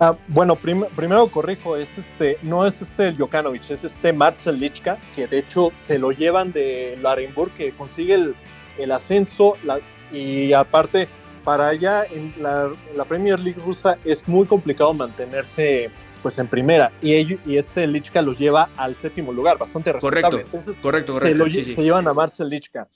Ah, 0.03 0.17
bueno, 0.29 0.57
primero 0.57 1.29
corrijo, 1.29 1.77
es 1.77 1.99
este, 1.99 2.39
no 2.43 2.65
es 2.65 2.81
este 2.81 3.15
Jokanovic, 3.15 3.71
es 3.71 3.85
este 3.85 4.15
Marcel 4.15 4.59
Lichka, 4.59 4.99
que 5.15 5.27
de 5.27 5.41
hecho 5.41 5.73
se 5.75 5.99
lo 5.99 6.11
llevan 6.11 6.53
de 6.53 6.99
Larenburg, 7.03 7.53
que 7.53 7.73
consigue 7.73 8.15
el, 8.15 8.35
el 8.79 8.93
ascenso, 8.93 9.59
la, 9.63 9.79
y 10.13 10.53
aparte 10.53 11.09
para 11.45 11.69
allá 11.69 12.05
en 12.05 12.35
la, 12.41 12.71
Premier 13.09 13.39
League 13.39 13.61
rusa 13.65 13.99
es 14.05 14.27
muy 14.29 14.47
complicado 14.47 14.93
mantenerse 14.95 15.91
pues 16.23 16.39
en 16.39 16.47
primera 16.47 16.93
y, 17.01 17.15
ellos, 17.15 17.41
y 17.47 17.57
este 17.57 17.87
Lichka 17.87 18.21
los 18.21 18.39
lleva 18.39 18.69
al 18.77 18.95
séptimo 18.95 19.33
lugar, 19.33 19.57
bastante 19.59 19.93
respetable. 19.93 20.45
Correcto, 20.45 20.73
correcto, 20.83 21.13
correcto. 21.15 21.51
Se, 21.51 21.83
llevan 21.83 22.07
a 22.09 22.15
Marcel 22.15 22.49
Lichka. 22.49 22.89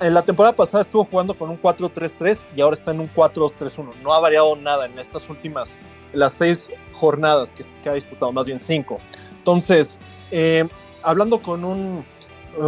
En 0.00 0.14
la 0.14 0.22
temporada 0.22 0.54
pasada 0.54 0.82
estuvo 0.82 1.04
jugando 1.04 1.34
con 1.34 1.50
un 1.50 1.60
4-3-3 1.60 2.46
y 2.56 2.60
ahora 2.60 2.74
está 2.74 2.92
en 2.92 3.00
un 3.00 3.12
4-2-3-1. 3.12 3.96
No 4.02 4.14
ha 4.14 4.20
variado 4.20 4.56
nada 4.56 4.86
en 4.86 4.98
estas 4.98 5.28
últimas, 5.28 5.76
las 6.12 6.32
seis 6.32 6.70
jornadas 6.94 7.52
que, 7.52 7.64
que 7.82 7.88
ha 7.88 7.94
disputado, 7.94 8.32
más 8.32 8.46
bien 8.46 8.60
cinco. 8.60 8.98
Entonces, 9.36 9.98
eh, 10.30 10.66
hablando 11.02 11.40
con 11.40 11.64
un 11.64 12.04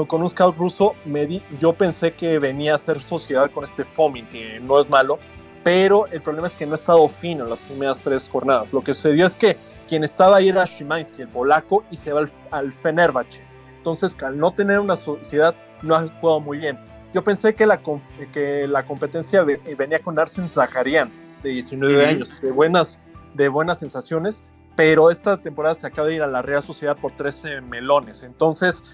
con 0.06 0.22
un 0.22 0.28
scout 0.28 0.56
ruso, 0.56 0.94
me 1.04 1.26
yo 1.60 1.72
pensé 1.72 2.14
que 2.14 2.38
venía 2.38 2.72
a 2.72 2.76
hacer 2.76 3.02
sociedad 3.02 3.50
con 3.50 3.64
este 3.64 3.84
Fomin, 3.84 4.26
que 4.26 4.60
no 4.60 4.78
es 4.78 4.88
malo, 4.88 5.18
pero 5.64 6.06
el 6.08 6.20
problema 6.20 6.48
es 6.48 6.54
que 6.54 6.66
no 6.66 6.72
ha 6.72 6.76
estado 6.76 7.08
fino 7.08 7.44
en 7.44 7.50
las 7.50 7.60
primeras 7.60 8.00
tres 8.00 8.28
jornadas. 8.28 8.72
Lo 8.72 8.82
que 8.82 8.94
sucedió 8.94 9.26
es 9.26 9.36
que 9.36 9.56
quien 9.88 10.04
estaba 10.04 10.36
ahí 10.36 10.48
era 10.48 10.66
Szymański, 10.66 11.22
el 11.22 11.28
polaco, 11.28 11.84
y 11.90 11.96
se 11.96 12.12
va 12.12 12.26
al, 12.50 12.72
Fenerbahce. 12.72 13.44
Entonces, 13.76 14.14
al 14.22 14.38
no 14.38 14.52
tener 14.52 14.80
una 14.80 14.96
sociedad, 14.96 15.54
no 15.82 15.94
ha 15.94 16.08
jugado 16.20 16.40
muy 16.40 16.58
bien. 16.58 16.78
Yo 17.12 17.22
pensé 17.22 17.54
que 17.54 17.66
la, 17.66 17.80
que 18.32 18.66
la 18.66 18.86
competencia 18.86 19.44
venía 19.44 20.00
con 20.00 20.18
Arsen 20.18 20.48
Zaharian, 20.48 21.12
de 21.42 21.50
19 21.50 22.06
años, 22.06 22.40
de 22.40 22.50
buenas, 22.50 22.98
de 23.34 23.48
buenas 23.48 23.78
sensaciones, 23.78 24.42
pero 24.76 25.10
esta 25.10 25.36
temporada 25.40 25.74
se 25.74 25.86
acaba 25.86 26.08
de 26.08 26.14
ir 26.14 26.22
a 26.22 26.26
la 26.26 26.40
Real 26.40 26.62
Sociedad 26.62 26.96
por 26.96 27.12
13 27.12 27.60
melones. 27.60 28.22
Entonces, 28.22 28.84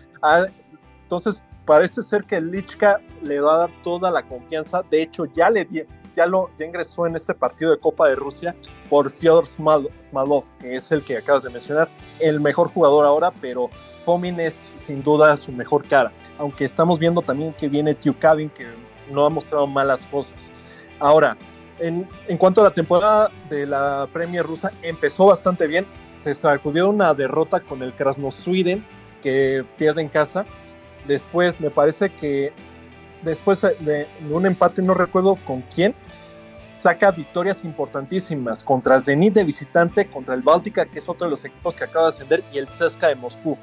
entonces, 1.09 1.42
parece 1.64 2.02
ser 2.02 2.24
que 2.24 2.38
Lichka 2.38 3.00
le 3.22 3.40
va 3.40 3.54
a 3.54 3.59
dar 3.61 3.70
toda 3.82 4.11
la 4.11 4.22
confianza. 4.22 4.82
De 4.90 5.00
hecho, 5.00 5.24
ya 5.24 5.48
le, 5.48 5.66
ya, 6.14 6.26
lo, 6.26 6.50
ingresó 6.61 7.06
en 7.06 7.16
este 7.16 7.32
partido 7.32 7.70
de 7.70 7.78
Copa 7.78 8.09
de 8.09 8.14
Rusia 8.14 8.54
por 8.90 9.09
Fyodor 9.09 9.46
Smalov, 9.46 10.44
que 10.59 10.74
es 10.74 10.92
el 10.92 11.02
que 11.02 11.16
acabas 11.16 11.44
de 11.44 11.48
mencionar, 11.48 11.88
el 12.20 12.40
mejor 12.40 12.68
jugador 12.68 13.06
ahora, 13.06 13.32
pero 13.40 13.70
Fomin 14.04 14.38
es 14.38 14.68
sin 14.74 15.02
duda 15.02 15.34
su 15.38 15.50
mejor 15.50 15.88
cara, 15.88 16.12
aunque 16.36 16.66
estamos 16.66 16.98
viendo 16.98 17.22
también 17.22 17.54
que 17.54 17.70
viene 17.70 17.94
Tiukavin, 17.94 18.50
que 18.50 18.66
no 19.11 19.24
ha 19.24 19.30
mostrado 19.30 19.66
malas 19.66 20.04
cosas. 20.11 20.52
Ahora, 20.98 21.38
en, 21.78 22.06
en, 22.26 22.36
cuanto 22.36 22.61
a 22.61 22.64
la 22.64 22.74
temporada 22.74 23.30
de 23.48 23.66
la 23.66 24.06
Premier 24.12 24.44
rusa, 24.44 24.72
empezó 24.82 25.24
bastante 25.24 25.66
bien. 25.68 25.86
Se 26.12 26.34
sacudió 26.34 26.90
una 26.90 27.14
derrota 27.14 27.61
con 27.61 27.82
el 27.82 27.94
Krasnoswiden, 27.94 28.84
que 29.22 29.64
pierde 29.76 30.02
en 30.02 30.09
casa. 30.09 30.44
Después, 31.09 31.61
me 31.61 31.70
parece 31.70 32.11
que 32.11 32.52
después 33.22 33.61
de 33.62 34.06
un 34.30 34.46
empate, 34.46 34.82
no 34.82 34.94
recuerdo 34.94 35.36
con 35.44 35.62
quién, 35.62 35.94
saca 36.70 37.11
victorias 37.11 37.64
importantísimas 37.64 38.62
contra 38.62 39.00
Zenit 39.00 39.34
de 39.34 39.42
visitante, 39.42 40.06
contra 40.06 40.34
el 40.34 40.42
Báltica, 40.42 40.84
que 40.86 41.00
es 41.00 41.09
otro 41.09 41.26
de 41.26 41.30
los 41.30 41.44
equipos 41.44 41.74
que 41.74 41.84
acaba 41.84 42.04
de 42.04 42.11
ascender, 42.11 42.44
y 42.52 42.59
el 42.59 42.68
CSKA 42.68 43.09
de 43.09 43.16
Moscú. 43.16 43.59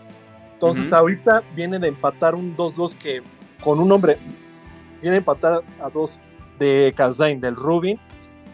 Entonces, 0.53 0.91
ahorita 0.91 1.43
viene 1.55 1.79
de 1.79 1.87
empatar 1.89 2.33
un 2.35 2.57
2-2 2.57 2.97
que 2.97 3.21
con 3.63 3.79
un 3.79 3.91
hombre, 3.91 4.17
viene 5.01 5.15
a 5.15 5.19
empatar 5.19 5.63
a 5.81 5.89
dos 5.89 6.19
de 6.59 6.93
Kazain, 6.95 7.39
del 7.39 7.55
Rubin, 7.55 7.99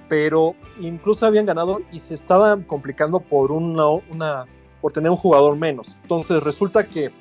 pero 0.10 0.56
incluso 0.80 1.26
habían 1.26 1.46
ganado 1.46 1.82
y 1.92 2.00
se 2.00 2.14
estaban 2.14 2.64
complicando 2.64 3.20
por 3.20 3.52
una, 3.52 3.86
una 3.88 4.46
por 4.82 4.92
tener 4.92 5.12
un 5.12 5.18
jugador 5.18 5.56
menos. 5.56 5.98
Entonces 6.02 6.42
resulta 6.44 6.88
que 6.88 7.12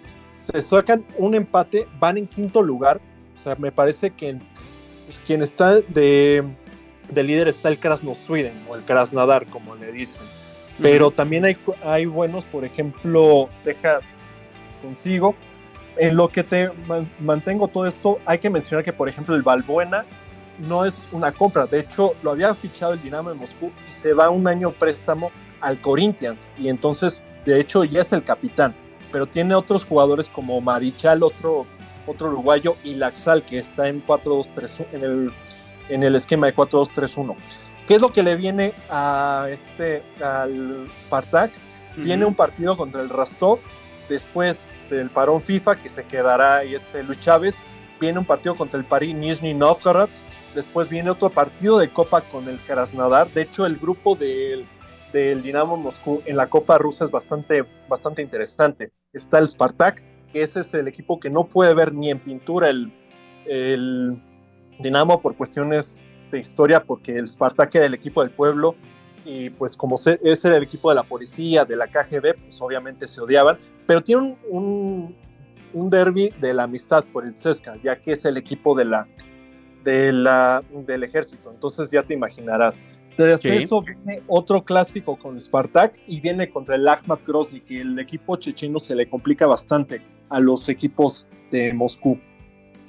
se 0.40 0.62
sacan 0.62 1.04
un 1.16 1.34
empate, 1.34 1.86
van 1.98 2.18
en 2.18 2.26
quinto 2.26 2.62
lugar. 2.62 3.00
O 3.34 3.38
sea, 3.38 3.54
me 3.56 3.72
parece 3.72 4.10
que 4.10 4.38
pues, 5.04 5.20
quien 5.26 5.42
está 5.42 5.80
de, 5.80 6.44
de, 7.10 7.22
líder 7.22 7.48
está 7.48 7.68
el 7.68 7.78
Krasnoswiden 7.78 8.66
o 8.68 8.76
el 8.76 8.84
Krasnodar, 8.84 9.46
como 9.46 9.74
le 9.76 9.92
dicen. 9.92 10.26
Pero 10.80 11.10
también 11.10 11.44
hay, 11.44 11.56
hay 11.82 12.06
buenos, 12.06 12.44
por 12.46 12.64
ejemplo, 12.64 13.50
deja 13.64 14.00
consigo. 14.82 15.34
En 15.96 16.16
lo 16.16 16.28
que 16.28 16.42
te 16.42 16.70
mantengo 17.18 17.68
todo 17.68 17.86
esto, 17.86 18.18
hay 18.24 18.38
que 18.38 18.48
mencionar 18.48 18.84
que, 18.84 18.92
por 18.92 19.08
ejemplo, 19.08 19.34
el 19.34 19.42
Balbuena 19.42 20.06
no 20.58 20.84
es 20.84 21.06
una 21.12 21.32
compra. 21.32 21.66
De 21.66 21.80
hecho, 21.80 22.14
lo 22.22 22.30
había 22.30 22.54
fichado 22.54 22.94
el 22.94 23.02
Dinamo 23.02 23.30
de 23.30 23.34
Moscú 23.34 23.70
y 23.86 23.90
se 23.90 24.14
va 24.14 24.30
un 24.30 24.46
año 24.46 24.72
préstamo 24.72 25.30
al 25.60 25.80
Corinthians. 25.80 26.48
Y 26.56 26.68
entonces, 26.68 27.22
de 27.44 27.60
hecho, 27.60 27.84
ya 27.84 28.00
es 28.00 28.12
el 28.12 28.24
capitán. 28.24 28.74
Pero 29.12 29.26
tiene 29.26 29.54
otros 29.54 29.84
jugadores 29.84 30.28
como 30.28 30.60
Marichal, 30.60 31.22
otro, 31.22 31.66
otro 32.06 32.28
uruguayo, 32.28 32.76
y 32.84 32.94
Laxal, 32.94 33.44
que 33.44 33.58
está 33.58 33.88
en 33.88 34.04
4-2-3 34.06 34.86
en 34.92 35.04
el, 35.04 35.32
en 35.88 36.02
el 36.02 36.14
esquema 36.14 36.46
de 36.46 36.54
4-2-3-1. 36.54 37.36
¿Qué 37.86 37.94
es 37.94 38.00
lo 38.00 38.12
que 38.12 38.22
le 38.22 38.36
viene 38.36 38.74
a 38.88 39.46
este, 39.50 40.04
al 40.22 40.90
Spartak? 40.98 41.52
Viene 41.96 42.24
un 42.24 42.34
partido 42.34 42.76
contra 42.76 43.00
el 43.00 43.08
Rostov, 43.08 43.58
después 44.08 44.66
del 44.88 45.10
parón 45.10 45.42
FIFA, 45.42 45.76
que 45.76 45.88
se 45.88 46.04
quedará 46.04 46.58
ahí 46.58 46.74
este 46.74 47.02
Luis 47.02 47.18
Chávez, 47.18 47.56
viene 48.00 48.20
un 48.20 48.24
partido 48.24 48.54
contra 48.56 48.78
el 48.78 48.86
Paris 48.86 49.14
Nizhny 49.14 49.54
Novgorod, 49.54 50.08
Después 50.54 50.88
viene 50.88 51.10
otro 51.10 51.30
partido 51.30 51.78
de 51.78 51.92
Copa 51.92 52.22
con 52.22 52.48
el 52.48 52.58
Krasnodar. 52.60 53.30
De 53.32 53.42
hecho, 53.42 53.66
el 53.66 53.76
grupo 53.76 54.16
del, 54.16 54.66
del 55.12 55.42
Dinamo 55.42 55.76
Moscú 55.76 56.22
en 56.26 56.36
la 56.36 56.48
Copa 56.48 56.76
rusa 56.76 57.04
es 57.04 57.10
bastante, 57.10 57.64
bastante 57.88 58.20
interesante. 58.22 58.90
Está 59.12 59.38
el 59.38 59.48
Spartak, 59.48 60.04
que 60.32 60.42
ese 60.42 60.60
es 60.60 60.72
el 60.74 60.86
equipo 60.86 61.18
que 61.18 61.30
no 61.30 61.44
puede 61.44 61.74
ver 61.74 61.92
ni 61.92 62.10
en 62.10 62.20
pintura 62.20 62.68
el, 62.68 64.22
Dinamo 64.78 65.20
por 65.20 65.36
cuestiones 65.36 66.06
de 66.30 66.38
historia, 66.38 66.82
porque 66.82 67.16
el 67.16 67.26
Spartak 67.26 67.74
era 67.74 67.86
el 67.86 67.94
equipo 67.94 68.22
del 68.22 68.30
pueblo 68.30 68.76
y 69.26 69.50
pues 69.50 69.76
como 69.76 69.96
ese 69.96 70.18
era 70.22 70.56
el 70.56 70.62
equipo 70.62 70.88
de 70.88 70.94
la 70.94 71.02
policía, 71.02 71.64
de 71.64 71.76
la 71.76 71.88
KGB, 71.88 72.36
pues 72.44 72.62
obviamente 72.62 73.06
se 73.06 73.20
odiaban, 73.20 73.58
pero 73.86 74.02
tiene 74.02 74.22
un, 74.22 74.38
un, 74.48 75.16
un 75.74 75.90
derby 75.90 76.32
de 76.40 76.54
la 76.54 76.62
amistad 76.62 77.04
por 77.12 77.26
el 77.26 77.34
CSKA, 77.34 77.76
ya 77.82 78.00
que 78.00 78.12
es 78.12 78.24
el 78.24 78.36
equipo 78.36 78.74
de 78.74 78.84
la, 78.86 79.06
de 79.84 80.12
la, 80.12 80.62
del 80.86 81.02
ejército. 81.02 81.50
Entonces 81.50 81.90
ya 81.90 82.02
te 82.02 82.14
imaginarás. 82.14 82.84
Tras 83.24 83.44
eso 83.44 83.82
viene 83.82 84.22
otro 84.26 84.64
clásico 84.64 85.18
con 85.18 85.38
Spartak 85.38 85.98
y 86.06 86.20
viene 86.20 86.48
contra 86.48 86.76
el 86.76 86.88
Ahmad 86.88 87.18
Grozny, 87.26 87.60
que 87.60 87.80
el 87.80 87.98
equipo 87.98 88.36
checheno 88.36 88.78
se 88.78 88.94
le 88.94 89.08
complica 89.08 89.46
bastante 89.46 90.02
a 90.30 90.40
los 90.40 90.68
equipos 90.68 91.28
de 91.50 91.74
Moscú. 91.74 92.18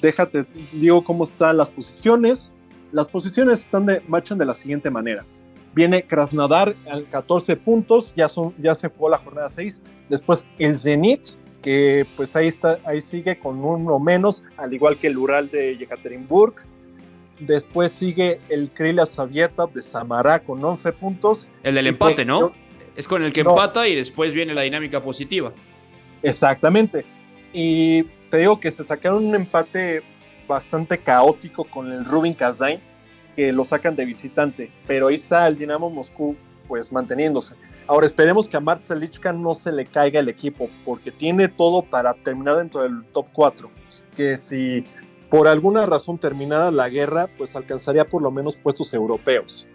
Déjate, 0.01 0.45
digo 0.71 1.03
cómo 1.03 1.25
están 1.25 1.57
las 1.57 1.69
posiciones. 1.69 2.51
Las 2.91 3.07
posiciones 3.07 3.59
están 3.59 3.86
de, 3.86 4.01
marchan 4.07 4.38
de 4.38 4.45
la 4.45 4.53
siguiente 4.53 4.89
manera. 4.89 5.25
Viene 5.73 6.03
Krasnodar 6.03 6.75
al 6.89 7.07
14 7.09 7.55
puntos, 7.57 8.13
ya, 8.15 8.27
son, 8.27 8.53
ya 8.57 8.73
se 8.75 8.89
jugó 8.89 9.09
la 9.09 9.17
jornada 9.17 9.49
6. 9.49 9.84
Después 10.09 10.45
el 10.59 10.77
Zenit, 10.77 11.27
que 11.61 12.05
pues 12.15 12.36
ahí, 12.36 12.47
está, 12.47 12.79
ahí 12.86 13.01
sigue 13.01 13.38
con 13.38 13.63
uno 13.63 13.99
menos, 13.99 14.43
al 14.57 14.73
igual 14.73 14.97
que 14.97 15.07
el 15.07 15.17
Ural 15.17 15.49
de 15.49 15.77
Yekaterinburg. 15.77 16.55
Después 17.41 17.91
sigue 17.91 18.39
el 18.49 18.69
Krylia 18.69 19.07
Savietov 19.07 19.73
de 19.73 19.81
Samara 19.81 20.39
con 20.39 20.63
11 20.63 20.91
puntos. 20.93 21.47
El 21.63 21.73
del 21.73 21.87
empate, 21.87 22.23
¿no? 22.23 22.53
Es 22.95 23.07
con 23.07 23.23
el 23.23 23.33
que 23.33 23.41
empata 23.41 23.87
y 23.87 23.95
después 23.95 24.33
viene 24.33 24.53
la 24.53 24.61
dinámica 24.61 25.01
positiva. 25.01 25.51
Exactamente. 26.21 27.03
Y 27.51 28.03
te 28.29 28.37
digo 28.37 28.59
que 28.59 28.69
se 28.69 28.83
sacaron 28.83 29.25
un 29.25 29.33
empate 29.33 30.03
bastante 30.47 30.99
caótico 30.99 31.63
con 31.63 31.91
el 31.91 32.05
Rubin 32.05 32.35
Kazain, 32.35 32.79
que 33.35 33.51
lo 33.51 33.65
sacan 33.65 33.95
de 33.95 34.05
visitante. 34.05 34.71
Pero 34.85 35.07
ahí 35.07 35.15
está 35.15 35.47
el 35.47 35.57
Dinamo 35.57 35.89
Moscú, 35.89 36.35
pues 36.67 36.91
manteniéndose. 36.91 37.55
Ahora 37.87 38.05
esperemos 38.05 38.47
que 38.47 38.55
a 38.55 38.59
Marcelichka 38.59 39.33
no 39.33 39.55
se 39.55 39.71
le 39.71 39.87
caiga 39.87 40.19
el 40.19 40.29
equipo, 40.29 40.69
porque 40.85 41.09
tiene 41.09 41.47
todo 41.47 41.81
para 41.81 42.13
terminar 42.13 42.57
dentro 42.57 42.83
del 42.83 43.03
top 43.11 43.25
4. 43.33 43.71
Que 44.15 44.37
si 44.37 44.85
por 45.32 45.47
alguna 45.47 45.86
razón 45.86 46.17
terminada 46.17 46.71
la 46.71 46.89
guerra, 46.89 47.29
pues 47.38 47.55
alcanzaría 47.55 48.03
por 48.03 48.21
lo 48.21 48.32
menos 48.32 48.57
puestos 48.57 48.93
europeos. 48.93 49.65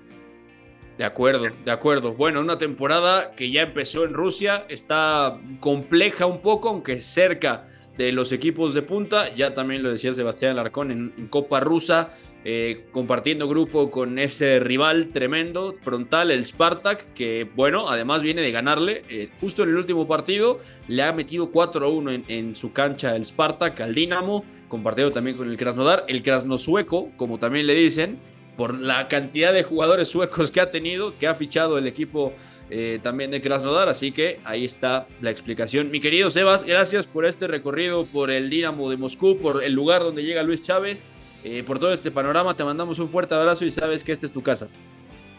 De 0.99 1.05
acuerdo, 1.05 1.47
de 1.65 1.71
acuerdo. 1.71 2.13
Bueno, 2.13 2.41
una 2.43 2.59
temporada 2.59 3.33
que 3.33 3.51
ya 3.51 3.63
empezó 3.63 4.05
en 4.05 4.13
Rusia, 4.13 4.67
está 4.69 5.41
compleja 5.61 6.27
un 6.27 6.43
poco, 6.43 6.69
aunque 6.69 7.01
cerca 7.01 7.69
de 7.97 8.13
los 8.13 8.33
equipos 8.33 8.75
de 8.75 8.83
punta. 8.83 9.35
Ya 9.35 9.55
también 9.55 9.83
lo 9.83 9.91
decía 9.91 10.13
Sebastián 10.13 10.57
Larcón 10.57 10.91
en, 10.91 11.29
Copa 11.29 11.61
Rusa, 11.61 12.11
eh, 12.45 12.85
compartiendo 12.93 13.49
grupo 13.49 13.91
con 13.91 14.19
ese 14.19 14.61
rival 14.61 15.09
tremendo, 15.09 15.73
frontal, 15.81 16.31
el 16.31 16.45
Spartak, 16.45 17.15
que 17.15 17.49
bueno, 17.57 17.89
además 17.89 18.21
viene 18.21 18.43
de 18.43 18.53
ganarle. 18.53 19.05
Eh, 19.09 19.31
justo 19.41 19.63
en 19.63 19.71
el 19.71 19.77
último 19.77 20.07
partido 20.07 20.61
le 20.87 21.03
ha 21.03 21.15
metido 21.15 21.51
4-1 21.51 22.15
en, 22.15 22.25
en, 22.29 22.57
su 22.57 22.73
cancha 22.73 23.17
el 23.17 23.25
Spartak 23.25 23.81
al 23.81 23.95
Dinamo 23.95 24.45
compartido 24.69 25.13
también 25.13 25.37
con 25.37 25.51
el 25.51 25.57
Krasnodar, 25.57 26.05
el 26.09 26.23
Krasnosueco, 26.23 27.11
como 27.17 27.39
también 27.39 27.67
le 27.67 27.75
dicen, 27.75 28.19
por 28.57 28.75
la 28.75 29.09
cantidad 29.09 29.53
de 29.53 29.63
jugadores 29.63 30.09
suecos 30.09 30.51
que 30.51 30.61
ha 30.61 30.71
tenido, 30.71 31.17
que 31.19 31.27
ha 31.27 31.35
fichado 31.35 31.79
el 31.79 31.87
equipo 31.87 32.33
eh, 32.71 32.99
también 33.03 33.31
de 33.31 33.41
Krasnodar, 33.41 33.89
así 33.89 34.13
que 34.13 34.41
ahí 34.45 34.65
está 34.65 35.07
la 35.21 35.31
explicación. 35.31 35.91
Mi 35.91 36.01
querido 36.01 36.31
Sebas, 36.31 36.65
gracias 36.65 37.07
por 37.07 37.27
este 37.27 37.47
recorrido 37.47 38.07
por 38.07 38.31
el 38.31 38.51
Dinamo 38.51 38.91
de 38.91 38.97
Moscú, 38.97 39.39
por 39.39 39.63
el 39.63 39.73
lugar 39.73 40.03
donde 40.03 40.25
llega 40.25 40.43
Luis 40.43 40.63
Chávez, 40.63 41.05
eh, 41.45 41.63
por 41.65 41.79
todo 41.79 41.93
este 41.93 42.11
panorama, 42.11 42.57
te 42.57 42.65
mandamos 42.65 42.99
un 42.99 43.09
fuerte 43.09 43.35
abrazo 43.35 43.65
y 43.65 43.71
sabes 43.71 44.03
que 44.03 44.13
esta 44.13 44.27
es 44.27 44.33
tu 44.33 44.43
casa. 44.43 44.69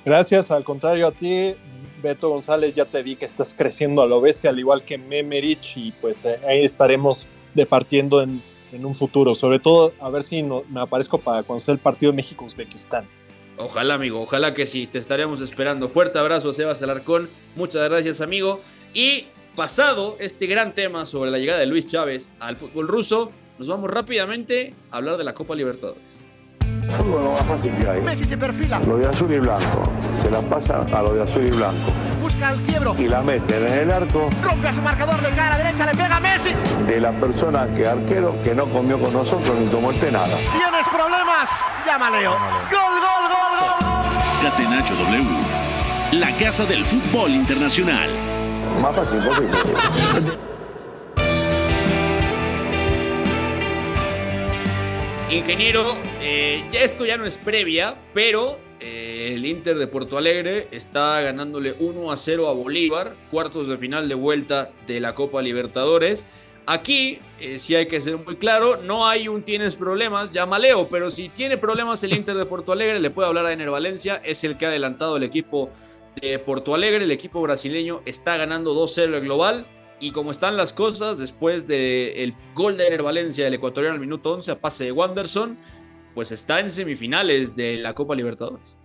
Gracias, 0.05 0.51
al 0.51 0.63
contrario 0.63 1.07
a 1.07 1.11
ti, 1.11 1.53
Beto 2.01 2.30
González, 2.30 2.73
ya 2.75 2.86
te 2.86 3.03
di 3.03 3.17
que 3.17 3.25
estás 3.25 3.53
creciendo 3.57 4.01
a 4.01 4.07
lo 4.07 4.21
bestia, 4.21 4.51
al 4.51 4.59
igual 4.59 4.84
que 4.84 4.97
Memerich, 4.97 5.75
y 5.75 5.91
pues 5.99 6.23
eh, 6.23 6.39
ahí 6.47 6.63
estaremos 6.63 7.28
departiendo 7.53 8.21
en 8.21 8.41
en 8.72 8.86
un 8.86 8.95
futuro. 8.95 9.36
Sobre 9.36 9.59
todo, 9.59 9.93
a 9.99 10.09
ver 10.09 10.24
si 10.24 10.43
no, 10.43 10.63
me 10.70 10.82
aparezco 10.82 11.18
para 11.18 11.43
sea 11.59 11.74
el 11.74 11.80
partido 11.80 12.11
de 12.11 12.15
México-Uzbekistán. 12.18 13.07
Ojalá, 13.57 13.95
amigo, 13.95 14.22
ojalá 14.22 14.53
que 14.53 14.68
sí. 14.68 14.88
Te 14.88 14.99
estaremos 14.99 15.41
esperando. 15.41 15.89
Fuerte 15.89 16.20
abrazo, 16.20 16.53
Sebas 16.53 16.82
Alarcón. 16.84 17.30
Muchas 17.55 17.89
gracias, 17.89 18.22
amigo. 18.22 18.61
Y 18.93 19.26
pasado 19.55 20.15
este 20.20 20.45
gran 20.45 20.74
tema 20.76 21.05
sobre 21.05 21.32
la 21.32 21.39
llegada 21.39 21.59
de 21.59 21.65
Luis 21.65 21.88
Chávez 21.88 22.30
al 22.39 22.57
fútbol 22.57 22.88
ruso, 22.88 23.32
nos 23.57 23.68
vamos 23.68 23.89
rápidamente 23.89 24.76
a 24.91 24.97
hablar 24.97 25.18
de 25.18 25.24
la 25.24 25.34
Copa 25.34 25.55
Libertadores. 25.55 26.24
Fútbol 26.89 27.24
lo 27.24 27.32
más 27.32 27.45
fácil 27.45 27.74
que 27.76 27.88
hay. 27.88 28.01
Messi 28.01 28.26
se 28.26 28.38
perfila. 28.38 28.80
Lo 28.88 28.97
de 28.97 29.07
azul 29.07 29.34
y 29.34 29.39
blanco. 29.39 29.84
Se 30.22 30.30
la 30.30 30.41
pasa 30.41 30.84
a 30.84 31.01
lo 31.01 31.13
de 31.13 31.24
azul 31.24 31.45
y 31.45 31.49
blanco. 31.49 31.89
Busca 32.38 32.53
el 32.53 32.61
quiebro. 32.61 32.95
Y 32.99 33.07
la 33.07 33.23
mete 33.23 33.57
en 33.57 33.65
el 33.65 33.91
arco. 33.91 34.29
Rompe 34.43 34.67
a 34.67 34.73
su 34.73 34.81
marcador 34.81 35.19
de 35.21 35.31
cara 35.31 35.57
derecha, 35.57 35.88
le 35.88 35.91
pega 35.93 36.17
a 36.17 36.19
Messi. 36.19 36.53
De 36.85 37.01
la 37.01 37.11
persona 37.11 37.67
que 37.73 37.88
arquero 37.88 38.35
que 38.43 38.53
no 38.53 38.65
comió 38.67 38.99
con 38.99 39.11
nosotros 39.11 39.57
ni 39.57 39.65
tomó 39.67 39.89
este 39.91 40.11
nada. 40.11 40.38
¿Tienes 40.38 40.88
problemas? 40.88 41.49
Llama 41.83 42.11
Leo. 42.11 42.31
Gol, 42.31 42.99
gol, 43.01 43.23
gol, 43.27 43.53
gol. 43.59 44.49
Catenacho 44.51 44.95
W. 44.95 45.25
La 46.11 46.35
casa 46.38 46.65
del 46.65 46.85
fútbol 46.85 47.31
internacional. 47.31 48.09
Más 48.83 48.95
fácil 48.95 49.19
posible. 49.19 49.57
Ingeniero, 55.31 55.97
eh, 56.21 56.69
esto 56.71 57.03
ya 57.03 57.17
no 57.17 57.25
es 57.25 57.38
previa, 57.38 57.95
pero 58.13 58.66
eh, 58.80 59.32
el 59.34 59.45
Inter 59.45 59.78
de 59.78 59.88
Porto 59.88 60.17
Alegre 60.17 60.67
está 60.71 61.21
ganándole 61.21 61.75
1 61.80 62.11
a 62.11 62.17
0 62.17 62.47
a 62.47 62.53
Bolívar, 62.53 63.15
cuartos 63.32 63.67
de 63.67 63.78
final 63.78 64.07
de 64.07 64.15
vuelta 64.15 64.71
de 64.86 64.99
la 64.99 65.15
Copa 65.15 65.41
Libertadores. 65.41 66.25
Aquí, 66.65 67.19
eh, 67.39 67.59
si 67.59 67.75
hay 67.75 67.88
que 67.88 68.01
ser 68.01 68.17
muy 68.17 68.36
claro, 68.36 68.78
no 68.78 69.07
hay 69.07 69.30
un 69.30 69.43
tienes 69.43 69.75
problemas, 69.75 70.32
llama 70.32 70.59
Leo, 70.59 70.88
pero 70.89 71.09
si 71.09 71.30
tiene 71.30 71.57
problemas 71.57 72.03
el 72.03 72.13
Inter 72.13 72.36
de 72.36 72.45
Porto 72.45 72.73
Alegre, 72.73 72.99
le 72.99 73.09
puede 73.09 73.30
hablar 73.30 73.45
a 73.45 73.53
Ener 73.53 73.69
Valencia, 73.69 74.21
es 74.23 74.43
el 74.43 74.57
que 74.57 74.65
ha 74.65 74.69
adelantado 74.69 75.15
el 75.17 75.23
equipo 75.23 75.69
de 76.21 76.38
Porto 76.39 76.75
Alegre, 76.75 77.05
el 77.05 77.11
equipo 77.11 77.41
brasileño 77.41 78.01
está 78.05 78.36
ganando 78.36 78.75
2-0 78.75 79.15
el 79.15 79.21
global, 79.21 79.65
y 79.99 80.11
como 80.11 80.30
están 80.32 80.57
las 80.57 80.73
cosas, 80.73 81.17
después 81.17 81.67
del 81.67 82.36
gol 82.53 82.78
de 82.78 82.88
Ener 82.88 83.01
Valencia, 83.01 83.47
el 83.47 83.53
ecuatoriano 83.53 83.95
al 83.95 84.01
minuto 84.01 84.34
11 84.34 84.51
a 84.51 84.59
pase 84.59 84.84
de 84.84 84.91
Wanderson, 84.91 85.57
pues 86.18 86.32
está 86.32 86.59
en 86.59 86.72
semifinales 86.72 87.55
de 87.55 87.78
la 87.78 87.93
Copa 87.93 88.15
Libertadores. 88.15 88.76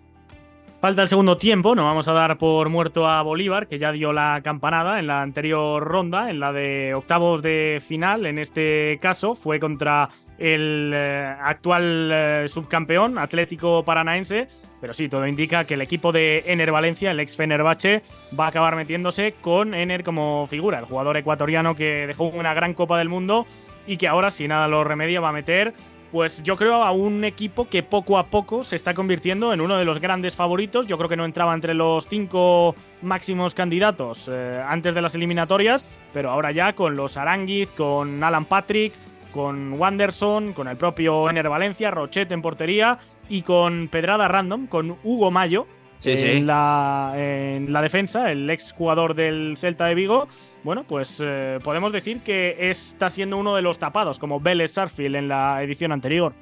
Falta 0.82 1.00
el 1.00 1.08
segundo 1.08 1.38
tiempo, 1.38 1.74
no 1.74 1.84
vamos 1.84 2.06
a 2.06 2.12
dar 2.12 2.36
por 2.36 2.68
muerto 2.68 3.08
a 3.08 3.22
Bolívar, 3.22 3.66
que 3.66 3.78
ya 3.78 3.90
dio 3.90 4.12
la 4.12 4.42
campanada 4.44 4.98
en 4.98 5.06
la 5.06 5.22
anterior 5.22 5.82
ronda, 5.82 6.28
en 6.28 6.40
la 6.40 6.52
de 6.52 6.92
octavos 6.92 7.40
de 7.40 7.82
final, 7.88 8.26
en 8.26 8.38
este 8.38 8.98
caso 9.00 9.34
fue 9.34 9.58
contra 9.58 10.10
el 10.36 10.92
eh, 10.94 11.34
actual 11.40 12.10
eh, 12.12 12.44
subcampeón 12.48 13.16
Atlético 13.16 13.82
Paranaense, 13.82 14.48
pero 14.78 14.92
sí, 14.92 15.08
todo 15.08 15.26
indica 15.26 15.64
que 15.64 15.72
el 15.72 15.80
equipo 15.80 16.12
de 16.12 16.44
Ener 16.44 16.70
Valencia, 16.70 17.12
el 17.12 17.20
ex 17.20 17.34
Fenerbahce, 17.34 18.02
va 18.38 18.44
a 18.44 18.48
acabar 18.48 18.76
metiéndose 18.76 19.36
con 19.40 19.72
Ener 19.72 20.04
como 20.04 20.46
figura, 20.48 20.80
el 20.80 20.84
jugador 20.84 21.16
ecuatoriano 21.16 21.74
que 21.74 22.06
dejó 22.06 22.24
una 22.24 22.52
gran 22.52 22.74
Copa 22.74 22.98
del 22.98 23.08
Mundo 23.08 23.46
y 23.86 23.96
que 23.96 24.06
ahora, 24.06 24.30
si 24.30 24.46
nada 24.46 24.68
lo 24.68 24.84
remedia, 24.84 25.20
va 25.20 25.30
a 25.30 25.32
meter 25.32 25.72
pues 26.12 26.42
yo 26.42 26.56
creo 26.56 26.84
a 26.84 26.92
un 26.92 27.24
equipo 27.24 27.68
que 27.68 27.82
poco 27.82 28.18
a 28.18 28.26
poco 28.26 28.64
se 28.64 28.76
está 28.76 28.92
convirtiendo 28.92 29.54
en 29.54 29.62
uno 29.62 29.78
de 29.78 29.86
los 29.86 29.98
grandes 29.98 30.36
favoritos. 30.36 30.86
Yo 30.86 30.98
creo 30.98 31.08
que 31.08 31.16
no 31.16 31.24
entraba 31.24 31.54
entre 31.54 31.72
los 31.72 32.06
cinco 32.06 32.74
máximos 33.00 33.54
candidatos 33.54 34.28
eh, 34.30 34.62
antes 34.68 34.94
de 34.94 35.00
las 35.00 35.14
eliminatorias, 35.14 35.86
pero 36.12 36.30
ahora 36.30 36.52
ya 36.52 36.74
con 36.74 36.96
los 36.96 37.16
Aranguiz, 37.16 37.70
con 37.70 38.22
Alan 38.22 38.44
Patrick, 38.44 38.92
con 39.32 39.72
Wanderson, 39.72 40.52
con 40.52 40.68
el 40.68 40.76
propio 40.76 41.30
Ener 41.30 41.48
Valencia, 41.48 41.90
Rochet 41.90 42.30
en 42.30 42.42
portería 42.42 42.98
y 43.30 43.40
con 43.40 43.88
Pedrada 43.88 44.28
Random, 44.28 44.66
con 44.66 44.98
Hugo 45.02 45.30
Mayo, 45.30 45.66
en, 46.04 46.46
La, 46.46 47.14
en, 47.16 47.72
La, 47.72 47.82
defensa, 47.82 48.30
el 48.30 48.48
ex 48.50 48.72
jugador 48.72 49.14
del 49.14 49.56
Celta 49.58 49.86
de 49.86 49.94
Vigo. 49.94 50.28
Bueno, 50.64 50.84
pues 50.84 51.20
eh, 51.22 51.58
podemos 51.62 51.92
decir 51.92 52.20
que 52.20 52.56
está 52.70 53.10
siendo 53.10 53.36
uno 53.36 53.56
de 53.56 53.62
los 53.62 53.78
tapados, 53.78 54.18
como 54.18 54.40
Vélez 54.40 54.72
Sarfield 54.72 55.16
en 55.16 55.28
la 55.28 55.62
edición 55.62 55.92
anterior. 55.92 56.32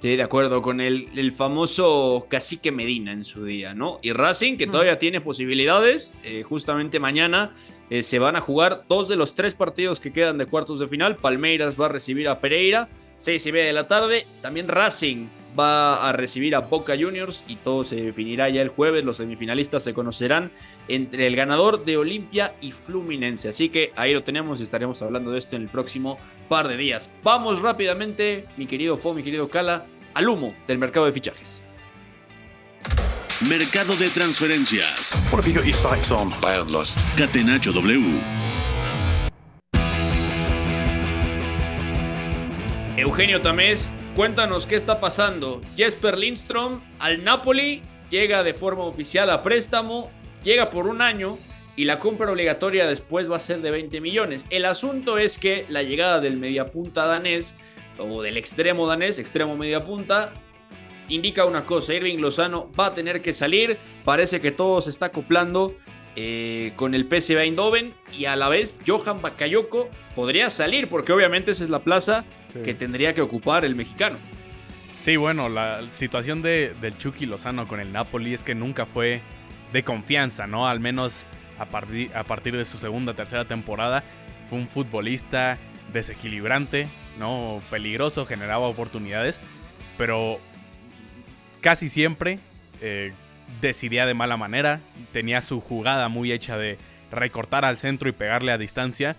Sí, 0.00 0.14
de 0.14 0.22
acuerdo, 0.22 0.60
con 0.60 0.80
el, 0.80 1.08
el, 1.16 1.32
famoso 1.32 2.26
cacique 2.28 2.70
Medina 2.70 3.12
en 3.12 3.24
su 3.24 3.44
día, 3.44 3.74
¿no? 3.74 3.98
Y 4.02 4.12
Racing, 4.12 4.58
que 4.58 4.66
mm. 4.66 4.70
todavía 4.70 4.98
tiene 4.98 5.22
posibilidades, 5.22 6.12
eh, 6.22 6.42
justamente 6.42 7.00
mañana 7.00 7.52
eh, 7.88 8.02
se 8.02 8.18
van 8.18 8.36
a 8.36 8.40
jugar 8.40 8.84
dos 8.88 9.08
de 9.08 9.16
los 9.16 9.34
tres 9.34 9.54
partidos 9.54 10.00
que 10.00 10.12
quedan 10.12 10.38
de 10.38 10.46
cuartos 10.46 10.80
de 10.80 10.88
final. 10.88 11.16
Palmeiras 11.16 11.80
va 11.80 11.86
a 11.86 11.88
recibir 11.88 12.28
a 12.28 12.40
Pereira, 12.40 12.88
seis 13.16 13.46
y 13.46 13.52
media 13.52 13.66
de 13.66 13.72
la 13.72 13.88
tarde. 13.88 14.26
También 14.42 14.68
Racing 14.68 15.28
va 15.58 16.08
a 16.08 16.12
recibir 16.12 16.54
a 16.54 16.60
Boca 16.60 16.94
Juniors 16.98 17.44
y 17.48 17.56
todo 17.56 17.84
se 17.84 17.96
definirá 17.96 18.48
ya 18.48 18.62
el 18.62 18.68
jueves. 18.68 19.04
Los 19.04 19.18
semifinalistas 19.18 19.84
se 19.84 19.94
conocerán 19.94 20.50
entre 20.88 21.26
el 21.26 21.36
ganador 21.36 21.84
de 21.84 21.96
Olimpia 21.96 22.54
y 22.60 22.72
Fluminense. 22.72 23.48
Así 23.48 23.68
que 23.68 23.92
ahí 23.96 24.12
lo 24.12 24.22
tenemos 24.22 24.60
y 24.60 24.62
estaremos 24.62 25.00
hablando 25.02 25.30
de 25.30 25.38
esto 25.38 25.56
en 25.56 25.62
el 25.62 25.68
próximo 25.68 26.18
par 26.48 26.68
de 26.68 26.76
días. 26.76 27.10
Vamos 27.22 27.60
rápidamente, 27.60 28.46
mi 28.56 28.66
querido 28.66 28.96
Fo, 28.96 29.14
mi 29.14 29.22
querido 29.22 29.48
Cala, 29.48 29.86
al 30.14 30.28
humo 30.28 30.54
del 30.66 30.78
mercado 30.78 31.06
de 31.06 31.12
fichajes. 31.12 31.62
Mercado 33.48 33.94
de 33.96 34.08
transferencias. 34.08 35.22
Catenacho 37.18 37.72
W. 37.72 38.20
Eugenio 42.96 43.42
Tamés 43.42 43.90
Cuéntanos 44.16 44.66
qué 44.66 44.76
está 44.76 44.98
pasando. 44.98 45.60
Jesper 45.76 46.16
Lindstrom 46.16 46.80
al 46.98 47.22
Napoli 47.22 47.82
llega 48.08 48.42
de 48.42 48.54
forma 48.54 48.84
oficial 48.84 49.28
a 49.28 49.42
préstamo, 49.42 50.10
llega 50.42 50.70
por 50.70 50.86
un 50.86 51.02
año 51.02 51.36
y 51.76 51.84
la 51.84 51.98
compra 51.98 52.32
obligatoria 52.32 52.86
después 52.86 53.30
va 53.30 53.36
a 53.36 53.40
ser 53.40 53.60
de 53.60 53.70
20 53.70 54.00
millones. 54.00 54.46
El 54.48 54.64
asunto 54.64 55.18
es 55.18 55.38
que 55.38 55.66
la 55.68 55.82
llegada 55.82 56.18
del 56.18 56.38
mediapunta 56.38 57.04
danés 57.04 57.54
o 57.98 58.22
del 58.22 58.38
extremo 58.38 58.86
danés, 58.86 59.18
extremo 59.18 59.54
mediapunta, 59.54 60.32
indica 61.10 61.44
una 61.44 61.66
cosa, 61.66 61.92
Irving 61.92 62.16
Lozano 62.16 62.72
va 62.72 62.86
a 62.86 62.94
tener 62.94 63.20
que 63.20 63.34
salir, 63.34 63.76
parece 64.02 64.40
que 64.40 64.50
todo 64.50 64.80
se 64.80 64.88
está 64.88 65.06
acoplando 65.06 65.76
eh, 66.16 66.72
con 66.76 66.94
el 66.94 67.04
PSV 67.04 67.38
Eindhoven 67.38 67.92
y 68.16 68.24
a 68.24 68.36
la 68.36 68.48
vez 68.48 68.76
Johan 68.86 69.20
Bakayoko 69.20 69.90
podría 70.14 70.48
salir 70.48 70.88
porque 70.88 71.12
obviamente 71.12 71.50
esa 71.50 71.62
es 71.62 71.70
la 71.70 71.80
plaza 71.80 72.24
que 72.64 72.72
tendría 72.72 73.12
que 73.12 73.20
ocupar 73.20 73.66
el 73.66 73.74
mexicano. 73.74 74.16
Sí, 75.02 75.16
bueno, 75.16 75.50
la 75.50 75.82
situación 75.90 76.40
de, 76.40 76.74
del 76.80 76.96
Chucky 76.96 77.26
Lozano 77.26 77.68
con 77.68 77.80
el 77.80 77.92
Napoli 77.92 78.32
es 78.32 78.42
que 78.42 78.54
nunca 78.54 78.86
fue 78.86 79.20
de 79.74 79.84
confianza, 79.84 80.46
¿no? 80.46 80.66
Al 80.66 80.80
menos 80.80 81.26
a, 81.58 81.66
partir, 81.66 82.10
a 82.16 82.24
partir 82.24 82.56
de 82.56 82.64
su 82.64 82.78
segunda, 82.78 83.14
tercera 83.14 83.44
temporada, 83.44 84.02
fue 84.48 84.58
un 84.58 84.66
futbolista 84.66 85.58
desequilibrante, 85.92 86.88
¿no? 87.18 87.62
Peligroso, 87.70 88.26
generaba 88.26 88.66
oportunidades, 88.66 89.38
pero 89.98 90.40
casi 91.60 91.88
siempre 91.88 92.38
eh, 92.80 93.12
decidía 93.60 94.06
de 94.06 94.14
mala 94.14 94.36
manera, 94.36 94.80
tenía 95.12 95.40
su 95.40 95.60
jugada 95.60 96.08
muy 96.08 96.32
hecha 96.32 96.56
de 96.58 96.78
recortar 97.10 97.64
al 97.64 97.78
centro 97.78 98.08
y 98.08 98.12
pegarle 98.12 98.52
a 98.52 98.58
distancia 98.58 99.16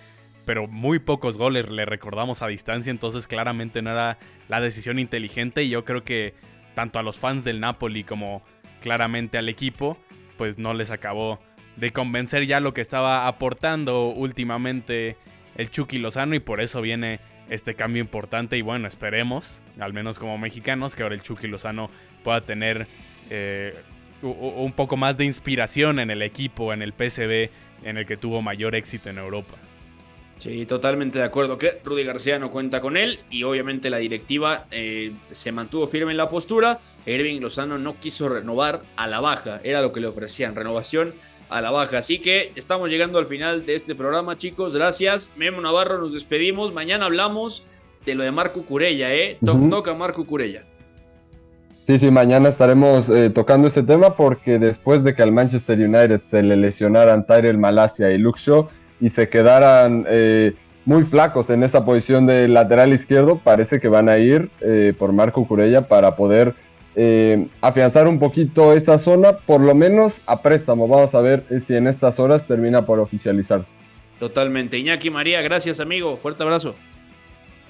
pero 0.47 0.65
muy 0.65 0.99
pocos 0.99 1.37
goles 1.37 1.69
le 1.69 1.85
recordamos 1.85 2.41
a 2.41 2.47
distancia, 2.47 2.89
entonces 2.89 3.27
claramente 3.27 3.81
no 3.81 3.91
era 3.91 4.17
la 4.47 4.61
decisión 4.61 4.97
inteligente 4.97 5.63
y 5.63 5.69
yo 5.69 5.83
creo 5.83 6.05
que 6.05 6.35
tanto 6.73 6.99
a 6.99 7.03
los 7.03 7.19
fans 7.19 7.43
del 7.43 7.59
Napoli 7.59 8.05
como 8.05 8.41
claramente 8.81 9.37
al 9.37 9.49
equipo, 9.49 9.97
pues 10.37 10.57
no 10.57 10.73
les 10.73 10.89
acabó 10.89 11.41
de 11.75 11.91
convencer 11.91 12.47
ya 12.47 12.61
lo 12.61 12.73
que 12.73 12.79
estaba 12.79 13.27
aportando 13.27 14.07
últimamente 14.07 15.17
el 15.55 15.69
Chucky 15.69 15.97
Lozano 15.97 16.33
y 16.33 16.39
por 16.39 16.61
eso 16.61 16.81
viene 16.81 17.19
este 17.49 17.75
cambio 17.75 18.01
importante 18.01 18.57
y 18.57 18.61
bueno, 18.61 18.87
esperemos, 18.87 19.59
al 19.81 19.91
menos 19.91 20.17
como 20.17 20.37
mexicanos, 20.37 20.95
que 20.95 21.03
ahora 21.03 21.15
el 21.15 21.23
Chucky 21.23 21.47
Lozano 21.47 21.89
pueda 22.23 22.39
tener 22.39 22.87
eh, 23.29 23.75
un 24.21 24.73
poco 24.73 24.97
más 24.97 25.17
de 25.17 25.25
inspiración 25.25 25.99
en 25.99 26.09
el 26.09 26.21
equipo, 26.21 26.73
en 26.73 26.81
el 26.81 26.93
PSV, 26.93 27.49
en 27.83 27.97
el 27.97 28.05
que 28.05 28.17
tuvo 28.17 28.41
mayor 28.41 28.75
éxito 28.75 29.09
en 29.09 29.17
Europa. 29.17 29.55
Sí, 30.37 30.67
totalmente 30.67 31.17
de 31.17 31.25
acuerdo 31.25 31.57
que 31.57 31.79
Rudy 31.83 32.03
García 32.03 32.37
no 32.37 32.51
cuenta 32.51 32.79
con 32.79 32.95
él 32.95 33.19
y 33.31 33.41
obviamente 33.43 33.89
la 33.89 33.97
directiva 33.97 34.67
eh, 34.69 35.13
se 35.31 35.51
mantuvo 35.51 35.87
firme 35.87 36.11
en 36.11 36.17
la 36.17 36.29
postura. 36.29 36.79
Irving 37.07 37.41
Lozano 37.41 37.79
no 37.79 37.99
quiso 37.99 38.29
renovar 38.29 38.83
a 38.97 39.07
la 39.07 39.19
baja, 39.19 39.61
era 39.63 39.81
lo 39.81 39.91
que 39.91 39.99
le 39.99 40.07
ofrecían, 40.07 40.55
renovación 40.55 41.15
a 41.49 41.59
la 41.61 41.71
baja. 41.71 41.97
Así 41.97 42.19
que 42.19 42.51
estamos 42.55 42.89
llegando 42.89 43.17
al 43.17 43.25
final 43.25 43.65
de 43.65 43.75
este 43.75 43.95
programa, 43.95 44.37
chicos. 44.37 44.75
Gracias. 44.75 45.31
Memo 45.35 45.59
Navarro, 45.59 45.97
nos 45.97 46.13
despedimos. 46.13 46.71
Mañana 46.71 47.05
hablamos 47.05 47.63
de 48.05 48.13
lo 48.13 48.23
de 48.23 48.31
Marco 48.31 48.63
Curella, 48.63 49.15
¿eh? 49.15 49.39
Toca 49.43 49.95
Marco 49.95 50.25
Curella. 50.27 50.65
Sí, 51.87 51.99
sí, 51.99 52.11
mañana 52.11 52.49
estaremos 52.49 53.09
eh, 53.09 53.29
tocando 53.29 53.69
ese 53.69 53.81
tema 53.81 54.17
porque 54.17 54.59
después 54.59 55.05
de 55.05 55.15
que 55.15 55.23
al 55.23 55.31
Manchester 55.31 55.79
United 55.79 56.21
se 56.21 56.43
le 56.43 56.57
lesionaran 56.57 57.25
Tyrell 57.25 57.57
Malasia 57.57 58.11
y 58.11 58.17
Luke 58.17 58.41
y 58.99 59.09
se 59.09 59.29
quedaran 59.29 60.03
eh, 60.09 60.53
muy 60.83 61.05
flacos 61.05 61.49
en 61.49 61.63
esa 61.63 61.85
posición 61.85 62.27
de 62.27 62.49
lateral 62.49 62.91
izquierdo, 62.91 63.39
parece 63.41 63.79
que 63.79 63.87
van 63.87 64.09
a 64.09 64.17
ir 64.17 64.49
eh, 64.59 64.93
por 64.99 65.13
Marco 65.13 65.47
Curella 65.47 65.87
para 65.87 66.17
poder 66.17 66.55
eh, 66.97 67.47
afianzar 67.61 68.09
un 68.09 68.19
poquito 68.19 68.73
esa 68.73 68.97
zona, 68.97 69.37
por 69.37 69.61
lo 69.61 69.73
menos 69.73 70.19
a 70.25 70.41
préstamo. 70.41 70.89
Vamos 70.89 71.15
a 71.15 71.21
ver 71.21 71.45
si 71.61 71.73
en 71.73 71.87
estas 71.87 72.19
horas 72.19 72.45
termina 72.47 72.85
por 72.85 72.99
oficializarse. 72.99 73.73
Totalmente. 74.19 74.77
Iñaki 74.77 75.09
María, 75.09 75.41
gracias 75.41 75.79
amigo, 75.79 76.17
fuerte 76.17 76.43
abrazo. 76.43 76.75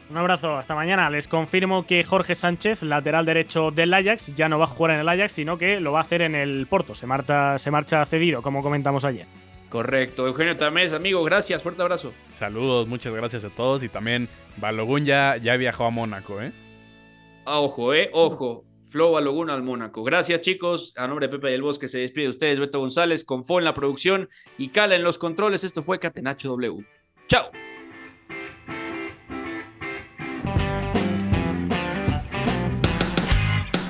Un 0.09 0.17
abrazo, 0.17 0.55
hasta 0.55 0.73
mañana. 0.73 1.09
Les 1.09 1.27
confirmo 1.27 1.85
que 1.85 2.03
Jorge 2.03 2.33
Sánchez, 2.33 2.81
lateral 2.81 3.25
derecho 3.25 3.71
del 3.71 3.93
Ajax, 3.93 4.33
ya 4.35 4.47
no 4.47 4.57
va 4.57 4.65
a 4.65 4.69
jugar 4.69 4.91
en 4.91 4.99
el 5.01 5.09
Ajax, 5.09 5.33
sino 5.33 5.57
que 5.57 5.81
lo 5.81 5.91
va 5.91 5.99
a 5.99 6.03
hacer 6.03 6.21
en 6.21 6.33
el 6.33 6.65
Porto. 6.67 6.95
Se, 6.95 7.05
marcha, 7.05 7.57
se 7.59 7.71
marcha 7.71 8.05
cedido, 8.05 8.41
como 8.41 8.63
comentamos 8.63 9.03
ayer. 9.03 9.27
Correcto. 9.69 10.25
Eugenio 10.25 10.55
Tamés, 10.55 10.93
amigo, 10.93 11.23
gracias. 11.23 11.61
Fuerte 11.61 11.81
abrazo. 11.81 12.13
Saludos, 12.33 12.87
muchas 12.87 13.13
gracias 13.13 13.43
a 13.43 13.49
todos. 13.49 13.83
Y 13.83 13.89
también 13.89 14.29
Balogun 14.55 15.03
ya, 15.03 15.35
viajó 15.57 15.85
a 15.85 15.89
Mónaco, 15.89 16.41
¿eh? 16.41 16.53
Ah, 17.45 17.59
ojo, 17.59 17.93
¿eh? 17.93 18.09
Ojo. 18.13 18.63
Flow 18.89 19.11
Balogun 19.11 19.49
al 19.49 19.63
Mónaco. 19.63 20.03
Gracias, 20.03 20.39
chicos. 20.39 20.93
A 20.95 21.07
nombre 21.07 21.27
de 21.27 21.33
Pepe 21.33 21.49
del 21.49 21.61
Bosque 21.61 21.89
se 21.89 21.99
despide 21.99 22.23
de 22.23 22.29
ustedes, 22.29 22.59
Beto 22.59 22.79
González, 22.79 23.25
con 23.25 23.45
Fo 23.45 23.59
en 23.59 23.65
la 23.65 23.73
producción 23.73 24.29
y 24.57 24.69
Cala 24.69 24.95
en 24.95 25.03
los 25.03 25.17
controles. 25.17 25.65
Esto 25.65 25.83
fue 25.83 25.99
Catenacho 25.99 26.47
W. 26.47 26.85
Chao. 27.27 27.51